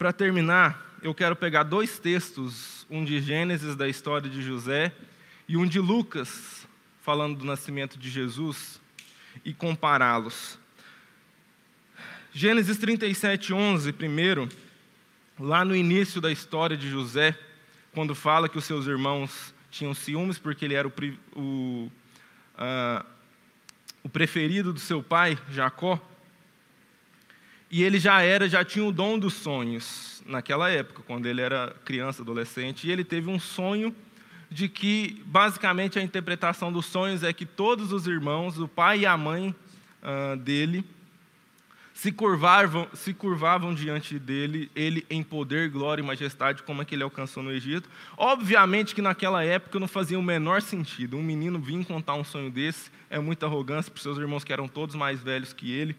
para 0.02 0.12
terminar, 0.12 0.98
eu 1.04 1.14
quero 1.14 1.36
pegar 1.36 1.62
dois 1.62 2.00
textos, 2.00 2.88
um 2.90 3.06
de 3.06 3.22
Gênesis, 3.22 3.76
da 3.76 3.88
história 3.88 4.28
de 4.28 4.42
José, 4.42 4.92
e 5.48 5.56
um 5.56 5.64
de 5.64 5.80
Lucas, 5.80 6.68
falando 7.04 7.38
do 7.38 7.46
nascimento 7.46 8.00
de 8.00 8.10
Jesus, 8.10 8.82
e 9.46 9.54
compará-los. 9.54 10.58
Gênesis 12.34 12.78
37, 12.78 13.54
11, 13.54 13.92
primeiro, 13.92 14.48
lá 15.38 15.66
no 15.66 15.76
início 15.76 16.22
da 16.22 16.32
história 16.32 16.78
de 16.78 16.90
José, 16.90 17.38
quando 17.94 18.16
fala 18.16 18.48
que 18.48 18.58
os 18.58 18.64
seus 18.64 18.88
irmãos 18.88 19.54
tinham 19.70 19.94
ciúmes 19.94 20.40
porque 20.40 20.64
ele 20.64 20.74
era 20.74 20.88
o, 20.88 20.94
o, 21.36 21.92
uh, 22.56 23.06
o 24.02 24.08
preferido 24.08 24.72
do 24.72 24.80
seu 24.80 25.04
pai, 25.04 25.38
Jacó, 25.50 26.00
e 27.70 27.84
ele 27.84 28.00
já 28.00 28.22
era, 28.22 28.48
já 28.48 28.64
tinha 28.64 28.86
o 28.86 28.94
dom 28.94 29.20
dos 29.20 29.34
sonhos 29.34 30.24
naquela 30.26 30.70
época, 30.70 31.04
quando 31.06 31.26
ele 31.26 31.42
era 31.42 31.76
criança, 31.84 32.22
adolescente, 32.22 32.88
e 32.88 32.92
ele 32.92 33.04
teve 33.04 33.30
um 33.30 33.40
sonho 33.40 33.94
de 34.50 34.70
que, 34.70 35.22
basicamente, 35.26 36.00
a 36.00 36.02
interpretação 36.02 36.72
dos 36.72 36.86
sonhos 36.86 37.24
é 37.24 37.34
que 37.34 37.46
todos 37.46 37.92
os 37.92 38.08
irmãos, 38.08 38.58
o 38.58 38.70
pai 38.70 39.00
e 39.00 39.06
a 39.06 39.18
mãe 39.18 39.54
uh, 40.02 40.38
dele, 40.38 40.86
se 41.94 42.12
curvavam, 42.12 42.88
se 42.94 43.14
curvavam 43.14 43.74
diante 43.74 44.18
dele, 44.18 44.72
ele 44.76 45.06
em 45.10 45.22
poder, 45.22 45.70
glória 45.70 46.02
e 46.02 46.06
majestade, 46.06 46.64
como 46.64 46.82
é 46.82 46.86
que 46.86 46.96
ele 46.96 47.04
alcançou 47.04 47.44
no 47.44 47.52
Egito. 47.52 47.90
Obviamente 48.18 48.96
que 48.96 49.02
naquela 49.02 49.44
época 49.44 49.80
não 49.80 49.88
fazia 49.88 50.18
o 50.18 50.24
menor 50.24 50.62
sentido. 50.62 51.18
Um 51.18 51.24
menino 51.24 51.60
vir 51.60 51.86
contar 51.86 52.16
um 52.16 52.24
sonho 52.24 52.50
desse 52.50 52.90
é 53.10 53.20
muita 53.20 53.46
arrogância 53.46 53.92
para 53.92 53.98
os 53.98 54.04
seus 54.04 54.18
irmãos 54.18 54.44
que 54.44 54.54
eram 54.54 54.68
todos 54.68 54.96
mais 54.96 55.22
velhos 55.22 55.54
que 55.54 55.72
ele. 55.72 55.96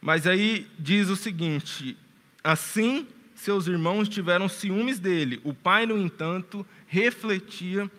Mas 0.00 0.26
aí 0.26 0.66
diz 0.78 1.08
o 1.08 1.16
seguinte: 1.16 1.96
assim 2.42 3.06
seus 3.34 3.66
irmãos 3.66 4.08
tiveram 4.08 4.48
ciúmes 4.48 4.98
dele. 4.98 5.40
O 5.44 5.52
pai, 5.52 5.86
no 5.86 5.98
entanto, 5.98 6.64
refletia 6.86 7.90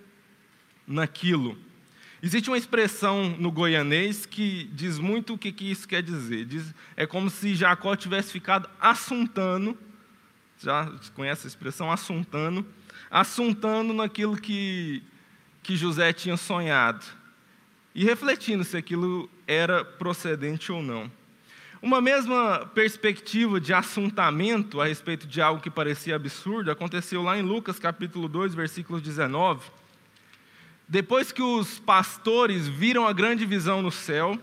naquilo. 0.87 1.57
Existe 2.25 2.49
uma 2.49 2.57
expressão 2.57 3.35
no 3.37 3.51
goianês 3.51 4.25
que 4.25 4.63
diz 4.73 4.97
muito 4.97 5.35
o 5.35 5.37
que, 5.37 5.51
que 5.51 5.69
isso 5.69 5.87
quer 5.87 6.01
dizer. 6.01 6.43
Diz, 6.45 6.73
é 6.97 7.05
como 7.05 7.29
se 7.29 7.53
Jacó 7.53 7.95
tivesse 7.95 8.31
ficado 8.31 8.67
assuntando, 8.81 9.77
já 10.57 10.91
conhece 11.13 11.45
a 11.45 11.47
expressão 11.47 11.91
assuntando, 11.91 12.65
assuntando 13.11 13.93
naquilo 13.93 14.35
que, 14.35 15.03
que 15.61 15.77
José 15.77 16.11
tinha 16.13 16.35
sonhado 16.35 17.05
e 17.93 18.03
refletindo 18.03 18.63
se 18.63 18.75
aquilo 18.75 19.29
era 19.45 19.85
procedente 19.85 20.71
ou 20.71 20.81
não. 20.81 21.11
Uma 21.79 22.01
mesma 22.01 22.65
perspectiva 22.73 23.61
de 23.61 23.71
assuntamento 23.71 24.81
a 24.81 24.87
respeito 24.87 25.27
de 25.27 25.43
algo 25.43 25.61
que 25.61 25.69
parecia 25.69 26.15
absurdo 26.15 26.71
aconteceu 26.71 27.21
lá 27.21 27.37
em 27.37 27.43
Lucas 27.43 27.77
capítulo 27.77 28.27
2, 28.27 28.55
versículos 28.55 29.03
19. 29.03 29.84
Depois 30.87 31.31
que 31.31 31.41
os 31.41 31.79
pastores 31.79 32.67
viram 32.67 33.07
a 33.07 33.13
grande 33.13 33.45
visão 33.45 33.81
no 33.81 33.91
céu, 33.91 34.39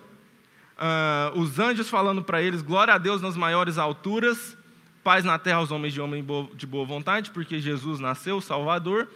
uh, 0.76 1.38
os 1.38 1.58
anjos 1.58 1.88
falando 1.88 2.22
para 2.22 2.42
eles: 2.42 2.62
glória 2.62 2.94
a 2.94 2.98
Deus 2.98 3.22
nas 3.22 3.36
maiores 3.36 3.78
alturas, 3.78 4.56
paz 5.04 5.24
na 5.24 5.38
terra 5.38 5.58
aos 5.58 5.70
homens 5.70 5.94
de 5.94 6.00
homem 6.00 6.24
de 6.54 6.66
boa 6.66 6.84
vontade, 6.84 7.30
porque 7.30 7.60
Jesus 7.60 8.00
nasceu, 8.00 8.38
o 8.38 8.42
Salvador. 8.42 9.08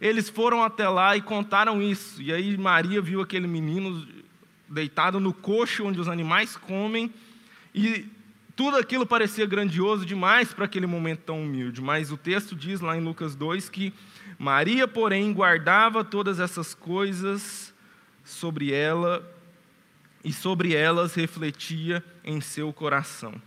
Eles 0.00 0.28
foram 0.28 0.62
até 0.62 0.88
lá 0.88 1.16
e 1.16 1.22
contaram 1.22 1.80
isso. 1.80 2.20
E 2.20 2.32
aí 2.32 2.56
Maria 2.58 3.00
viu 3.00 3.20
aquele 3.20 3.46
menino 3.46 4.06
deitado 4.68 5.20
no 5.20 5.32
coxo 5.32 5.84
onde 5.84 6.00
os 6.00 6.08
animais 6.08 6.56
comem 6.56 7.12
e 7.74 8.06
tudo 8.56 8.76
aquilo 8.76 9.04
parecia 9.04 9.46
grandioso 9.46 10.06
demais 10.06 10.52
para 10.52 10.64
aquele 10.64 10.86
momento 10.86 11.20
tão 11.20 11.42
humilde, 11.42 11.80
mas 11.80 12.12
o 12.12 12.16
texto 12.16 12.54
diz 12.54 12.80
lá 12.80 12.96
em 12.96 13.00
Lucas 13.00 13.34
2 13.34 13.68
que 13.68 13.92
Maria, 14.38 14.88
porém, 14.88 15.32
guardava 15.32 16.04
todas 16.04 16.40
essas 16.40 16.74
coisas 16.74 17.74
sobre 18.24 18.72
ela 18.72 19.30
e 20.24 20.32
sobre 20.32 20.74
elas 20.74 21.14
refletia 21.14 22.04
em 22.24 22.40
seu 22.40 22.72
coração. 22.72 23.40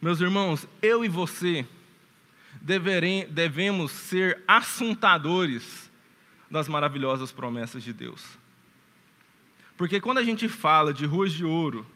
Meus 0.00 0.20
irmãos, 0.20 0.66
eu 0.80 1.04
e 1.04 1.08
você 1.08 1.66
deverem, 2.62 3.26
devemos 3.28 3.92
ser 3.92 4.42
assuntadores 4.46 5.90
das 6.50 6.68
maravilhosas 6.68 7.32
promessas 7.32 7.82
de 7.82 7.92
Deus. 7.92 8.24
Porque 9.76 10.00
quando 10.00 10.18
a 10.18 10.24
gente 10.24 10.48
fala 10.48 10.92
de 10.92 11.04
ruas 11.04 11.32
de 11.32 11.44
ouro, 11.44 11.86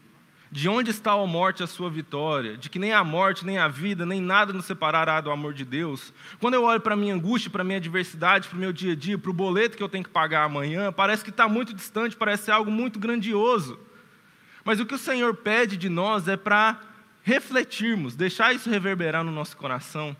de 0.53 0.69
onde 0.69 0.91
está 0.91 1.13
a 1.13 1.25
morte 1.25 1.63
a 1.63 1.67
sua 1.67 1.89
vitória, 1.89 2.55
de 2.55 2.69
que 2.69 2.77
nem 2.77 2.93
a 2.93 3.03
morte, 3.03 3.43
nem 3.43 3.57
a 3.57 3.67
vida, 3.67 4.05
nem 4.05 4.21
nada 4.21 4.53
nos 4.53 4.65
separará 4.65 5.19
do 5.19 5.31
amor 5.31 5.51
de 5.51 5.65
Deus, 5.65 6.13
quando 6.39 6.53
eu 6.53 6.63
olho 6.63 6.79
para 6.79 6.93
a 6.93 6.95
minha 6.95 7.15
angústia, 7.15 7.49
para 7.49 7.63
a 7.63 7.65
minha 7.65 7.79
adversidade, 7.79 8.47
para 8.47 8.55
o 8.55 8.59
meu 8.59 8.71
dia 8.71 8.93
a 8.93 8.95
dia, 8.95 9.17
para 9.17 9.31
o 9.31 9.33
boleto 9.33 9.75
que 9.75 9.81
eu 9.81 9.89
tenho 9.89 10.03
que 10.03 10.11
pagar 10.11 10.43
amanhã, 10.43 10.93
parece 10.93 11.23
que 11.23 11.31
está 11.31 11.47
muito 11.49 11.73
distante, 11.73 12.15
parece 12.15 12.51
algo 12.51 12.69
muito 12.69 12.99
grandioso. 12.99 13.79
Mas 14.63 14.79
o 14.79 14.85
que 14.85 14.93
o 14.93 14.97
Senhor 14.99 15.35
pede 15.37 15.75
de 15.75 15.89
nós 15.89 16.27
é 16.27 16.37
para 16.37 16.79
refletirmos, 17.23 18.15
deixar 18.15 18.53
isso 18.53 18.69
reverberar 18.69 19.23
no 19.23 19.31
nosso 19.31 19.57
coração. 19.57 20.15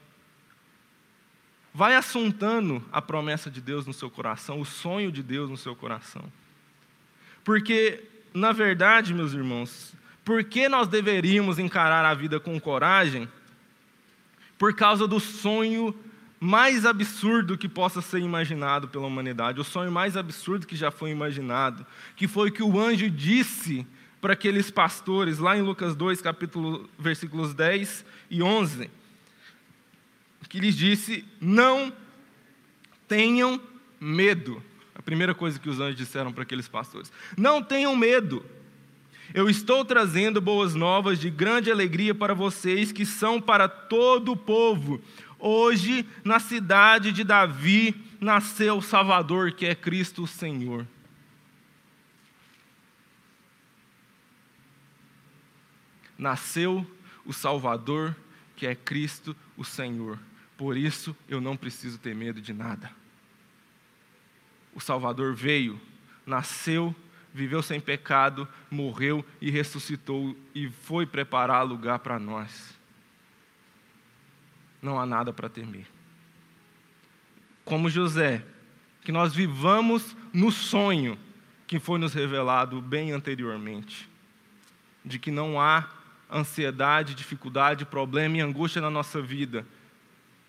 Vai 1.72 1.96
assuntando 1.96 2.84
a 2.92 3.04
promessa 3.04 3.52
de 3.52 3.62
Deus 3.62 3.86
no 3.86 3.94
seu 3.94 4.10
coração, 4.10 4.60
o 4.60 4.66
sonho 4.66 5.12
de 5.12 5.22
Deus 5.22 5.48
no 5.48 5.58
seu 5.58 5.76
coração. 5.76 6.24
Porque, 7.44 8.04
na 8.34 8.52
verdade, 8.52 9.14
meus 9.14 9.34
irmãos, 9.34 9.94
por 10.24 10.44
que 10.44 10.70
nós 10.70 10.88
deveríamos 10.88 11.60
encarar 11.60 12.06
a 12.06 12.14
vida 12.14 12.40
com 12.40 12.60
coragem? 12.60 13.28
Por 14.58 14.74
causa 14.74 15.08
do 15.08 15.20
sonho 15.20 15.94
mais 16.40 16.86
absurdo 16.86 17.58
que 17.58 17.70
possa 17.70 18.02
ser 18.02 18.20
imaginado 18.20 18.88
pela 18.88 19.08
humanidade, 19.08 19.62
o 19.62 19.64
sonho 19.64 19.92
mais 19.92 20.18
absurdo 20.18 20.68
que 20.68 20.76
já 20.76 20.92
foi 20.92 21.10
imaginado, 21.10 21.86
que 22.16 22.28
foi 22.28 22.52
que 22.52 22.62
o 22.62 22.80
anjo 22.80 23.10
disse 23.10 23.88
para 24.20 24.34
aqueles 24.34 24.70
pastores, 24.70 25.40
lá 25.40 25.58
em 25.58 25.62
Lucas 25.62 25.96
2, 25.96 26.22
capítulo, 26.22 26.90
versículos 26.98 27.54
10 27.54 28.06
e 28.30 28.44
11, 28.44 28.90
que 30.50 30.60
lhes 30.60 30.76
disse: 30.76 31.26
Não 31.42 31.92
tenham 33.08 33.60
medo. 34.00 34.64
A 34.96 35.02
primeira 35.02 35.34
coisa 35.34 35.60
que 35.60 35.70
os 35.70 35.80
anjos 35.80 35.98
disseram 35.98 36.32
para 36.32 36.44
aqueles 36.44 36.68
pastores: 36.68 37.12
Não 37.38 37.64
tenham 37.64 37.96
medo. 37.96 38.46
Eu 39.34 39.50
estou 39.50 39.84
trazendo 39.84 40.40
boas 40.40 40.76
novas 40.76 41.20
de 41.20 41.30
grande 41.30 41.72
alegria 41.72 42.14
para 42.14 42.34
vocês, 42.34 42.92
que 42.92 43.06
são 43.06 43.42
para 43.42 43.68
todo 43.68 44.32
o 44.32 44.38
povo. 44.38 45.02
Hoje, 45.40 46.08
na 46.24 46.40
cidade 46.40 47.12
de 47.12 47.24
Davi, 47.24 47.96
nasceu 48.22 48.78
o 48.78 48.82
Salvador, 48.82 49.54
que 49.54 49.66
é 49.66 49.74
Cristo 49.74 50.24
o 50.24 50.28
Senhor. 50.28 50.88
Nasceu 56.18 56.86
o 57.26 57.34
Salvador, 57.34 58.16
que 58.56 58.68
é 58.68 58.76
Cristo 58.76 59.36
o 59.58 59.66
Senhor. 59.66 60.20
Por 60.56 60.78
isso 60.78 61.16
eu 61.28 61.42
não 61.42 61.58
preciso 61.58 61.98
ter 61.98 62.16
medo 62.16 62.40
de 62.40 62.54
nada 62.54 63.04
o 64.76 64.80
Salvador 64.80 65.34
veio, 65.34 65.80
nasceu, 66.26 66.96
viveu 67.34 67.64
sem 67.64 67.80
pecado, 67.80 68.48
morreu 68.70 69.26
e 69.42 69.50
ressuscitou 69.50 70.36
e 70.54 70.70
foi 70.70 71.06
preparar 71.06 71.66
lugar 71.66 72.00
para 72.00 72.20
nós. 72.20 72.78
Não 74.82 75.00
há 75.00 75.06
nada 75.06 75.34
para 75.34 75.50
temer. 75.50 75.88
Como 77.66 77.90
José, 77.90 78.46
que 79.02 79.12
nós 79.12 79.34
vivamos 79.34 80.16
no 80.34 80.52
sonho 80.52 81.18
que 81.66 81.80
foi 81.80 81.98
nos 81.98 82.14
revelado 82.14 82.82
bem 82.82 83.12
anteriormente, 83.12 84.10
de 85.04 85.18
que 85.18 85.32
não 85.32 85.60
há 85.60 85.90
ansiedade, 86.32 87.16
dificuldade, 87.16 87.86
problema 87.86 88.38
e 88.38 88.42
angústia 88.42 88.82
na 88.82 88.90
nossa 88.90 89.22
vida 89.22 89.66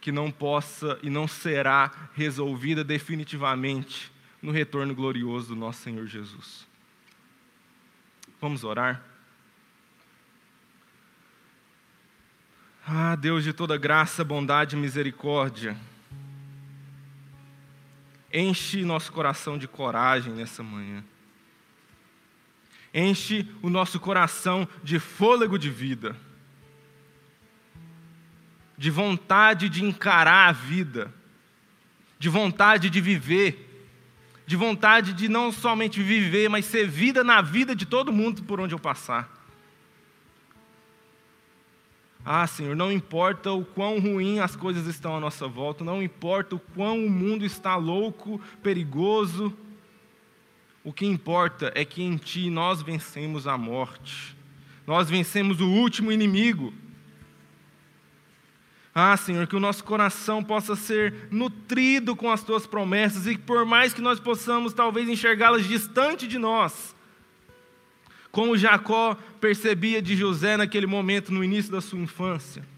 que 0.00 0.12
não 0.12 0.30
possa 0.30 0.98
e 1.02 1.08
não 1.08 1.26
será 1.26 1.90
resolvida 2.12 2.84
definitivamente 2.84 4.12
no 4.42 4.52
retorno 4.52 4.94
glorioso 4.94 5.48
do 5.48 5.56
nosso 5.56 5.80
Senhor 5.80 6.06
Jesus. 6.06 6.66
Vamos 8.44 8.62
orar? 8.62 9.02
Ah, 12.86 13.16
Deus 13.16 13.42
de 13.42 13.54
toda 13.54 13.78
graça, 13.78 14.22
bondade 14.22 14.76
e 14.76 14.78
misericórdia, 14.78 15.74
enche 18.30 18.84
nosso 18.84 19.10
coração 19.14 19.56
de 19.56 19.66
coragem 19.66 20.34
nessa 20.34 20.62
manhã. 20.62 21.02
Enche 22.92 23.50
o 23.62 23.70
nosso 23.70 23.98
coração 23.98 24.68
de 24.82 24.98
fôlego 24.98 25.58
de 25.58 25.70
vida, 25.70 26.14
de 28.76 28.90
vontade 28.90 29.70
de 29.70 29.82
encarar 29.82 30.50
a 30.50 30.52
vida, 30.52 31.10
de 32.18 32.28
vontade 32.28 32.90
de 32.90 33.00
viver 33.00 33.73
de 34.46 34.56
vontade 34.56 35.12
de 35.12 35.28
não 35.28 35.50
somente 35.50 36.02
viver, 36.02 36.48
mas 36.48 36.66
ser 36.66 36.86
vida 36.86 37.24
na 37.24 37.40
vida 37.40 37.74
de 37.74 37.86
todo 37.86 38.12
mundo 38.12 38.42
por 38.42 38.60
onde 38.60 38.74
eu 38.74 38.78
passar. 38.78 39.32
Ah, 42.24 42.46
Senhor, 42.46 42.74
não 42.74 42.90
importa 42.90 43.52
o 43.52 43.64
quão 43.64 44.00
ruim 44.00 44.38
as 44.38 44.56
coisas 44.56 44.86
estão 44.86 45.14
à 45.14 45.20
nossa 45.20 45.46
volta, 45.46 45.84
não 45.84 46.02
importa 46.02 46.56
o 46.56 46.58
quão 46.58 47.04
o 47.04 47.10
mundo 47.10 47.44
está 47.44 47.76
louco, 47.76 48.40
perigoso, 48.62 49.54
o 50.82 50.92
que 50.92 51.06
importa 51.06 51.72
é 51.74 51.84
que 51.84 52.02
em 52.02 52.16
Ti 52.16 52.50
nós 52.50 52.82
vencemos 52.82 53.46
a 53.46 53.56
morte, 53.56 54.36
nós 54.86 55.08
vencemos 55.08 55.60
o 55.60 55.68
último 55.68 56.12
inimigo. 56.12 56.72
Ah, 58.94 59.16
Senhor, 59.16 59.46
que 59.48 59.56
o 59.56 59.60
nosso 59.60 59.82
coração 59.82 60.42
possa 60.42 60.76
ser 60.76 61.26
nutrido 61.30 62.14
com 62.14 62.30
as 62.30 62.44
Tuas 62.44 62.64
promessas 62.64 63.26
e 63.26 63.36
por 63.36 63.64
mais 63.64 63.92
que 63.92 64.00
nós 64.00 64.20
possamos 64.20 64.72
talvez 64.72 65.08
enxergá-las 65.08 65.66
distante 65.66 66.28
de 66.28 66.38
nós, 66.38 66.94
como 68.30 68.56
Jacó 68.56 69.16
percebia 69.40 70.00
de 70.00 70.16
José 70.16 70.56
naquele 70.56 70.86
momento, 70.86 71.32
no 71.32 71.42
início 71.42 71.72
da 71.72 71.80
sua 71.80 71.98
infância. 71.98 72.73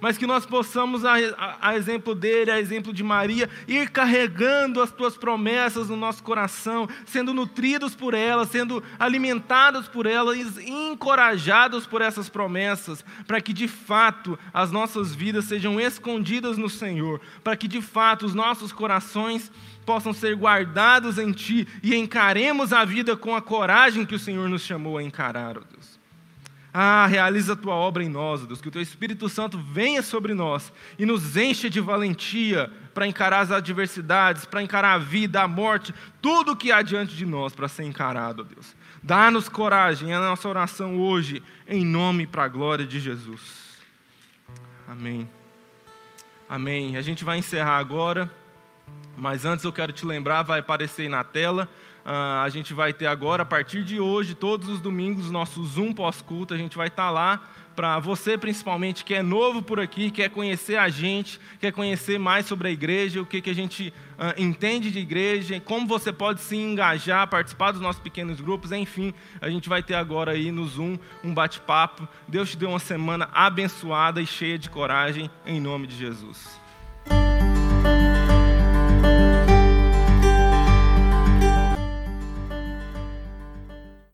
Mas 0.00 0.18
que 0.18 0.26
nós 0.26 0.44
possamos, 0.46 1.04
a, 1.04 1.14
a, 1.14 1.68
a, 1.70 1.76
exemplo 1.76 2.14
dele, 2.14 2.50
a 2.50 2.60
exemplo 2.60 2.92
de 2.92 3.02
Maria, 3.02 3.48
ir 3.66 3.90
carregando 3.90 4.80
as 4.80 4.90
tuas 4.90 5.16
promessas 5.16 5.88
no 5.88 5.96
nosso 5.96 6.22
coração, 6.22 6.88
sendo 7.04 7.32
nutridos 7.34 7.94
por 7.94 8.14
elas, 8.14 8.48
sendo 8.48 8.82
alimentados 8.98 9.88
por 9.88 10.06
elas, 10.06 10.58
encorajados 10.58 11.86
por 11.86 12.02
essas 12.02 12.28
promessas, 12.28 13.04
para 13.26 13.40
que 13.40 13.52
de 13.52 13.68
fato 13.68 14.38
as 14.52 14.70
nossas 14.70 15.14
vidas 15.14 15.44
sejam 15.46 15.80
escondidas 15.80 16.58
no 16.58 16.68
Senhor, 16.68 17.20
para 17.42 17.56
que 17.56 17.68
de 17.68 17.80
fato 17.80 18.26
os 18.26 18.34
nossos 18.34 18.72
corações 18.72 19.50
possam 19.86 20.12
ser 20.12 20.34
guardados 20.34 21.16
em 21.16 21.32
Ti 21.32 21.66
e 21.82 21.94
encaremos 21.94 22.72
a 22.72 22.84
vida 22.84 23.16
com 23.16 23.34
a 23.34 23.40
coragem 23.40 24.04
que 24.04 24.14
o 24.14 24.18
Senhor 24.18 24.48
nos 24.48 24.62
chamou 24.62 24.98
a 24.98 25.02
encarar, 25.02 25.56
ó 25.56 25.60
Deus. 25.60 25.95
Ah, 26.78 27.06
realiza 27.06 27.54
a 27.54 27.56
Tua 27.56 27.74
obra 27.74 28.04
em 28.04 28.08
nós, 28.10 28.44
Deus, 28.46 28.60
que 28.60 28.68
o 28.68 28.70
Teu 28.70 28.82
Espírito 28.82 29.30
Santo 29.30 29.56
venha 29.56 30.02
sobre 30.02 30.34
nós 30.34 30.70
e 30.98 31.06
nos 31.06 31.34
encha 31.34 31.70
de 31.70 31.80
valentia 31.80 32.70
para 32.92 33.06
encarar 33.06 33.40
as 33.40 33.50
adversidades, 33.50 34.44
para 34.44 34.62
encarar 34.62 34.92
a 34.92 34.98
vida, 34.98 35.40
a 35.40 35.48
morte, 35.48 35.94
tudo 36.20 36.54
que 36.54 36.70
há 36.70 36.82
diante 36.82 37.16
de 37.16 37.24
nós 37.24 37.54
para 37.54 37.66
ser 37.66 37.84
encarado, 37.84 38.44
Deus. 38.44 38.76
Dá-nos 39.02 39.48
coragem, 39.48 40.12
é 40.12 40.16
a 40.16 40.20
nossa 40.20 40.46
oração 40.50 41.00
hoje, 41.00 41.42
em 41.66 41.82
nome 41.82 42.24
e 42.24 42.26
para 42.26 42.44
a 42.44 42.48
glória 42.48 42.84
de 42.84 43.00
Jesus. 43.00 43.40
Amém. 44.86 45.26
Amém. 46.46 46.98
A 46.98 47.00
gente 47.00 47.24
vai 47.24 47.38
encerrar 47.38 47.78
agora. 47.78 48.30
Mas 49.16 49.46
antes 49.46 49.64
eu 49.64 49.72
quero 49.72 49.94
te 49.94 50.04
lembrar, 50.04 50.42
vai 50.42 50.60
aparecer 50.60 51.02
aí 51.04 51.08
na 51.08 51.24
tela. 51.24 51.70
Uh, 52.06 52.44
a 52.44 52.48
gente 52.50 52.72
vai 52.72 52.92
ter 52.92 53.08
agora, 53.08 53.42
a 53.42 53.46
partir 53.46 53.82
de 53.82 53.98
hoje, 53.98 54.32
todos 54.32 54.68
os 54.68 54.80
domingos, 54.80 55.28
nosso 55.28 55.64
Zoom 55.64 55.92
pós-culto. 55.92 56.54
A 56.54 56.56
gente 56.56 56.76
vai 56.76 56.86
estar 56.86 57.06
tá 57.06 57.10
lá 57.10 57.42
para 57.74 57.98
você, 57.98 58.38
principalmente, 58.38 59.04
que 59.04 59.12
é 59.12 59.24
novo 59.24 59.60
por 59.60 59.80
aqui, 59.80 60.12
quer 60.12 60.30
conhecer 60.30 60.76
a 60.76 60.88
gente, 60.88 61.40
quer 61.60 61.72
conhecer 61.72 62.16
mais 62.16 62.46
sobre 62.46 62.68
a 62.68 62.70
igreja, 62.70 63.20
o 63.20 63.26
que, 63.26 63.42
que 63.42 63.50
a 63.50 63.54
gente 63.54 63.92
uh, 64.18 64.40
entende 64.40 64.92
de 64.92 65.00
igreja, 65.00 65.58
como 65.58 65.84
você 65.84 66.12
pode 66.12 66.40
se 66.42 66.56
engajar, 66.56 67.28
participar 67.28 67.72
dos 67.72 67.80
nossos 67.80 68.00
pequenos 68.00 68.40
grupos. 68.40 68.70
Enfim, 68.70 69.12
a 69.40 69.50
gente 69.50 69.68
vai 69.68 69.82
ter 69.82 69.94
agora 69.94 70.30
aí 70.30 70.52
no 70.52 70.64
Zoom 70.64 70.96
um 71.24 71.34
bate-papo. 71.34 72.08
Deus 72.28 72.50
te 72.50 72.56
deu 72.56 72.68
uma 72.68 72.78
semana 72.78 73.28
abençoada 73.34 74.22
e 74.22 74.26
cheia 74.26 74.56
de 74.56 74.70
coragem, 74.70 75.28
em 75.44 75.60
nome 75.60 75.88
de 75.88 75.96
Jesus. 75.96 76.65